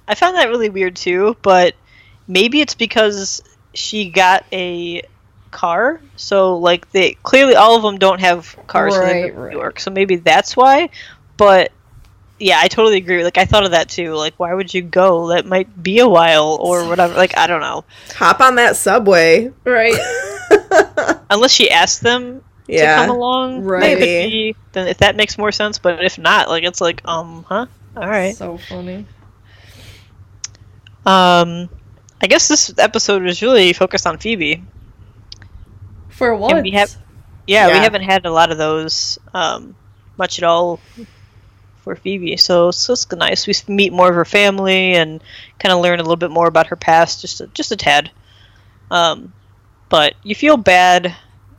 I 0.08 0.16
found 0.16 0.38
that 0.38 0.50
really 0.50 0.70
weird 0.70 0.96
too, 0.96 1.36
but 1.42 1.74
maybe 2.28 2.62
it's 2.62 2.76
because 2.76 3.42
she 3.74 4.10
got 4.10 4.46
a 4.54 5.02
car. 5.52 6.00
So 6.16 6.58
like 6.58 6.92
they 6.92 7.14
clearly 7.24 7.56
all 7.56 7.76
of 7.76 7.82
them 7.84 7.98
don't 7.98 8.20
have 8.22 8.56
cars 8.68 8.96
Right, 8.98 9.32
in 9.32 9.36
right. 9.36 9.52
New 9.52 9.58
York. 9.58 9.80
So 9.80 9.90
maybe 9.92 10.18
that's 10.18 10.56
why. 10.56 10.90
But 11.38 11.72
yeah, 12.40 12.60
I 12.62 12.68
totally 12.68 12.98
agree. 12.98 13.24
Like 13.24 13.38
I 13.38 13.46
thought 13.46 13.64
of 13.66 13.72
that 13.72 13.90
too. 13.90 14.14
Like 14.14 14.34
why 14.38 14.54
would 14.54 14.74
you 14.74 14.82
go? 14.82 15.30
That 15.30 15.46
might 15.46 15.82
be 15.82 16.00
a 16.00 16.08
while 16.08 16.58
or 16.62 16.88
whatever. 16.88 17.14
Like 17.14 17.38
I 17.38 17.48
don't 17.48 17.62
know. 17.62 17.84
Hop 18.16 18.40
on 18.42 18.56
that 18.56 18.76
subway. 18.76 19.52
Right. 19.64 19.96
Unless 21.30 21.52
she 21.52 21.72
asked 21.72 22.02
them 22.02 22.44
to 22.68 22.78
come 23.08 23.10
along, 23.16 23.64
Right. 23.64 23.98
that 24.00 24.00
could 24.00 24.56
then 24.74 24.88
if 24.88 24.98
that 25.00 25.16
makes 25.16 25.38
more 25.38 25.52
sense. 25.52 25.78
But 25.80 26.04
if 26.04 26.18
not, 26.18 26.50
like 26.50 26.64
it's 26.64 26.82
like 26.82 27.02
um, 27.06 27.46
huh? 27.48 27.66
All 27.96 28.08
right. 28.08 28.36
So 28.36 28.58
funny. 28.58 29.06
Um, 31.06 31.70
I 32.22 32.28
guess 32.28 32.48
this 32.48 32.74
episode 32.78 33.24
was 33.24 33.42
really 33.42 33.74
focused 33.74 34.08
on 34.08 34.18
Phoebe. 34.18 34.64
For 36.10 36.36
what? 36.36 36.64
we 36.64 36.72
have- 36.72 36.96
Yeah, 37.46 37.68
we 37.68 37.78
haven't 37.78 38.02
had 38.04 38.26
a 38.26 38.32
lot 38.32 38.52
of 38.52 38.58
those 38.58 39.20
um, 39.34 39.76
much 40.18 40.40
at 40.40 40.44
all 40.46 40.80
for 41.86 41.96
Phoebe, 41.96 42.36
so 42.36 42.70
it's 42.70 42.88
just 42.88 43.14
nice. 43.14 43.48
We 43.48 43.54
meet 43.74 43.94
more 43.94 44.10
of 44.10 44.16
her 44.16 44.26
family 44.26 44.96
and 44.96 45.24
kind 45.60 45.72
of 45.72 45.80
learn 45.80 46.00
a 46.00 46.04
little 46.04 46.16
bit 46.18 46.32
more 46.32 46.48
about 46.48 46.68
her 46.68 46.76
past, 46.76 47.22
just 47.22 47.42
a, 47.42 47.48
just 47.48 47.72
a 47.72 47.78
tad. 47.78 48.12
Um, 48.92 49.32
but 49.88 50.16
you 50.24 50.34
feel 50.34 50.58
bad, 50.58 51.16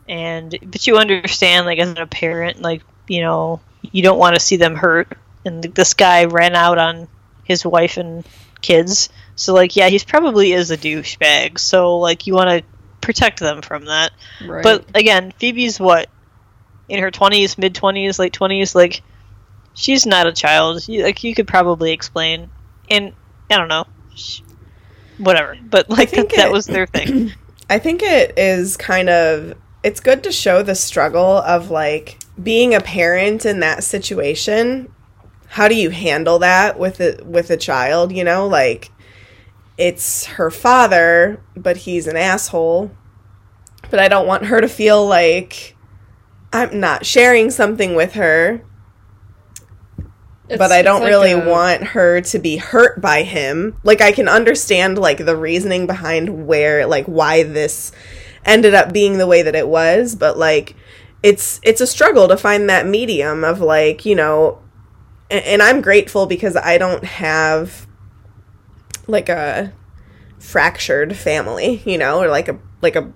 and 0.09 0.51
but 0.67 0.87
you 0.87 0.99
understand, 0.99 1.65
like 1.65 1.79
as 1.79 1.95
a 1.97 2.07
parent, 2.07 2.61
like 2.61 2.83
you 3.07 3.21
know, 3.21 3.61
you 3.81 4.03
don't 4.03 4.19
want 4.19 4.35
to 4.35 4.41
see 4.41 4.57
them 4.57 4.75
hurt. 4.75 5.17
And 5.45 5.63
this 5.63 5.95
guy 5.95 6.25
ran 6.25 6.57
out 6.57 6.77
on 6.77 7.07
his 7.45 7.65
wife 7.65 7.97
and 7.97 8.27
kids, 8.61 9.09
so 9.37 9.55
like 9.55 9.77
yeah, 9.77 9.89
he's 9.89 10.05
probably 10.05 10.53
is 10.53 10.73
a 10.73 10.77
douchebag. 10.77 11.61
So 11.61 11.99
like 11.99 12.27
you 12.27 12.35
want 12.35 12.51
to 12.51 12.65
protect 13.01 13.39
them 13.39 13.63
from 13.63 13.85
that. 13.85 14.11
right. 14.45 14.65
But 14.65 14.85
again, 14.97 15.33
Phoebe's 15.39 15.79
what 15.79 16.11
in 16.89 17.01
her 17.01 17.13
twenties, 17.13 17.57
mid 17.57 17.77
twenties, 17.77 18.19
late 18.19 18.33
twenties. 18.33 18.75
Like 18.75 19.03
she's 19.77 20.05
not 20.05 20.27
a 20.27 20.33
child. 20.33 20.89
You, 20.89 21.05
like 21.05 21.23
you 21.23 21.35
could 21.35 21.47
probably 21.47 21.93
explain, 21.93 22.51
and 22.91 23.13
I 23.49 23.57
don't 23.57 23.69
know, 23.69 23.85
whatever. 25.19 25.57
But 25.63 25.89
like 25.89 26.11
that, 26.11 26.31
that 26.35 26.51
was 26.51 26.67
their 26.67 26.87
thing. 26.87 27.33
I 27.71 27.79
think 27.79 28.03
it 28.03 28.37
is 28.37 28.77
kind 28.77 29.09
of 29.09 29.55
it's 29.85 30.01
good 30.01 30.25
to 30.25 30.33
show 30.33 30.63
the 30.63 30.75
struggle 30.75 31.39
of 31.39 31.71
like 31.71 32.19
being 32.43 32.75
a 32.75 32.81
parent 32.81 33.47
in 33.47 33.61
that 33.61 33.85
situation. 33.85 34.93
How 35.49 35.69
do 35.69 35.77
you 35.77 35.91
handle 35.91 36.41
that 36.41 36.79
with 36.79 37.01
a 37.01 37.23
with 37.25 37.51
a 37.51 37.57
child, 37.57 38.13
you 38.13 38.25
know? 38.25 38.49
Like 38.49 38.91
it's 39.79 40.27
her 40.27 40.51
father, 40.51 41.41
but 41.57 41.77
he's 41.77 42.07
an 42.07 42.17
asshole. 42.17 42.91
But 43.91 44.01
I 44.01 44.09
don't 44.09 44.27
want 44.27 44.47
her 44.47 44.61
to 44.61 44.69
feel 44.69 45.07
like 45.07 45.77
I'm 46.53 46.81
not 46.81 47.07
sharing 47.07 47.51
something 47.51 47.95
with 47.95 48.15
her, 48.15 48.63
It's- 50.49 50.59
but 50.59 50.71
I 50.73 50.83
don't 50.83 51.01
like 51.03 51.09
really 51.11 51.33
a- 51.33 51.49
want 51.49 51.83
her 51.83 52.21
to 52.21 52.39
be 52.39 52.57
hurt 52.57 53.01
by 53.01 53.23
him. 53.23 53.77
Like 53.83 54.01
I 54.01 54.13
can 54.13 54.29
understand 54.29 54.99
like 54.99 55.25
the 55.25 55.37
reasoning 55.37 55.87
behind 55.87 56.47
where 56.47 56.87
like 56.87 57.07
why 57.07 57.43
this 57.43 57.91
ended 58.45 58.75
up 58.75 58.93
being 58.93 59.19
the 59.19 59.27
way 59.27 59.43
that 59.43 59.57
it 59.57 59.67
was, 59.69 60.15
but 60.15 60.39
like 60.39 60.77
it's 61.23 61.61
it's 61.65 61.81
a 61.81 61.87
struggle 61.87 62.29
to 62.29 62.37
find 62.37 62.69
that 62.71 62.87
medium 62.87 63.43
of 63.43 63.61
like, 63.61 64.05
you 64.05 64.15
know, 64.15 64.61
and, 65.31 65.45
and 65.45 65.63
I'm 65.63 65.81
grateful 65.81 66.27
because 66.27 66.55
I 66.57 66.79
don't 66.79 67.05
have 67.05 67.89
like 69.09 69.29
a 69.29 69.73
fractured 70.39 71.17
family, 71.17 71.83
you 71.85 71.99
know, 71.99 72.21
or 72.23 72.29
like 72.29 72.47
a 72.49 72.59
like 72.83 72.95
a 72.95 73.13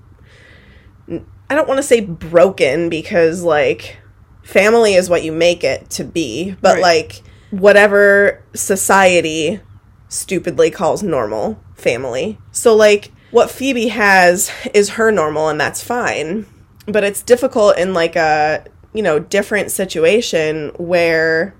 I 1.49 1.55
don't 1.55 1.68
want 1.68 1.78
to 1.78 1.83
say 1.85 2.01
broken 2.01 2.89
because 2.89 3.43
like 3.45 3.99
family 4.43 4.95
is 4.95 5.09
what 5.11 5.22
you 5.22 5.32
make 5.32 5.64
it 5.64 5.91
to 5.91 6.05
be, 6.05 6.57
but 6.61 6.74
Right. 6.74 6.82
like 6.82 7.22
whatever 7.51 8.43
society 8.55 9.61
stupidly 10.09 10.70
calls 10.70 11.03
normal 11.03 11.59
family. 11.74 12.38
So 12.53 12.74
like 12.74 13.12
what 13.30 13.51
Phoebe 13.51 13.88
has 13.88 14.51
is 14.74 14.91
her 14.91 15.11
normal 15.11 15.49
and 15.49 15.61
that's 15.61 15.82
fine. 15.82 16.47
But 16.86 17.05
it's 17.05 17.22
difficult 17.22 17.78
in 17.78 17.95
like 17.95 18.16
a, 18.16 18.64
you 18.93 19.03
know, 19.03 19.18
different 19.18 19.70
situation 19.70 20.72
where 20.76 21.55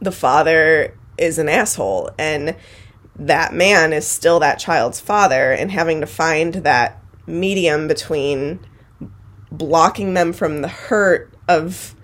the 0.00 0.12
father 0.12 0.96
is 1.16 1.38
an 1.38 1.48
asshole 1.48 2.10
and 2.18 2.54
that 3.18 3.52
man 3.52 3.92
is 3.92 4.06
still 4.06 4.38
that 4.38 4.60
child's 4.60 5.00
father 5.00 5.50
and 5.50 5.72
having 5.72 6.00
to 6.00 6.06
find 6.06 6.54
that 6.54 7.02
medium 7.26 7.88
between 7.88 8.60
blocking 9.50 10.14
them 10.14 10.32
from 10.32 10.62
the 10.62 10.68
hurt 10.68 11.34
of 11.48 11.94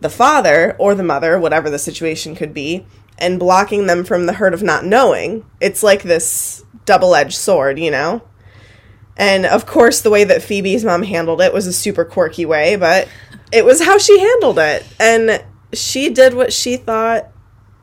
the 0.00 0.10
father 0.10 0.76
or 0.78 0.94
the 0.94 1.02
mother, 1.02 1.38
whatever 1.38 1.70
the 1.70 1.78
situation 1.78 2.34
could 2.34 2.52
be, 2.52 2.86
and 3.18 3.38
blocking 3.38 3.86
them 3.86 4.04
from 4.04 4.26
the 4.26 4.34
hurt 4.34 4.54
of 4.54 4.62
not 4.62 4.84
knowing. 4.84 5.44
It's 5.60 5.82
like 5.82 6.02
this 6.02 6.64
double 6.84 7.14
edged 7.14 7.36
sword, 7.36 7.78
you 7.78 7.90
know? 7.90 8.22
And 9.16 9.46
of 9.46 9.64
course, 9.64 10.02
the 10.02 10.10
way 10.10 10.24
that 10.24 10.42
Phoebe's 10.42 10.84
mom 10.84 11.02
handled 11.02 11.40
it 11.40 11.52
was 11.52 11.66
a 11.66 11.72
super 11.72 12.04
quirky 12.04 12.44
way, 12.44 12.76
but 12.76 13.08
it 13.50 13.64
was 13.64 13.82
how 13.82 13.96
she 13.96 14.18
handled 14.20 14.58
it. 14.58 14.86
And 15.00 15.42
she 15.72 16.10
did 16.10 16.34
what 16.34 16.52
she 16.52 16.76
thought 16.76 17.28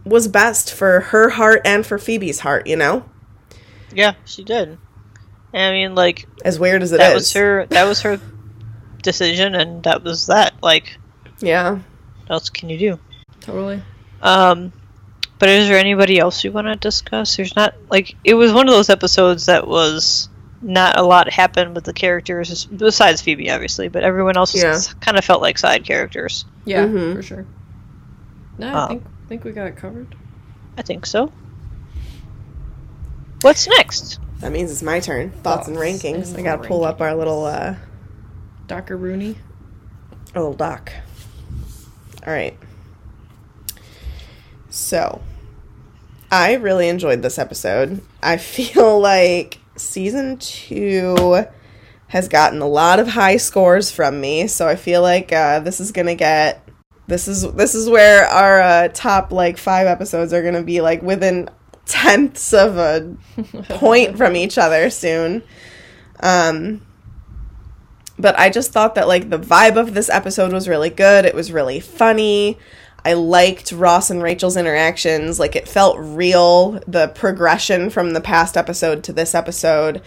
was 0.06 0.28
best 0.28 0.72
for 0.74 1.00
her 1.00 1.30
heart 1.30 1.62
and 1.66 1.86
for 1.86 1.98
Phoebe's 1.98 2.40
heart, 2.42 2.68
you 2.68 2.76
know? 2.76 3.06
yeah, 3.92 4.14
she 4.26 4.44
did. 4.44 4.78
I 5.54 5.72
mean, 5.72 5.96
like 5.96 6.28
As 6.44 6.60
weird 6.60 6.82
as 6.82 6.92
it 6.92 6.96
is. 6.96 7.00
that 7.00 7.14
was 7.14 7.34
her. 7.34 7.66
That 7.68 7.84
was 7.86 8.02
her 8.02 8.20
decision, 9.04 9.54
and 9.56 9.84
that 9.84 10.04
was 10.04 10.26
that. 10.28 10.54
Like, 10.64 10.98
Yeah. 11.40 11.72
what 11.72 12.30
else 12.32 12.50
can 12.50 12.70
you 12.70 12.78
do? 12.80 13.00
Totally. 13.42 13.82
Um, 14.22 14.72
but 15.40 15.50
is 15.50 15.68
there 15.68 15.78
anybody 15.78 16.18
else 16.20 16.44
you 16.44 16.52
want 16.52 16.68
to 16.68 16.76
discuss? 16.76 17.36
There's 17.36 17.56
not 17.56 17.76
like 17.90 18.16
it 18.24 18.34
was 18.34 18.52
one 18.54 18.68
of 18.68 18.74
those 18.74 18.90
episodes 18.90 19.46
that 19.48 19.68
was 19.68 20.30
not 20.62 20.98
a 20.98 21.04
lot 21.04 21.30
happened 21.30 21.76
with 21.76 21.84
the 21.84 21.92
characters 21.92 22.64
besides 22.66 23.22
Phoebe, 23.22 23.52
obviously, 23.52 23.90
but 23.90 24.04
everyone 24.04 24.38
else 24.38 24.56
Yeah. 24.56 24.80
kind 25.02 25.18
of 25.18 25.26
felt 25.26 25.42
like 25.42 25.58
side 25.58 25.84
characters. 25.84 26.46
Yeah, 26.64 26.86
Mhm. 26.86 27.16
for 27.16 27.22
sure. 27.22 27.46
No, 28.58 28.68
I 28.68 28.72
Um, 28.84 28.88
think 28.90 29.04
think 29.28 29.44
we 29.44 29.52
got 29.52 29.68
it 29.68 29.76
covered. 29.76 30.16
I 30.78 30.82
think 30.84 31.06
so. 31.06 31.32
What's 33.42 33.68
next? 33.68 34.20
That 34.40 34.52
means 34.52 34.72
it's 34.72 34.82
my 34.84 35.00
turn. 35.00 35.32
Thoughts 35.32 35.68
and 35.68 35.76
rankings. 35.78 36.30
and 36.30 36.38
I 36.38 36.42
gotta 36.42 36.66
pull 36.68 36.86
up 36.86 37.02
our 37.02 37.14
little 37.16 37.46
uh 37.46 37.76
Dr. 38.68 38.98
Rooney. 38.98 39.36
little 40.34 40.54
doc. 40.54 40.92
Alright. 42.26 42.58
So 44.70 45.22
I 46.32 46.54
really 46.56 46.90
enjoyed 46.90 47.22
this 47.22 47.38
episode. 47.38 48.02
I 48.22 48.38
feel 48.38 49.00
like 49.00 49.60
season 49.76 50.38
two 50.38 51.46
has 52.08 52.28
gotten 52.28 52.62
a 52.62 52.68
lot 52.68 53.00
of 53.00 53.08
high 53.08 53.38
scores 53.38 53.92
from 53.92 54.22
me, 54.22 54.48
so 54.48 54.68
I 54.68 54.76
feel 54.76 55.02
like 55.02 55.32
uh, 55.32 55.60
this 55.60 55.80
is 55.80 55.92
gonna 55.92 56.16
get 56.16 56.68
this 57.08 57.28
is 57.28 57.52
this 57.54 57.76
is 57.76 57.90
where 57.90 58.26
our 58.26 58.62
uh, 58.62 58.88
top 58.90 59.32
like 59.32 59.58
five 59.58 59.88
episodes 59.88 60.32
are 60.32 60.44
gonna 60.44 60.64
be 60.64 60.80
like 60.82 61.02
within 61.02 61.50
tenths 61.86 62.54
of 62.54 62.78
a 62.78 63.16
point 63.70 64.18
from 64.18 64.36
each 64.36 64.58
other 64.58 64.90
soon. 64.90 65.44
Um, 66.20 66.82
but 68.18 68.38
I 68.38 68.50
just 68.50 68.72
thought 68.72 68.96
that 68.96 69.08
like 69.08 69.30
the 69.30 69.40
vibe 69.40 69.78
of 69.78 69.94
this 69.94 70.10
episode 70.10 70.54
was 70.54 70.68
really 70.68 70.90
good. 70.90 71.26
It 71.26 71.36
was 71.36 71.52
really 71.52 71.80
funny. 71.80 72.58
I 73.06 73.14
liked 73.14 73.72
Ross 73.72 74.10
and 74.10 74.24
Rachel's 74.24 74.58
interactions. 74.58 75.40
Like 75.40 75.56
it 75.56 75.68
felt 75.68 75.98
real. 76.00 76.82
The 76.88 77.10
progression 77.10 77.90
from 77.90 78.12
the 78.12 78.22
past 78.22 78.56
episode 78.56 79.04
to 79.06 79.14
this 79.14 79.36
episode 79.36 80.02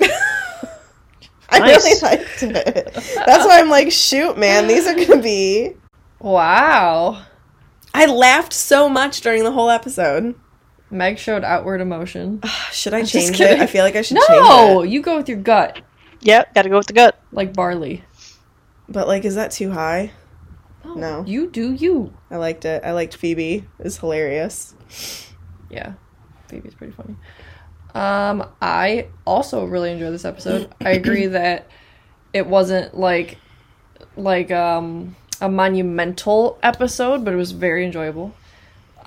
I 1.48 1.58
Nice. 1.60 1.84
really 1.84 2.00
liked 2.00 2.42
it. 2.42 2.94
That's 3.26 3.46
why 3.46 3.60
I'm 3.60 3.70
like, 3.70 3.92
shoot, 3.92 4.36
man, 4.36 4.66
these 4.66 4.86
are 4.86 4.94
gonna 4.94 5.22
be. 5.22 5.74
Wow. 6.20 7.22
I 7.94 8.06
laughed 8.06 8.52
so 8.52 8.88
much 8.88 9.20
during 9.20 9.44
the 9.44 9.52
whole 9.52 9.70
episode. 9.70 10.34
Meg 10.90 11.18
showed 11.18 11.44
outward 11.44 11.80
emotion. 11.80 12.40
Should 12.72 12.94
I 12.94 13.00
just 13.02 13.12
change 13.12 13.40
it? 13.40 13.60
I 13.60 13.66
feel 13.66 13.84
like 13.84 13.96
I 13.96 14.02
should 14.02 14.16
No, 14.16 14.26
change 14.26 14.86
it. 14.86 14.92
you 14.92 15.02
go 15.02 15.16
with 15.16 15.28
your 15.28 15.38
gut, 15.38 15.80
Yep, 16.20 16.54
gotta 16.54 16.68
go 16.68 16.78
with 16.78 16.86
the 16.86 16.92
gut. 16.92 17.20
like 17.32 17.52
barley. 17.54 18.04
But 18.88 19.06
like, 19.08 19.24
is 19.24 19.34
that 19.34 19.50
too 19.50 19.70
high? 19.72 20.12
No. 20.84 21.24
You 21.26 21.50
do 21.50 21.72
you. 21.72 22.12
I 22.30 22.36
liked 22.36 22.64
it. 22.64 22.82
I 22.84 22.92
liked 22.92 23.16
Phoebe. 23.16 23.64
It's 23.80 23.98
hilarious. 23.98 24.74
Yeah. 25.68 25.94
Phoebe's 26.48 26.74
pretty 26.74 26.92
funny. 26.92 27.16
Um, 27.96 28.46
I 28.60 29.06
also 29.24 29.64
really 29.64 29.90
enjoyed 29.90 30.12
this 30.12 30.26
episode. 30.26 30.70
I 30.82 30.90
agree 30.90 31.26
that 31.28 31.70
it 32.34 32.46
wasn't 32.46 32.94
like 32.96 33.38
like 34.16 34.50
um 34.50 35.16
a 35.40 35.48
monumental 35.48 36.58
episode, 36.62 37.24
but 37.24 37.32
it 37.32 37.36
was 37.36 37.52
very 37.52 37.86
enjoyable. 37.86 38.34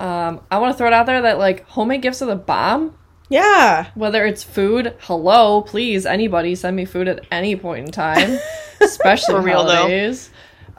Um, 0.00 0.40
I 0.50 0.58
want 0.58 0.72
to 0.74 0.78
throw 0.78 0.88
it 0.88 0.92
out 0.92 1.06
there 1.06 1.22
that 1.22 1.38
like 1.38 1.66
homemade 1.68 2.02
gifts 2.02 2.20
are 2.20 2.26
the 2.26 2.36
bomb. 2.36 2.96
Yeah. 3.28 3.90
Whether 3.94 4.26
it's 4.26 4.42
food, 4.42 4.96
hello, 5.00 5.62
please, 5.62 6.04
anybody 6.04 6.56
send 6.56 6.74
me 6.74 6.84
food 6.84 7.06
at 7.06 7.24
any 7.30 7.54
point 7.54 7.86
in 7.86 7.92
time, 7.92 8.40
especially 8.80 9.34
For 9.34 9.40
real, 9.40 9.64
though. 9.64 10.12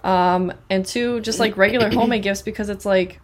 Um, 0.04 0.52
and 0.70 0.86
two, 0.86 1.22
just 1.22 1.40
like 1.40 1.56
regular 1.56 1.90
homemade 1.90 2.24
gifts 2.24 2.42
because 2.42 2.68
it's 2.68 2.86
like, 2.86 3.21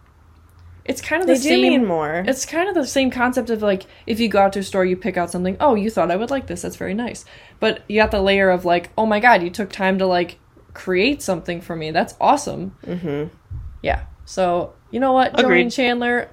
it's 0.87 1.01
kind 1.01 1.21
of 1.21 1.27
the 1.27 1.33
They 1.33 1.39
same. 1.39 1.61
mean 1.61 1.85
more. 1.85 2.23
It's 2.27 2.45
kind 2.45 2.69
of 2.69 2.75
the 2.75 2.85
same 2.87 3.11
concept 3.11 3.49
of 3.49 3.61
like 3.61 3.85
if 4.05 4.19
you 4.19 4.29
go 4.29 4.39
out 4.39 4.53
to 4.53 4.59
a 4.59 4.63
store, 4.63 4.85
you 4.85 4.95
pick 4.95 5.17
out 5.17 5.29
something. 5.31 5.57
Oh, 5.59 5.75
you 5.75 5.89
thought 5.89 6.11
I 6.11 6.15
would 6.15 6.29
like 6.31 6.47
this. 6.47 6.61
That's 6.61 6.77
very 6.77 6.93
nice. 6.93 7.25
But 7.59 7.83
you 7.89 7.99
got 8.01 8.11
the 8.11 8.21
layer 8.21 8.49
of 8.49 8.65
like, 8.65 8.91
oh 8.97 9.05
my 9.05 9.19
god, 9.19 9.43
you 9.43 9.49
took 9.49 9.69
time 9.71 9.97
to 9.99 10.05
like 10.05 10.39
create 10.73 11.21
something 11.21 11.59
for 11.61 11.75
me. 11.75 11.91
That's 11.91 12.15
awesome. 12.21 12.75
Mm-hmm. 12.85 13.33
Yeah. 13.81 14.05
So 14.25 14.73
you 14.91 14.99
know 14.99 15.11
what, 15.13 15.37
Agreed. 15.39 15.63
Joey 15.63 15.69
Chandler 15.71 16.29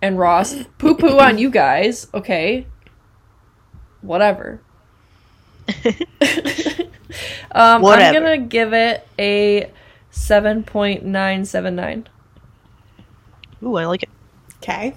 and 0.00 0.18
Ross, 0.18 0.56
poo 0.78 0.96
poo 0.96 1.18
on 1.18 1.38
you 1.38 1.48
guys. 1.50 2.08
Okay. 2.12 2.66
Whatever. 4.00 4.60
um, 7.52 7.82
Whatever. 7.82 8.16
I'm 8.16 8.22
gonna 8.22 8.38
give 8.38 8.72
it 8.72 9.06
a 9.18 9.70
seven 10.10 10.64
point 10.64 11.04
nine 11.04 11.44
seven 11.44 11.76
nine. 11.76 12.08
Ooh, 13.62 13.76
I 13.76 13.86
like 13.86 14.02
it. 14.02 14.08
Okay. 14.56 14.94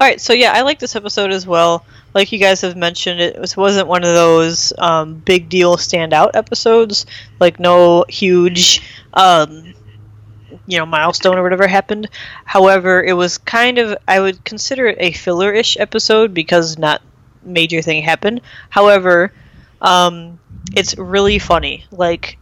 All 0.00 0.06
right, 0.06 0.20
so 0.20 0.32
yeah, 0.32 0.52
I 0.52 0.62
like 0.62 0.78
this 0.78 0.96
episode 0.96 1.30
as 1.30 1.46
well. 1.46 1.84
Like 2.14 2.32
you 2.32 2.38
guys 2.38 2.62
have 2.62 2.74
mentioned, 2.74 3.20
it 3.20 3.38
was, 3.38 3.56
wasn't 3.56 3.86
one 3.86 4.02
of 4.02 4.14
those 4.14 4.72
um, 4.78 5.14
big 5.14 5.50
deal 5.50 5.76
standout 5.76 6.30
episodes. 6.34 7.04
Like 7.38 7.60
no 7.60 8.06
huge, 8.08 8.82
um, 9.12 9.74
you 10.66 10.78
know, 10.78 10.86
milestone 10.86 11.36
or 11.36 11.42
whatever 11.42 11.66
happened. 11.66 12.08
However, 12.46 13.04
it 13.04 13.12
was 13.12 13.36
kind 13.36 13.78
of 13.78 13.98
I 14.08 14.20
would 14.20 14.42
consider 14.44 14.86
it 14.86 14.96
a 14.98 15.12
filler-ish 15.12 15.78
episode 15.78 16.32
because 16.32 16.78
not 16.78 17.02
major 17.42 17.82
thing 17.82 18.02
happened. 18.02 18.40
However, 18.70 19.32
um, 19.82 20.38
it's 20.74 20.96
really 20.96 21.38
funny. 21.38 21.84
Like 21.90 22.38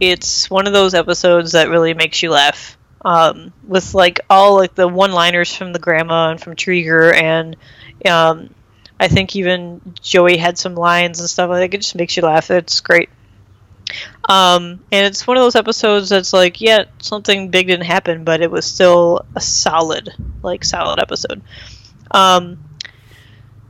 it's 0.00 0.50
one 0.50 0.66
of 0.66 0.72
those 0.72 0.94
episodes 0.94 1.52
that 1.52 1.68
really 1.68 1.94
makes 1.94 2.22
you 2.22 2.30
laugh. 2.30 2.76
Um, 3.02 3.52
with 3.66 3.94
like 3.94 4.20
all 4.28 4.56
like 4.56 4.74
the 4.74 4.86
one-liners 4.86 5.54
from 5.54 5.72
the 5.72 5.78
grandma 5.78 6.30
and 6.30 6.40
from 6.40 6.54
Treeger, 6.54 7.14
and 7.14 7.56
um, 8.06 8.54
I 8.98 9.08
think 9.08 9.34
even 9.36 9.80
Joey 10.02 10.36
had 10.36 10.58
some 10.58 10.74
lines 10.74 11.20
and 11.20 11.28
stuff. 11.28 11.48
Like 11.48 11.72
it 11.72 11.80
just 11.80 11.94
makes 11.94 12.16
you 12.16 12.22
laugh. 12.22 12.50
It's 12.50 12.80
great. 12.80 13.08
Um, 14.28 14.80
and 14.92 15.06
it's 15.06 15.26
one 15.26 15.36
of 15.36 15.42
those 15.42 15.56
episodes 15.56 16.10
that's 16.10 16.32
like, 16.32 16.60
yeah, 16.60 16.84
something 17.00 17.48
big 17.48 17.66
didn't 17.66 17.86
happen, 17.86 18.24
but 18.24 18.42
it 18.42 18.50
was 18.50 18.64
still 18.64 19.24
a 19.34 19.40
solid, 19.40 20.14
like 20.42 20.64
solid 20.64 21.00
episode. 21.00 21.42
Um, 22.10 22.62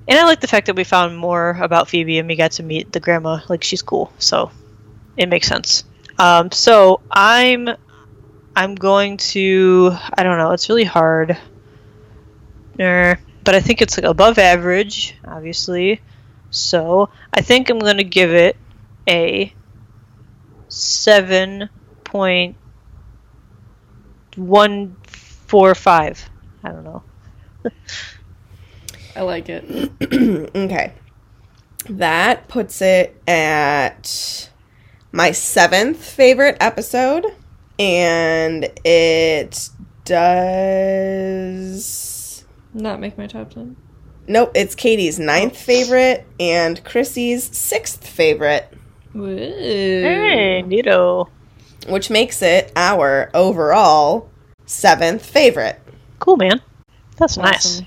and 0.08 0.18
I 0.18 0.24
like 0.24 0.40
the 0.40 0.48
fact 0.48 0.66
that 0.66 0.76
we 0.76 0.84
found 0.84 1.16
more 1.16 1.50
about 1.50 1.88
Phoebe 1.88 2.18
and 2.18 2.28
we 2.28 2.36
got 2.36 2.52
to 2.52 2.62
meet 2.62 2.92
the 2.92 3.00
grandma. 3.00 3.40
Like 3.48 3.62
she's 3.62 3.82
cool, 3.82 4.12
so 4.18 4.50
it 5.16 5.28
makes 5.28 5.46
sense. 5.46 5.84
Um, 6.18 6.50
so 6.50 7.00
I'm 7.10 7.68
I'm 8.54 8.74
going 8.74 9.16
to 9.18 9.96
I 10.14 10.22
don't 10.22 10.38
know, 10.38 10.52
it's 10.52 10.68
really 10.68 10.84
hard. 10.84 11.36
Er, 12.78 13.18
but 13.44 13.54
I 13.54 13.60
think 13.60 13.82
it's 13.82 13.96
like 13.96 14.06
above 14.06 14.38
average, 14.38 15.16
obviously. 15.24 16.00
So 16.50 17.10
I 17.32 17.42
think 17.42 17.70
I'm 17.70 17.78
gonna 17.78 18.04
give 18.04 18.32
it 18.32 18.56
a 19.08 19.52
seven 20.68 21.68
point 22.04 22.56
one 24.36 24.96
four 25.06 25.74
five. 25.74 26.28
I 26.62 26.70
don't 26.70 26.84
know. 26.84 27.02
I 29.16 29.22
like 29.22 29.48
it. 29.48 29.64
okay. 30.54 30.92
That 31.88 32.48
puts 32.48 32.82
it 32.82 33.20
at 33.26 34.50
my 35.12 35.32
seventh 35.32 36.04
favorite 36.04 36.56
episode. 36.60 37.26
And 37.80 38.68
it 38.84 39.70
does. 41.30 42.44
Not 42.74 43.00
make 43.00 43.16
my 43.18 43.26
top 43.26 43.50
ten. 43.50 43.76
Nope, 44.28 44.52
it's 44.54 44.74
Katie's 44.74 45.18
ninth 45.18 45.56
favorite 45.56 46.26
and 46.38 46.84
Chrissy's 46.84 47.44
sixth 47.56 48.06
favorite, 48.06 48.72
Woo. 49.14 49.34
Hey, 49.34 50.62
neato. 50.64 51.28
which 51.88 52.10
makes 52.10 52.42
it 52.42 52.70
our 52.76 53.30
overall 53.34 54.28
seventh 54.66 55.24
favorite. 55.26 55.80
Cool, 56.20 56.36
man. 56.36 56.60
That's 57.16 57.36
nice. 57.36 57.82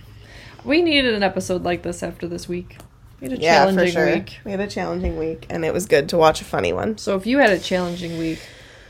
We 0.66 0.82
needed 0.82 1.14
an 1.14 1.24
episode 1.24 1.64
like 1.64 1.84
this 1.84 2.04
after 2.04 2.28
this 2.28 2.50
week. 2.50 2.78
We 3.22 3.30
had 3.30 3.38
a 3.40 3.42
Yeah, 3.42 3.66
for 3.66 3.72
challenging 3.72 3.94
sure. 3.94 4.14
week. 4.16 4.40
We 4.44 4.52
had 4.52 4.60
a 4.60 4.68
challenging 4.68 5.18
week, 5.18 5.46
and 5.50 5.64
it 5.64 5.72
was 5.74 5.86
good 5.86 6.10
to 6.10 6.18
watch 6.18 6.42
a 6.42 6.46
funny 6.46 6.74
one. 6.74 6.98
So 6.98 7.16
if 7.16 7.26
you 7.26 7.38
had 7.38 7.52
a 7.52 7.60
challenging 7.60 8.18
week, 8.18 8.40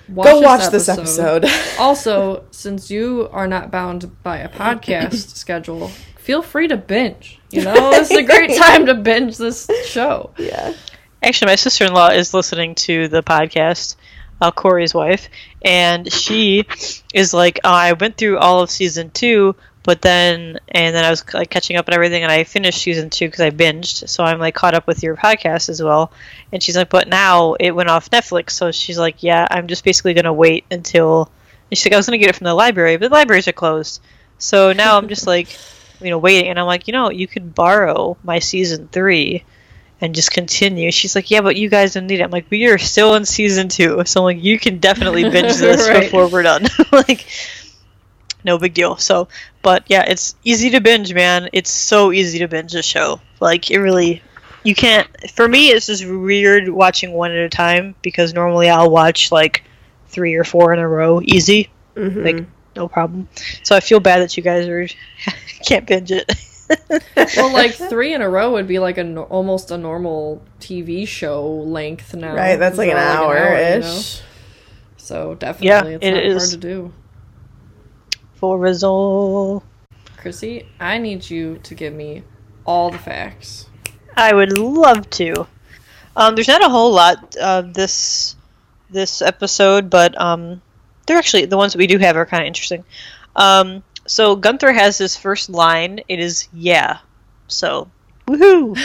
watch 0.09 0.27
Go 0.27 0.39
watch 0.39 0.69
this 0.69 0.89
episode. 0.89 1.45
also, 1.79 2.45
since 2.51 2.89
you 2.89 3.29
are 3.31 3.47
not 3.47 3.71
bound 3.71 4.21
by 4.23 4.37
a 4.37 4.49
podcast 4.49 5.35
schedule, 5.35 5.89
feel 6.17 6.41
free 6.41 6.67
to 6.67 6.77
binge. 6.77 7.39
You 7.51 7.63
know, 7.63 7.73
this 7.91 8.11
is 8.11 8.17
a 8.17 8.23
great 8.23 8.57
time 8.57 8.85
to 8.87 8.93
binge 8.93 9.37
this 9.37 9.69
show. 9.85 10.31
yeah. 10.37 10.73
Actually, 11.21 11.51
my 11.51 11.55
sister 11.55 11.85
in 11.85 11.93
law 11.93 12.09
is 12.09 12.33
listening 12.33 12.75
to 12.75 13.07
the 13.07 13.23
podcast, 13.23 13.95
uh, 14.41 14.51
Corey's 14.51 14.93
wife, 14.93 15.29
and 15.61 16.11
she 16.11 16.65
is 17.13 17.33
like, 17.33 17.61
oh, 17.63 17.71
I 17.71 17.93
went 17.93 18.17
through 18.17 18.39
all 18.39 18.61
of 18.61 18.69
season 18.69 19.09
two, 19.09 19.55
but 19.83 20.01
then, 20.01 20.59
and 20.69 20.95
then 20.95 21.03
I 21.03 21.09
was 21.09 21.23
like 21.33 21.49
catching 21.49 21.75
up 21.75 21.87
and 21.87 21.93
everything, 21.95 22.23
and 22.23 22.31
I 22.31 22.43
finished 22.45 22.81
season 22.81 23.09
two 23.09 23.25
because 23.27 23.41
I 23.41 23.49
binged, 23.51 24.07
so 24.09 24.23
I'm 24.23 24.39
like 24.39 24.55
caught 24.55 24.73
up 24.73 24.87
with 24.87 25.03
your 25.03 25.15
podcast 25.15 25.69
as 25.69 25.81
well. 25.83 26.11
And 26.51 26.63
she's 26.63 26.77
like, 26.77 26.89
but 26.89 27.07
now 27.07 27.53
it 27.55 27.71
went 27.71 27.89
off 27.89 28.09
Netflix, 28.09 28.51
so 28.51 28.71
she's 28.71 28.97
like, 28.97 29.23
yeah, 29.23 29.47
I'm 29.51 29.67
just 29.67 29.83
basically 29.83 30.13
gonna 30.13 30.33
wait 30.33 30.65
until. 30.71 31.29
And 31.69 31.77
she's 31.77 31.85
like, 31.85 31.93
I 31.93 31.97
was 31.97 32.05
gonna 32.05 32.17
get 32.17 32.29
it 32.29 32.35
from 32.35 32.45
the 32.45 32.53
library, 32.53 32.97
but 32.97 33.09
the 33.09 33.15
libraries 33.15 33.47
are 33.47 33.53
closed, 33.53 34.01
so 34.37 34.71
now 34.73 34.97
I'm 34.97 35.09
just 35.09 35.27
like, 35.27 35.47
you 36.01 36.09
know, 36.09 36.17
waiting, 36.17 36.49
and 36.49 36.59
I'm 36.59 36.65
like, 36.65 36.87
you 36.87 36.93
know, 36.93 37.09
you 37.11 37.27
could 37.27 37.53
borrow 37.53 38.17
my 38.23 38.39
season 38.39 38.87
three 38.91 39.43
and 40.01 40.13
just 40.13 40.31
continue. 40.31 40.91
She's 40.91 41.15
like, 41.15 41.31
yeah, 41.31 41.39
but 41.41 41.55
you 41.55 41.69
guys 41.69 41.93
don't 41.93 42.07
need 42.07 42.19
it. 42.19 42.23
I'm 42.23 42.31
like, 42.31 42.47
we 42.49 42.65
are 42.67 42.77
still 42.77 43.15
in 43.15 43.23
season 43.25 43.69
two, 43.69 44.03
so 44.05 44.19
I'm 44.21 44.23
like, 44.25 44.43
you 44.43 44.59
can 44.59 44.79
definitely 44.79 45.23
binge 45.29 45.55
this 45.55 45.87
Right. 45.87 46.03
before 46.03 46.27
we're 46.27 46.43
done. 46.43 46.65
like, 46.91 47.25
no 48.43 48.57
big 48.57 48.73
deal. 48.73 48.97
So, 48.97 49.29
but 49.63 49.83
yeah, 49.87 50.03
it's 50.07 50.35
easy 50.43 50.69
to 50.71 50.81
binge, 50.81 51.13
man. 51.13 51.49
It's 51.53 51.71
so 51.71 52.11
easy 52.11 52.37
to 52.39 52.47
binge 52.47 52.75
a 52.75 52.83
show. 52.83 53.19
Like, 53.39 53.71
it 53.71 53.79
really, 53.79 54.21
you 54.63 54.75
can't. 54.75 55.07
For 55.31 55.47
me, 55.47 55.69
it's 55.69 55.87
just 55.87 56.05
weird 56.05 56.69
watching 56.69 57.13
one 57.13 57.31
at 57.31 57.37
a 57.37 57.49
time 57.49 57.95
because 58.03 58.33
normally 58.33 58.69
I'll 58.69 58.91
watch 58.91 59.31
like 59.31 59.63
three 60.07 60.35
or 60.35 60.43
four 60.43 60.71
in 60.73 60.79
a 60.79 60.87
row, 60.87 61.21
easy, 61.23 61.69
Mhm. 61.95 62.23
like 62.23 62.45
no 62.75 62.87
problem. 62.87 63.27
So 63.63 63.75
I 63.75 63.79
feel 63.79 63.99
bad 63.99 64.19
that 64.21 64.37
you 64.37 64.43
guys 64.43 64.67
are 64.67 64.87
can't 65.65 65.87
binge 65.87 66.11
it. 66.11 66.31
Well, 67.37 67.51
like 67.53 67.73
three 67.89 68.13
in 68.15 68.21
a 68.21 68.29
row 68.29 68.53
would 68.53 68.67
be 68.67 68.79
like 68.79 68.97
a 68.97 69.03
no- 69.03 69.23
almost 69.23 69.69
a 69.69 69.77
normal 69.77 70.41
TV 70.59 71.07
show 71.07 71.45
length 71.47 72.15
now. 72.15 72.33
Right, 72.35 72.55
that's 72.55 72.77
like 72.79 72.89
an 72.89 72.95
They're 72.95 73.17
all 73.17 73.25
hour 73.29 73.35
you 73.75 73.79
know? 73.81 73.97
ish. 73.97 74.21
So 74.97 75.35
definitely, 75.35 75.67
yeah, 75.91 75.97
it's 75.97 76.05
it 76.05 76.11
not 76.11 76.23
is. 76.23 76.37
hard 76.37 76.49
to 76.51 76.57
do. 76.57 76.93
For. 78.43 79.63
Chrissy, 80.17 80.67
I 80.77 80.97
need 80.97 81.29
you 81.29 81.59
to 81.59 81.73
give 81.73 81.93
me 81.93 82.23
all 82.65 82.91
the 82.91 82.97
facts. 82.97 83.67
I 84.17 84.33
would 84.33 84.57
love 84.57 85.09
to. 85.11 85.47
Um, 86.17 86.35
there's 86.35 86.49
not 86.49 86.61
a 86.61 86.67
whole 86.67 86.91
lot 86.91 87.37
of 87.37 87.73
this 87.73 88.35
this 88.89 89.21
episode, 89.21 89.89
but 89.89 90.19
um, 90.19 90.61
they're 91.07 91.17
actually 91.17 91.45
the 91.45 91.55
ones 91.55 91.71
that 91.71 91.79
we 91.79 91.87
do 91.87 91.97
have 91.99 92.17
are 92.17 92.25
kind 92.25 92.43
of 92.43 92.47
interesting. 92.47 92.83
Um, 93.33 93.81
so 94.07 94.35
Gunther 94.35 94.73
has 94.73 94.97
his 94.97 95.15
first 95.15 95.49
line. 95.49 96.01
It 96.09 96.19
is 96.19 96.49
yeah. 96.51 96.97
So 97.47 97.89
woohoo! 98.27 98.75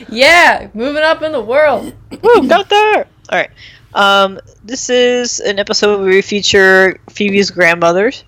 yeah, 0.08 0.66
moving 0.74 1.04
up 1.04 1.22
in 1.22 1.30
the 1.30 1.40
world. 1.40 1.94
Woo, 2.10 2.48
Gunther! 2.48 3.06
All 3.30 3.38
right. 3.38 3.50
Um, 3.94 4.40
this 4.64 4.90
is 4.90 5.38
an 5.38 5.60
episode 5.60 6.00
where 6.00 6.10
we 6.10 6.22
feature 6.22 6.98
Phoebe's 7.08 7.52
grandmothers. 7.52 8.24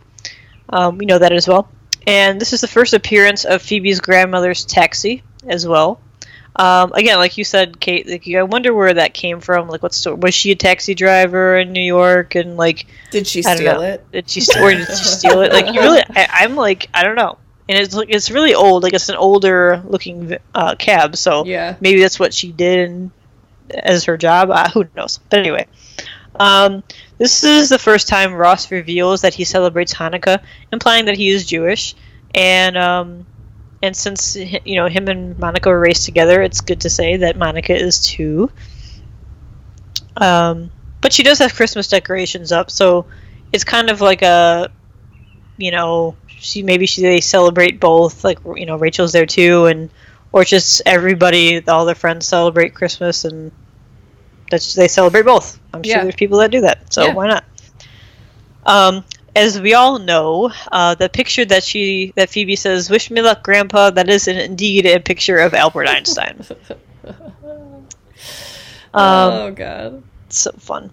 Um, 0.70 0.98
we 0.98 1.06
know 1.06 1.18
that 1.18 1.32
as 1.32 1.46
well. 1.48 1.68
And 2.06 2.40
this 2.40 2.52
is 2.52 2.60
the 2.60 2.68
first 2.68 2.94
appearance 2.94 3.44
of 3.44 3.60
Phoebe's 3.62 4.00
grandmother's 4.00 4.64
taxi 4.64 5.22
as 5.46 5.66
well. 5.66 6.00
Um, 6.56 6.92
again, 6.92 7.18
like 7.18 7.38
you 7.38 7.44
said, 7.44 7.78
Kate, 7.78 8.08
like 8.08 8.26
I 8.28 8.42
wonder 8.42 8.74
where 8.74 8.94
that 8.94 9.14
came 9.14 9.40
from. 9.40 9.68
Like, 9.68 9.82
what's 9.82 10.04
was 10.06 10.34
she 10.34 10.50
a 10.50 10.56
taxi 10.56 10.94
driver 10.94 11.56
in 11.58 11.72
New 11.72 11.80
York? 11.82 12.34
And 12.34 12.56
like, 12.56 12.86
Did 13.10 13.26
she 13.26 13.42
steal 13.42 13.74
know. 13.76 13.82
it? 13.82 14.10
Did 14.10 14.28
she 14.28 14.40
or 14.60 14.70
did 14.72 14.86
she 14.88 14.94
steal 14.94 15.40
it? 15.42 15.52
Like, 15.52 15.66
you 15.72 15.80
really, 15.80 16.02
I, 16.10 16.26
I'm 16.40 16.56
like, 16.56 16.88
I 16.92 17.04
don't 17.04 17.14
know. 17.14 17.38
And 17.68 17.78
it's 17.78 17.94
like 17.94 18.08
it's 18.10 18.30
really 18.32 18.54
old. 18.54 18.82
Like, 18.82 18.94
it's 18.94 19.08
an 19.08 19.14
older 19.16 19.80
looking 19.86 20.36
uh, 20.54 20.74
cab. 20.74 21.16
So 21.16 21.44
Yeah. 21.44 21.76
maybe 21.80 22.00
that's 22.00 22.18
what 22.18 22.34
she 22.34 22.50
did 22.50 22.88
and, 22.90 23.10
as 23.72 24.04
her 24.06 24.16
job. 24.16 24.50
Uh, 24.50 24.68
who 24.70 24.86
knows? 24.96 25.18
But 25.30 25.38
anyway, 25.38 25.66
um, 26.40 26.82
this 27.18 27.44
is 27.44 27.68
the 27.68 27.78
first 27.78 28.08
time 28.08 28.32
Ross 28.32 28.70
reveals 28.70 29.20
that 29.20 29.34
he 29.34 29.44
celebrates 29.44 29.92
Hanukkah, 29.92 30.42
implying 30.72 31.04
that 31.04 31.16
he 31.16 31.28
is 31.28 31.44
Jewish. 31.44 31.94
And 32.34 32.78
um, 32.78 33.26
and 33.82 33.94
since 33.94 34.36
you 34.36 34.76
know 34.76 34.88
him 34.88 35.08
and 35.08 35.38
Monica 35.38 35.68
were 35.68 35.78
raised 35.78 36.06
together, 36.06 36.40
it's 36.40 36.62
good 36.62 36.80
to 36.80 36.90
say 36.90 37.18
that 37.18 37.36
Monica 37.36 37.76
is 37.76 38.00
too. 38.00 38.50
Um, 40.16 40.70
but 41.02 41.12
she 41.12 41.22
does 41.22 41.38
have 41.40 41.54
Christmas 41.54 41.88
decorations 41.88 42.52
up, 42.52 42.70
so 42.70 43.04
it's 43.52 43.64
kind 43.64 43.90
of 43.90 44.00
like 44.00 44.22
a, 44.22 44.70
you 45.58 45.72
know, 45.72 46.16
she 46.26 46.62
maybe 46.62 46.86
she 46.86 47.02
they 47.02 47.20
celebrate 47.20 47.80
both. 47.80 48.24
Like 48.24 48.38
you 48.56 48.64
know, 48.64 48.78
Rachel's 48.78 49.12
there 49.12 49.26
too, 49.26 49.66
and 49.66 49.90
or 50.32 50.44
just 50.44 50.80
everybody, 50.86 51.62
all 51.68 51.84
their 51.84 51.94
friends 51.94 52.26
celebrate 52.26 52.74
Christmas, 52.74 53.26
and 53.26 53.52
that's 54.50 54.74
they 54.74 54.88
celebrate 54.88 55.22
both. 55.24 55.58
I'm 55.72 55.82
sure 55.82 55.96
Yeah. 55.96 56.02
there's 56.02 56.16
people 56.16 56.38
that 56.38 56.50
do 56.50 56.60
that, 56.62 56.92
so 56.92 57.04
Yeah. 57.06 57.14
why 57.14 57.26
not? 57.28 57.44
Um, 58.66 59.04
as 59.34 59.60
we 59.60 59.74
all 59.74 59.98
know, 59.98 60.52
uh, 60.70 60.94
the 60.96 61.08
picture 61.08 61.44
that 61.46 61.62
she 61.64 62.12
that 62.16 62.28
Phoebe 62.30 62.56
says, 62.56 62.90
"Wish 62.90 63.10
me 63.10 63.22
luck, 63.22 63.42
Grandpa," 63.42 63.90
that 63.90 64.08
is 64.08 64.28
indeed 64.28 64.84
a 64.86 64.98
picture 65.00 65.38
of 65.38 65.54
Albert 65.54 65.88
Einstein. 65.88 66.44
Um, 68.92 69.32
oh 69.32 69.50
god. 69.52 70.02
so 70.30 70.50
fun. 70.58 70.90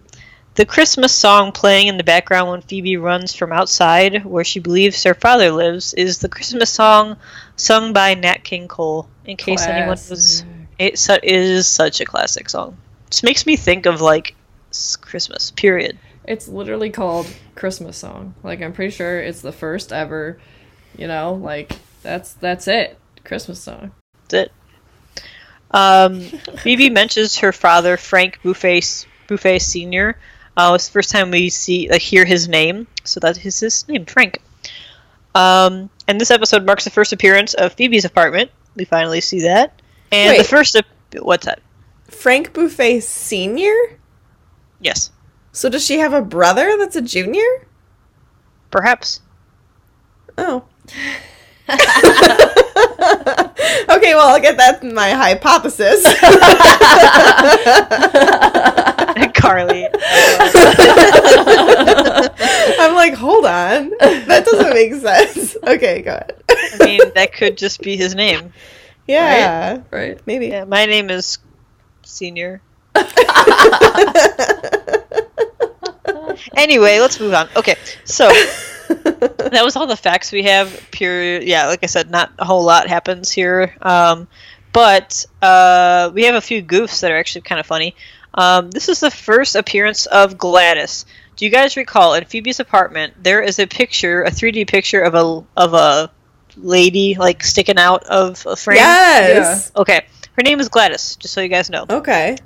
The 0.53 0.65
Christmas 0.65 1.11
song 1.13 1.51
playing 1.51 1.87
in 1.87 1.97
the 1.97 2.03
background 2.03 2.49
when 2.49 2.61
Phoebe 2.61 2.95
runs 2.97 3.33
from 3.33 3.51
outside 3.51 4.23
where 4.23 4.43
she 4.43 4.59
believes 4.59 5.03
her 5.03 5.13
father 5.15 5.51
lives 5.51 5.93
is 5.95 6.19
the 6.19 6.29
Christmas 6.29 6.69
song 6.69 7.17
sung 7.55 7.93
by 7.93 8.13
Nat 8.13 8.43
King 8.43 8.67
Cole. 8.67 9.07
In 9.25 9.35
case 9.35 9.61
anyone 9.63 9.89
was, 9.89 10.07
Classic. 10.07 10.45
it 10.79 10.99
su- 10.99 11.19
is 11.23 11.67
such 11.67 12.01
a 12.01 12.05
classic 12.05 12.49
song. 12.49 12.77
Just 13.09 13.23
makes 13.23 13.45
me 13.45 13.55
think 13.55 13.85
of 13.85 14.01
like 14.01 14.35
Christmas. 15.01 15.51
Period. 15.51 15.97
It's 16.25 16.47
literally 16.47 16.89
called 16.89 17.27
Christmas 17.55 17.97
song. 17.97 18.35
Like 18.43 18.61
I'm 18.61 18.73
pretty 18.73 18.91
sure 18.91 19.19
it's 19.19 19.41
the 19.41 19.51
first 19.51 19.93
ever, 19.93 20.39
you 20.97 21.07
know, 21.07 21.33
like 21.33 21.73
that's 22.03 22.33
that's 22.33 22.67
it. 22.67 22.97
Christmas 23.23 23.61
song. 23.61 23.91
That's 24.27 24.47
it. 24.47 24.51
Um, 25.71 26.21
Phoebe 26.63 26.89
mentions 26.89 27.37
her 27.37 27.51
father, 27.51 27.97
Frank 27.97 28.39
Buffay, 28.43 29.05
Buffay 29.27 29.61
Senior. 29.61 30.17
Uh, 30.55 30.73
it's 30.75 30.87
the 30.87 30.93
first 30.93 31.11
time 31.11 31.31
we 31.31 31.49
see 31.49 31.89
like 31.89 32.01
hear 32.01 32.25
his 32.25 32.47
name, 32.47 32.87
so 33.03 33.19
that 33.19 33.37
is 33.45 33.59
his 33.59 33.87
name, 33.87 34.05
Frank. 34.05 34.41
Um, 35.35 35.89
and 36.07 36.19
this 36.19 36.31
episode 36.31 36.65
marks 36.65 36.83
the 36.83 36.89
first 36.89 37.13
appearance 37.13 37.53
of 37.53 37.73
Phoebe's 37.73 38.05
apartment. 38.05 38.49
We 38.75 38.85
finally 38.85 39.21
see 39.21 39.41
that, 39.41 39.79
and 40.11 40.39
the 40.39 40.43
first. 40.43 40.75
Ap- 40.75 40.85
what's 41.19 41.45
that? 41.45 41.59
Frank 42.07 42.53
Buffay 42.53 43.01
Senior? 43.01 43.99
Yes, 44.79 45.11
So 45.51 45.69
does 45.69 45.85
she 45.85 45.99
have 45.99 46.13
a 46.13 46.21
brother 46.21 46.75
that's 46.77 46.95
a 46.95 47.01
junior? 47.01 47.67
perhaps. 48.69 49.21
Oh. 50.37 50.65
okay, 51.69 51.77
well, 54.13 54.27
I'll 54.29 54.41
get 54.41 54.57
that 54.57 54.83
my 54.83 55.11
hypothesis. 55.11 56.03
Carly. 59.33 59.85
I'm 62.79 62.93
like, 62.95 63.13
hold 63.13 63.45
on. 63.45 63.89
That 63.99 64.43
doesn't 64.45 64.73
make 64.73 64.93
sense. 64.95 65.55
Okay, 65.63 66.01
go 66.01 66.11
ahead. 66.11 66.35
I 66.49 66.77
mean, 66.85 66.99
that 67.15 67.33
could 67.33 67.57
just 67.57 67.81
be 67.81 67.95
his 67.95 68.15
name. 68.15 68.51
Yeah, 69.07 69.81
Right? 69.91 70.19
maybe. 70.27 70.47
Yeah, 70.47 70.65
my 70.65 70.85
name 70.85 71.09
is 71.09 71.37
Senior. 72.07 72.61
anyway, 76.55 76.99
let's 76.99 77.19
move 77.19 77.33
on. 77.33 77.49
Okay, 77.55 77.75
so 78.05 78.27
that 78.87 79.61
was 79.63 79.75
all 79.75 79.87
the 79.87 79.97
facts 79.97 80.31
we 80.31 80.43
have. 80.43 80.87
Pure, 80.91 81.41
yeah, 81.41 81.67
like 81.67 81.83
I 81.83 81.87
said, 81.87 82.09
not 82.09 82.31
a 82.39 82.45
whole 82.45 82.63
lot 82.63 82.87
happens 82.87 83.31
here. 83.31 83.75
Um, 83.81 84.27
but 84.73 85.25
uh, 85.41 86.11
we 86.13 86.23
have 86.25 86.35
a 86.35 86.41
few 86.41 86.63
goofs 86.63 87.01
that 87.01 87.11
are 87.11 87.17
actually 87.17 87.41
kind 87.41 87.59
of 87.59 87.65
funny. 87.65 87.95
Um, 88.33 88.69
this 88.71 88.89
is 88.89 88.99
the 88.99 89.11
first 89.11 89.55
appearance 89.55 90.05
of 90.05 90.37
Gladys. 90.37 91.05
Do 91.35 91.45
you 91.45 91.51
guys 91.51 91.77
recall 91.77 92.13
in 92.13 92.25
Phoebe's 92.25 92.59
apartment 92.59 93.13
there 93.21 93.41
is 93.41 93.59
a 93.59 93.67
picture, 93.67 94.23
a 94.23 94.31
3D 94.31 94.67
picture 94.67 95.01
of 95.01 95.13
a 95.13 95.43
of 95.55 95.73
a 95.73 96.11
lady 96.57 97.15
like 97.15 97.43
sticking 97.43 97.77
out 97.77 98.03
of 98.05 98.45
a 98.45 98.55
frame? 98.55 98.77
Yes. 98.77 99.71
Okay, 99.75 100.05
her 100.33 100.43
name 100.43 100.59
is 100.59 100.69
Gladys. 100.69 101.15
Just 101.15 101.33
so 101.33 101.41
you 101.41 101.47
guys 101.49 101.69
know. 101.69 101.85
Okay. 101.89 102.37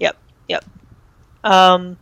Yep, 0.00 0.16
yep. 0.48 0.64
Um, 1.44 1.96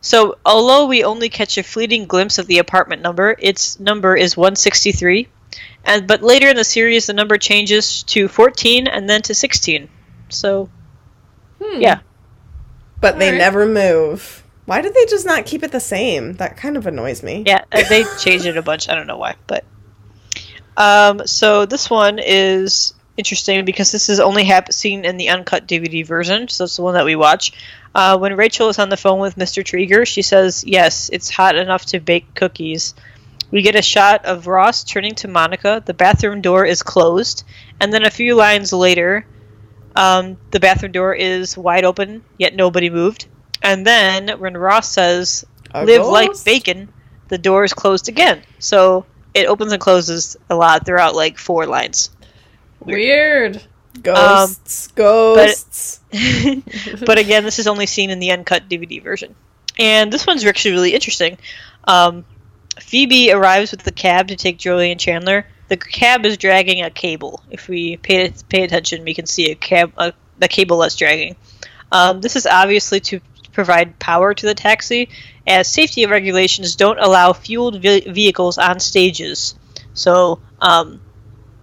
so 0.00 0.36
although 0.44 0.86
we 0.86 1.02
only 1.04 1.28
catch 1.28 1.58
a 1.58 1.62
fleeting 1.62 2.06
glimpse 2.06 2.38
of 2.38 2.46
the 2.46 2.58
apartment 2.58 3.02
number, 3.02 3.34
its 3.38 3.80
number 3.80 4.16
is 4.16 4.36
163, 4.36 5.28
and 5.84 6.06
but 6.06 6.22
later 6.22 6.48
in 6.48 6.56
the 6.56 6.64
series 6.64 7.06
the 7.06 7.12
number 7.12 7.38
changes 7.38 8.02
to 8.04 8.28
14 8.28 8.86
and 8.86 9.08
then 9.08 9.22
to 9.22 9.34
16. 9.34 9.88
So 10.28 10.68
Hmm. 11.62 11.80
yeah, 11.80 12.00
But 13.00 13.18
they 13.18 13.26
Alright. 13.28 13.38
never 13.38 13.64
move. 13.66 14.42
Why 14.66 14.82
did 14.82 14.92
they 14.94 15.06
just 15.06 15.24
not 15.24 15.46
keep 15.46 15.62
it 15.62 15.72
the 15.72 15.80
same? 15.80 16.34
That 16.34 16.56
kind 16.58 16.76
of 16.76 16.86
annoys 16.86 17.22
me. 17.22 17.44
yeah, 17.46 17.64
uh, 17.72 17.82
they 17.88 18.04
changed 18.18 18.44
it 18.46 18.56
a 18.58 18.62
bunch. 18.62 18.88
I 18.90 18.94
don't 18.94 19.06
know 19.06 19.16
why, 19.16 19.36
but 19.46 19.64
um, 20.76 21.26
so 21.26 21.66
this 21.66 21.88
one 21.90 22.18
is 22.18 22.94
interesting 23.16 23.64
because 23.64 23.92
this 23.92 24.08
is 24.08 24.20
only 24.20 24.44
hap- 24.44 24.72
seen 24.72 25.04
in 25.04 25.16
the 25.16 25.30
uncut 25.30 25.66
DVD 25.66 26.06
version. 26.06 26.48
So 26.48 26.64
it's 26.64 26.76
the 26.76 26.82
one 26.82 26.94
that 26.94 27.04
we 27.04 27.16
watch. 27.16 27.52
Uh, 27.94 28.18
when 28.18 28.36
Rachel 28.36 28.68
is 28.68 28.78
on 28.78 28.90
the 28.90 28.96
phone 28.96 29.20
with 29.20 29.36
Mr. 29.36 29.64
Treeger, 29.64 30.06
she 30.06 30.22
says, 30.22 30.64
"Yes, 30.66 31.08
it's 31.12 31.30
hot 31.30 31.56
enough 31.56 31.86
to 31.86 32.00
bake 32.00 32.34
cookies." 32.34 32.94
We 33.50 33.62
get 33.62 33.76
a 33.76 33.82
shot 33.82 34.24
of 34.24 34.46
Ross 34.46 34.84
turning 34.84 35.14
to 35.16 35.28
Monica. 35.28 35.82
The 35.84 35.94
bathroom 35.94 36.40
door 36.40 36.66
is 36.66 36.82
closed, 36.82 37.44
and 37.80 37.92
then 37.92 38.04
a 38.04 38.10
few 38.10 38.34
lines 38.34 38.72
later, 38.72 39.24
um, 39.94 40.36
the 40.50 40.60
bathroom 40.60 40.92
door 40.92 41.14
is 41.14 41.56
wide 41.56 41.84
open, 41.84 42.22
yet 42.38 42.54
nobody 42.54 42.90
moved. 42.90 43.26
And 43.62 43.86
then 43.86 44.38
when 44.40 44.56
Ross 44.56 44.90
says, 44.90 45.44
live 45.74 46.06
like 46.06 46.44
bacon, 46.44 46.88
the 47.28 47.38
door 47.38 47.64
is 47.64 47.72
closed 47.72 48.08
again. 48.08 48.42
So 48.58 49.06
it 49.36 49.46
opens 49.46 49.70
and 49.70 49.80
closes 49.80 50.36
a 50.48 50.56
lot 50.56 50.86
throughout 50.86 51.14
like 51.14 51.38
four 51.38 51.66
lines. 51.66 52.10
Weird. 52.80 53.62
Ghosts. 54.02 54.88
ghosts. 54.88 56.00
but 57.06 57.18
again, 57.18 57.44
this 57.44 57.58
is 57.58 57.66
only 57.66 57.86
seen 57.86 58.10
in 58.10 58.18
the 58.18 58.32
uncut 58.32 58.68
DVD 58.68 59.02
version. 59.02 59.34
And 59.78 60.12
this 60.12 60.26
one's 60.26 60.44
actually 60.44 60.72
really 60.72 60.94
interesting. 60.94 61.38
Um, 61.84 62.24
Phoebe 62.80 63.32
arrives 63.32 63.70
with 63.70 63.82
the 63.82 63.92
cab 63.92 64.28
to 64.28 64.36
take 64.36 64.58
Joey 64.58 64.90
and 64.90 65.00
Chandler. 65.00 65.46
The 65.68 65.76
cab 65.76 66.24
is 66.24 66.38
dragging 66.38 66.82
a 66.82 66.90
cable. 66.90 67.42
If 67.50 67.68
we 67.68 67.96
pay 67.96 68.32
pay 68.48 68.62
attention, 68.62 69.04
we 69.04 69.14
can 69.14 69.26
see 69.26 69.50
a 69.50 69.54
cab, 69.54 69.92
a, 69.98 70.12
the 70.38 70.48
cable 70.48 70.78
that's 70.78 70.96
dragging. 70.96 71.36
Um, 71.92 72.20
this 72.20 72.36
is 72.36 72.46
obviously 72.46 73.00
to 73.00 73.20
provide 73.52 73.98
power 73.98 74.32
to 74.32 74.46
the 74.46 74.54
taxi, 74.54 75.08
as 75.46 75.68
safety 75.72 76.06
regulations 76.06 76.76
don't 76.76 76.98
allow 76.98 77.32
fueled 77.32 77.80
ve- 77.80 78.10
vehicles 78.10 78.58
on 78.58 78.80
stages. 78.80 79.54
So 79.94 80.40
um, 80.60 81.00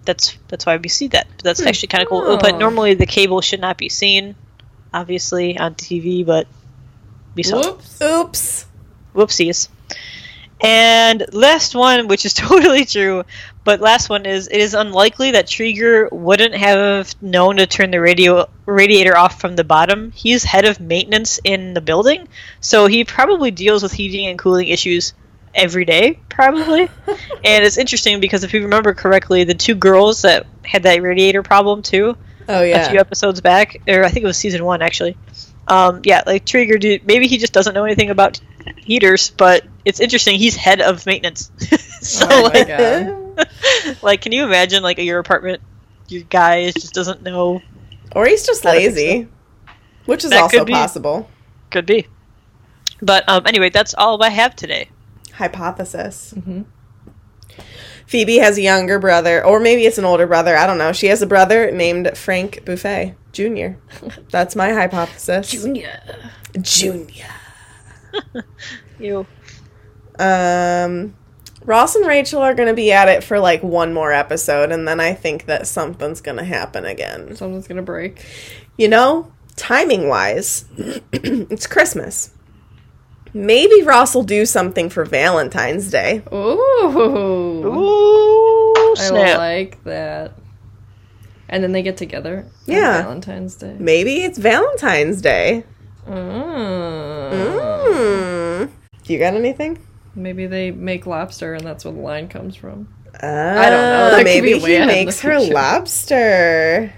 that's 0.04 0.36
that's 0.48 0.66
why 0.66 0.76
we 0.76 0.88
see 0.88 1.08
that. 1.08 1.26
But 1.36 1.44
that's 1.44 1.62
actually 1.62 1.88
kind 1.88 2.02
of 2.02 2.08
cool. 2.08 2.36
But 2.38 2.54
Oh. 2.54 2.58
normally 2.58 2.94
the 2.94 3.06
cable 3.06 3.40
should 3.40 3.60
not 3.60 3.76
be 3.78 3.88
seen, 3.88 4.34
obviously 4.92 5.58
on 5.58 5.74
TV. 5.74 6.24
But 6.24 6.46
we 7.34 7.42
saw. 7.42 7.60
Whoops. 7.60 8.00
Oops. 8.02 8.66
Whoopsies. 9.14 9.68
And 10.62 11.26
last 11.32 11.74
one, 11.74 12.08
which 12.08 12.24
is 12.24 12.32
totally 12.46 12.84
true, 12.84 13.24
but 13.64 13.80
last 13.80 14.08
one 14.08 14.26
is 14.26 14.48
it 14.48 14.58
is 14.58 14.74
unlikely 14.74 15.32
that 15.32 15.46
Treeger 15.46 16.10
wouldn't 16.12 16.54
have 16.54 17.14
known 17.22 17.56
to 17.56 17.66
turn 17.66 17.90
the 17.90 18.00
radio 18.00 18.48
radiator 18.66 19.16
off 19.16 19.40
from 19.40 19.56
the 19.56 19.64
bottom. 19.64 20.12
He's 20.12 20.44
head 20.44 20.64
of 20.66 20.80
maintenance 20.80 21.40
in 21.42 21.74
the 21.74 21.80
building, 21.80 22.28
so 22.60 22.86
he 22.86 23.04
probably 23.04 23.50
deals 23.50 23.82
with 23.82 23.92
heating 23.92 24.26
and 24.26 24.38
cooling 24.38 24.68
issues 24.68 25.14
every 25.54 25.84
day, 25.84 26.20
probably. 26.28 26.82
and 27.44 27.64
it's 27.64 27.78
interesting 27.78 28.20
because 28.20 28.44
if 28.44 28.52
you 28.52 28.62
remember 28.62 28.92
correctly, 28.92 29.44
the 29.44 29.54
two 29.54 29.74
girls 29.74 30.22
that 30.22 30.46
had 30.62 30.82
that 30.82 31.00
radiator 31.02 31.42
problem 31.42 31.82
too, 31.82 32.16
Oh 32.48 32.62
yeah. 32.62 32.86
a 32.86 32.90
few 32.90 33.00
episodes 33.00 33.40
back, 33.40 33.80
or 33.88 34.04
I 34.04 34.10
think 34.10 34.24
it 34.24 34.26
was 34.26 34.36
season 34.36 34.64
one 34.64 34.82
actually. 34.82 35.16
Um, 35.66 36.02
yeah, 36.04 36.22
like 36.26 36.44
Treeger, 36.44 36.78
dude, 36.78 37.06
maybe 37.06 37.26
he 37.26 37.38
just 37.38 37.54
doesn't 37.54 37.72
know 37.72 37.84
anything 37.84 38.10
about 38.10 38.38
heaters, 38.76 39.30
but 39.30 39.64
it's 39.86 40.00
interesting. 40.00 40.38
He's 40.38 40.54
head 40.56 40.82
of 40.82 41.06
maintenance, 41.06 41.50
so 42.02 42.26
Oh 42.28 42.42
my 42.42 42.48
like, 42.48 42.68
God. 42.68 43.23
like, 44.02 44.22
can 44.22 44.32
you 44.32 44.44
imagine 44.44 44.82
like 44.82 44.98
your 44.98 45.18
apartment, 45.18 45.62
your 46.08 46.22
guy 46.24 46.70
just 46.70 46.94
doesn't 46.94 47.22
know? 47.22 47.60
Or 48.14 48.26
he's 48.26 48.46
just 48.46 48.64
I 48.64 48.72
don't 48.72 48.82
think 48.82 48.96
lazy, 48.96 49.28
which 50.06 50.24
is 50.24 50.30
That 50.30 50.42
also 50.42 50.64
could 50.64 50.72
possible. 50.72 51.28
Could 51.70 51.86
be. 51.86 52.06
But 53.02 53.28
um, 53.28 53.46
anyway, 53.46 53.70
that's 53.70 53.94
all 53.94 54.22
I 54.22 54.30
have 54.30 54.54
today. 54.54 54.90
Hypothesis. 55.32 56.34
Mm-hmm. 56.36 56.62
Phoebe 58.06 58.36
has 58.36 58.58
a 58.58 58.62
younger 58.62 58.98
brother, 58.98 59.44
or 59.44 59.58
maybe 59.58 59.86
it's 59.86 59.98
an 59.98 60.04
older 60.04 60.26
brother. 60.26 60.56
I 60.56 60.66
don't 60.66 60.78
know. 60.78 60.92
She 60.92 61.06
has 61.06 61.22
a 61.22 61.26
brother 61.26 61.70
named 61.70 62.16
Frank 62.16 62.62
Buffay 62.64 63.14
Jr. 63.32 63.78
That's 64.30 64.54
my 64.56 64.72
hypothesis. 64.72 65.50
Junior. 65.50 66.00
Junior. 66.60 67.26
You. 68.96 69.26
Um, 70.20 71.16
Ross 71.64 71.94
and 71.96 72.06
Rachel 72.06 72.42
are 72.42 72.54
going 72.54 72.68
to 72.68 72.74
be 72.74 72.92
at 72.92 73.08
it 73.08 73.24
for 73.24 73.38
like 73.38 73.62
one 73.62 73.94
more 73.94 74.12
episode, 74.12 74.70
and 74.70 74.86
then 74.86 75.00
I 75.00 75.14
think 75.14 75.46
that 75.46 75.66
something's 75.66 76.20
going 76.20 76.36
to 76.38 76.44
happen 76.44 76.84
again. 76.84 77.34
Someone's 77.36 77.66
gonna 77.66 77.82
break. 77.82 78.24
You 78.76 78.88
know, 78.88 79.32
timing 79.56 80.08
wise, 80.08 80.66
it's 81.12 81.66
Christmas. 81.66 82.30
Maybe 83.32 83.82
Ross 83.82 84.14
will 84.14 84.22
do 84.22 84.46
something 84.46 84.88
for 84.90 85.04
Valentine's 85.04 85.90
Day. 85.90 86.22
Ooh. 86.32 87.66
Ooh, 87.66 88.94
I 88.96 89.36
like 89.36 89.82
that. 89.84 90.34
And 91.48 91.62
then 91.62 91.72
they 91.72 91.82
get 91.82 91.96
together. 91.96 92.44
on 92.46 92.50
Yeah. 92.66 93.02
Valentine's 93.02 93.56
Day. 93.56 93.76
Maybe 93.78 94.22
it's 94.22 94.38
Valentine's 94.38 95.20
Day. 95.20 95.64
Mm. 96.06 97.30
Mm. 97.32 98.70
Do 99.02 99.12
you 99.12 99.18
got 99.18 99.34
anything? 99.34 99.84
Maybe 100.14 100.46
they 100.46 100.70
make 100.70 101.06
lobster, 101.06 101.54
and 101.54 101.64
that's 101.66 101.84
where 101.84 101.92
the 101.94 102.00
line 102.00 102.28
comes 102.28 102.56
from. 102.56 102.88
Oh, 103.22 103.28
I 103.28 103.70
don't 103.70 103.82
know. 103.82 104.10
That 104.16 104.24
Maybe 104.24 104.58
he 104.58 104.78
makes 104.84 105.20
her 105.20 105.38
future. 105.38 105.54
lobster. 105.54 106.92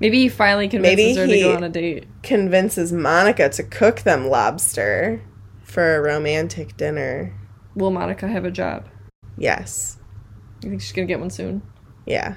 Maybe 0.00 0.22
he 0.22 0.28
finally 0.28 0.68
convinces 0.68 1.16
Maybe 1.16 1.42
her 1.42 1.48
to 1.48 1.52
go 1.52 1.56
on 1.56 1.64
a 1.64 1.68
date. 1.68 2.06
Convinces 2.22 2.92
Monica 2.92 3.48
to 3.48 3.62
cook 3.64 4.02
them 4.02 4.28
lobster 4.28 5.22
for 5.62 5.96
a 5.96 6.00
romantic 6.00 6.76
dinner. 6.76 7.34
Will 7.74 7.90
Monica 7.90 8.28
have 8.28 8.44
a 8.44 8.50
job? 8.50 8.86
Yes. 9.36 9.98
You 10.62 10.70
think 10.70 10.82
she's 10.82 10.92
gonna 10.92 11.06
get 11.06 11.20
one 11.20 11.30
soon? 11.30 11.62
Yeah. 12.06 12.36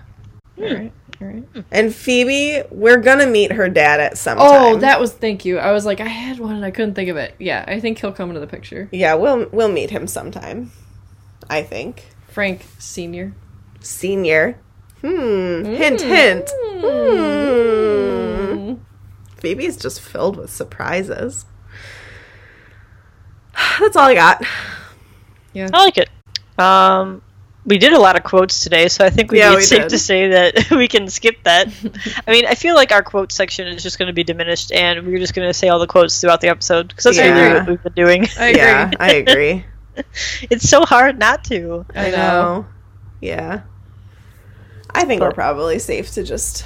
All 0.58 0.66
right, 0.66 0.91
all 1.22 1.28
right. 1.28 1.43
And 1.72 1.93
Phoebe, 1.93 2.63
we're 2.72 2.97
gonna 2.97 3.28
meet 3.28 3.51
her 3.51 3.69
dad 3.69 3.99
at 3.99 4.17
some 4.17 4.38
Oh, 4.39 4.72
time. 4.74 4.80
that 4.82 4.99
was 4.99 5.13
thank 5.13 5.45
you. 5.45 5.59
I 5.59 5.72
was 5.72 5.86
like, 5.86 5.99
I 6.01 6.07
had 6.07 6.39
one 6.39 6.55
and 6.55 6.65
I 6.65 6.72
couldn't 6.72 6.95
think 6.95 7.09
of 7.09 7.17
it. 7.17 7.36
Yeah, 7.39 7.63
I 7.67 7.80
think 7.80 7.99
he'll 7.99 8.11
come 8.11 8.30
into 8.30 8.39
the 8.41 8.47
picture. 8.47 8.89
Yeah, 8.91 9.13
we'll 9.15 9.47
we'll 9.51 9.72
meet 9.72 9.89
him 9.91 10.07
sometime. 10.07 10.72
I 11.49 11.63
think. 11.63 12.07
Frank 12.30 12.65
Senior. 12.80 13.34
Senior. 13.82 14.57
Hmm. 15.01 15.65
Hint 15.65 16.01
hint. 16.01 16.49
Hmm. 17.41 18.76
Phoebe's 19.38 19.78
just 19.78 19.99
filled 20.01 20.38
with 20.38 20.51
surprises. 20.51 21.45
That's 23.80 23.95
all 23.95 24.07
I 24.07 24.13
got. 24.13 24.43
Yeah. 25.53 25.69
I 25.74 25.84
like 25.86 25.97
it. 25.97 26.09
Um, 26.59 27.22
we 27.66 27.78
did 27.78 27.93
a 27.93 27.99
lot 27.99 28.16
of 28.16 28.24
quotes 28.24 28.62
today, 28.62 28.88
so 28.88 29.05
I 29.05 29.09
think 29.09 29.32
we 29.32 29.39
Yeah, 29.39 29.49
need 29.51 29.55
we 29.57 29.62
safe 29.62 29.82
did. 29.84 29.89
to 29.89 29.99
say 29.99 30.28
that 30.30 30.72
we 30.72 30.88
can 30.88 31.07
skip 31.09 31.43
that. 31.43 31.68
I 32.28 32.32
mean, 32.32 32.45
I 32.47 32.55
feel 32.55 32.76
like 32.76 32.91
our 32.91 33.03
quote 33.03 33.32
section 33.32 33.68
is 33.68 33.84
just 33.84 33.99
going 33.99 34.07
to 34.07 34.14
be 34.14 34.24
diminished, 34.24 34.72
and 34.72 35.05
we're 35.05 35.20
just 35.20 35.34
going 35.36 35.47
to 35.47 35.53
say 35.53 35.70
all 35.70 35.80
the 35.80 35.88
quotes 35.88 36.20
throughout 36.20 36.41
the 36.41 36.49
episode 36.49 36.88
because 36.88 37.03
that's 37.03 37.18
Yeah. 37.18 37.39
really 37.39 37.59
what 37.59 37.68
we've 37.68 37.84
been 37.84 37.93
doing. 37.93 38.28
I 38.39 38.47
agree. 38.47 38.62
Yeah, 38.62 38.91
I 38.99 39.12
agree. 39.14 39.66
it's 40.49 40.68
so 40.70 40.86
hard 40.86 41.20
not 41.20 41.43
to. 41.45 41.86
I 41.95 42.09
know. 42.12 42.66
Yeah. 43.20 43.62
I 44.93 45.05
think 45.05 45.20
But- 45.20 45.30
we're 45.30 45.36
probably 45.36 45.80
safe 45.80 46.12
to 46.14 46.24
just 46.24 46.66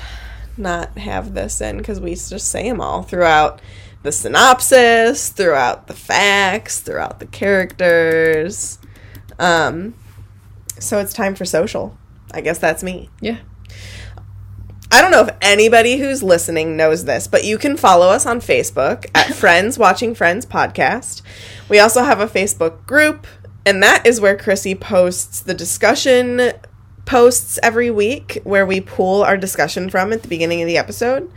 not 0.58 0.98
have 0.98 1.34
this 1.34 1.60
in 1.60 1.78
because 1.78 2.00
we 2.00 2.12
just 2.16 2.48
say 2.50 2.70
them 2.70 2.80
all 2.80 3.04
throughout 3.04 3.62
the 4.04 4.12
synopsis, 4.12 5.30
throughout 5.30 5.88
the 5.88 5.94
facts, 5.94 6.80
throughout 6.80 7.20
the 7.20 7.26
characters. 7.26 8.78
Um, 9.40 9.96
so 10.80 11.00
it's 11.00 11.14
time 11.14 11.36
for 11.36 11.46
social. 11.46 11.98
I 12.32 12.42
guess 12.42 12.58
that's 12.58 12.84
me. 12.84 13.10
Yeah. 13.22 13.40
I 14.92 15.02
don't 15.02 15.12
know 15.12 15.22
if 15.22 15.36
anybody 15.42 15.98
who's 15.98 16.24
listening 16.24 16.78
knows 16.78 17.06
this, 17.06 17.28
but 17.28 17.44
you 17.44 17.58
can 17.58 17.76
follow 17.76 18.08
us 18.08 18.26
on 18.26 18.40
Facebook 18.40 19.06
at 19.16 19.34
Friends 19.36 19.78
Watching 19.78 20.16
Friends 20.16 20.46
Podcast. 20.46 21.22
We 21.70 21.80
also 21.80 22.04
have 22.04 22.20
a 22.20 22.28
Facebook 22.28 22.86
group, 22.86 23.28
and 23.66 23.82
that 23.84 24.06
is 24.06 24.22
where 24.22 24.38
Chrissy 24.38 24.76
posts 24.76 25.42
the 25.42 25.54
discussion 25.54 26.54
posts 27.06 27.60
every 27.62 27.92
week 27.92 28.40
where 28.44 28.66
we 28.66 28.82
pull 28.82 29.24
our 29.24 29.38
discussion 29.38 29.90
from 29.90 30.12
at 30.12 30.22
the 30.24 30.28
beginning 30.28 30.62
of 30.62 30.68
the 30.68 30.78
episode. 30.78 31.32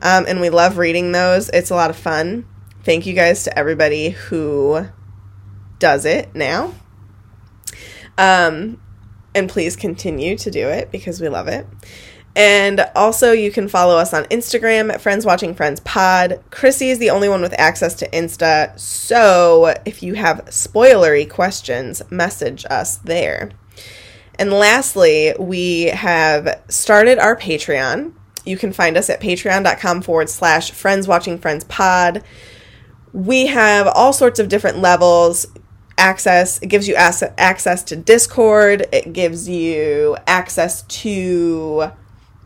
Um, 0.00 0.26
and 0.28 0.40
we 0.40 0.48
love 0.50 0.78
reading 0.78 1.12
those. 1.12 1.48
It's 1.48 1.70
a 1.70 1.74
lot 1.74 1.90
of 1.90 1.96
fun. 1.96 2.46
Thank 2.84 3.04
you 3.04 3.14
guys 3.14 3.44
to 3.44 3.58
everybody 3.58 4.10
who 4.10 4.86
does 5.78 6.04
it 6.04 6.34
now. 6.34 6.72
Um, 8.18 8.80
and 9.34 9.48
please 9.48 9.76
continue 9.76 10.36
to 10.36 10.50
do 10.50 10.68
it 10.68 10.90
because 10.90 11.20
we 11.20 11.28
love 11.28 11.48
it. 11.48 11.66
And 12.36 12.86
also, 12.94 13.32
you 13.32 13.50
can 13.50 13.68
follow 13.68 13.96
us 13.96 14.12
on 14.14 14.24
Instagram 14.24 14.92
at 14.92 15.00
Friends 15.00 15.24
Watching 15.24 15.54
Friends 15.54 15.80
Pod. 15.80 16.40
Chrissy 16.50 16.90
is 16.90 16.98
the 16.98 17.10
only 17.10 17.28
one 17.28 17.40
with 17.40 17.58
access 17.58 17.94
to 17.94 18.08
Insta, 18.10 18.78
so 18.78 19.74
if 19.84 20.02
you 20.02 20.14
have 20.14 20.44
spoilery 20.46 21.28
questions, 21.28 22.00
message 22.10 22.64
us 22.70 22.98
there. 22.98 23.50
And 24.38 24.52
lastly, 24.52 25.34
we 25.38 25.86
have 25.86 26.62
started 26.68 27.18
our 27.18 27.34
Patreon. 27.34 28.12
You 28.44 28.56
can 28.56 28.72
find 28.72 28.96
us 28.96 29.10
at 29.10 29.20
patreon.com 29.20 30.02
forward 30.02 30.30
slash 30.30 30.70
Friends 30.70 31.08
Watching 31.08 31.38
Friends 31.38 31.64
Pod. 31.64 32.22
We 33.12 33.46
have 33.46 33.88
all 33.88 34.12
sorts 34.12 34.38
of 34.38 34.48
different 34.48 34.78
levels 34.78 35.48
access 35.98 36.58
it 36.62 36.68
gives 36.68 36.88
you 36.88 36.94
ass- 36.94 37.22
access 37.36 37.82
to 37.82 37.96
discord 37.96 38.86
it 38.92 39.12
gives 39.12 39.48
you 39.48 40.16
access 40.26 40.82
to 40.82 41.90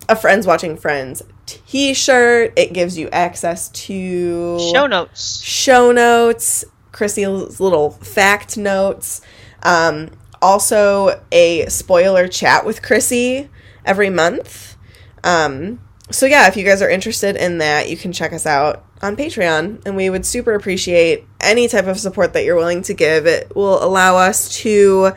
a 0.08 0.16
friends 0.16 0.46
watching 0.46 0.76
friends 0.76 1.22
t-shirt 1.46 2.52
it 2.56 2.72
gives 2.72 2.96
you 2.98 3.08
access 3.10 3.68
to 3.70 4.58
Show 4.72 4.86
notes. 4.86 5.42
show 5.42 5.92
notes 5.92 6.64
chrissy's 6.92 7.60
little 7.60 7.90
fact 7.90 8.56
notes 8.56 9.20
um, 9.62 10.10
also 10.40 11.22
a 11.30 11.66
spoiler 11.66 12.26
chat 12.26 12.64
with 12.66 12.82
chrissy 12.82 13.48
every 13.84 14.10
month 14.10 14.76
um, 15.24 15.80
so 16.10 16.26
yeah 16.26 16.48
if 16.48 16.56
you 16.56 16.64
guys 16.64 16.82
are 16.82 16.90
interested 16.90 17.36
in 17.36 17.58
that 17.58 17.88
you 17.88 17.96
can 17.96 18.12
check 18.12 18.32
us 18.32 18.46
out 18.46 18.84
on 19.02 19.16
patreon 19.16 19.82
and 19.84 19.96
we 19.96 20.08
would 20.08 20.24
super 20.24 20.54
appreciate 20.54 21.26
any 21.40 21.66
type 21.68 21.86
of 21.86 21.98
support 21.98 22.32
that 22.32 22.44
you're 22.44 22.56
willing 22.56 22.82
to 22.82 22.94
give 22.94 23.26
it 23.26 23.54
will 23.56 23.82
allow 23.82 24.16
us 24.16 24.48
to 24.54 25.12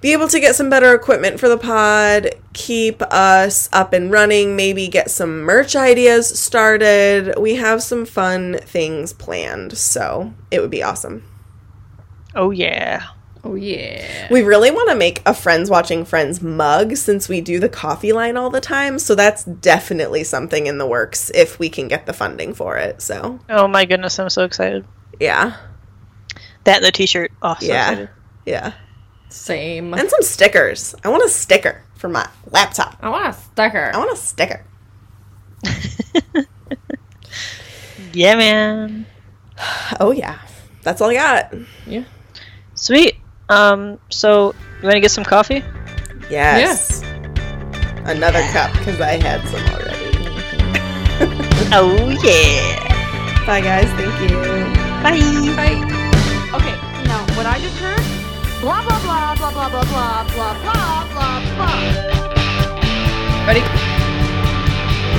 be 0.00 0.12
able 0.12 0.28
to 0.28 0.40
get 0.40 0.54
some 0.54 0.70
better 0.70 0.94
equipment 0.94 1.38
for 1.38 1.48
the 1.48 1.58
pod, 1.58 2.34
keep 2.54 3.02
us 3.02 3.68
up 3.72 3.92
and 3.92 4.10
running, 4.10 4.56
maybe 4.56 4.88
get 4.88 5.10
some 5.10 5.42
merch 5.42 5.76
ideas 5.76 6.26
started. 6.38 7.34
We 7.38 7.56
have 7.56 7.82
some 7.82 8.06
fun 8.06 8.58
things 8.62 9.12
planned, 9.12 9.76
so 9.76 10.32
it 10.50 10.60
would 10.60 10.70
be 10.70 10.82
awesome. 10.82 11.24
Oh 12.34 12.50
yeah. 12.50 13.08
Oh 13.42 13.54
yeah. 13.54 14.28
We 14.30 14.42
really 14.42 14.70
want 14.70 14.90
to 14.90 14.94
make 14.96 15.22
a 15.24 15.32
Friends 15.34 15.70
Watching 15.70 16.04
Friends 16.04 16.42
mug 16.42 16.96
since 16.96 17.28
we 17.28 17.40
do 17.40 17.58
the 17.58 17.68
coffee 17.70 18.12
line 18.12 18.36
all 18.36 18.50
the 18.50 18.60
time, 18.60 18.98
so 18.98 19.14
that's 19.14 19.44
definitely 19.44 20.24
something 20.24 20.66
in 20.66 20.76
the 20.78 20.86
works 20.86 21.30
if 21.34 21.58
we 21.58 21.68
can 21.70 21.88
get 21.88 22.04
the 22.06 22.12
funding 22.12 22.52
for 22.52 22.76
it. 22.76 23.00
So, 23.00 23.40
Oh 23.48 23.66
my 23.66 23.84
goodness, 23.86 24.18
I'm 24.18 24.28
so 24.30 24.44
excited. 24.44 24.84
yeah. 25.18 25.56
That 26.64 26.76
and 26.76 26.84
the 26.84 26.92
T-shirt. 26.92 27.32
Oh, 27.40 27.56
so 27.58 27.66
yeah. 27.66 27.90
excited. 27.90 28.10
Yeah. 28.44 28.72
Same. 29.30 29.94
And 29.94 30.10
some 30.10 30.22
stickers. 30.22 30.94
I 31.02 31.08
want 31.08 31.22
a 31.24 31.28
sticker 31.28 31.82
for 31.94 32.08
my 32.10 32.28
laptop. 32.50 32.98
I 33.00 33.08
want 33.08 33.28
a 33.28 33.32
sticker. 33.32 33.90
I 33.94 33.98
want 33.98 34.12
a 34.12 34.16
sticker. 34.16 34.64
Yeah, 38.12 38.34
man. 38.36 39.06
Oh 40.00 40.10
yeah, 40.12 40.38
that's 40.82 41.00
all 41.02 41.10
I 41.10 41.14
got. 41.14 41.54
Yeah. 41.86 42.04
Sweet. 42.74 43.16
Um, 43.50 43.98
so 44.08 44.54
you 44.80 44.84
want 44.84 44.94
to 44.94 45.00
get 45.00 45.10
some 45.10 45.24
coffee? 45.24 45.62
Yes. 46.30 47.02
Another 48.06 48.40
cup 48.52 48.72
because 48.78 49.00
I 49.00 49.18
had 49.20 49.46
some 49.48 49.66
already. 49.74 49.98
Oh 51.72 52.08
yeah. 52.24 53.44
Bye 53.46 53.60
guys. 53.60 53.86
Thank 53.94 54.30
you. 54.30 54.36
Bye. 55.04 55.20
Bye. 55.54 55.78
Okay, 56.56 56.74
now 57.06 57.22
what 57.36 57.46
I 57.46 57.58
just 57.60 57.76
heard? 57.78 58.02
Blah 58.60 58.82
blah 58.82 58.98
blah 59.02 59.34
blah 59.36 59.50
blah 59.52 59.68
blah 59.68 59.84
blah 59.84 60.24
blah 60.32 60.54
blah 60.64 61.06
blah 61.12 61.38
blah. 61.54 61.80
Ready? 63.46 63.62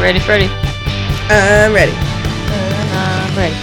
Ready, 0.01 0.19
Freddy? 0.19 0.49
I'm 1.29 1.71
ready. 1.73 1.93
I'm 1.95 3.37
ready. 3.37 3.55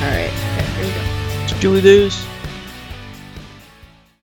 All 0.00 0.08
right. 0.08 0.32
Okay, 0.32 0.66
here 0.76 0.86
we 0.86 0.92
go. 0.92 1.02
Let's 1.40 1.52
do 1.60 1.80
this. 1.82 2.31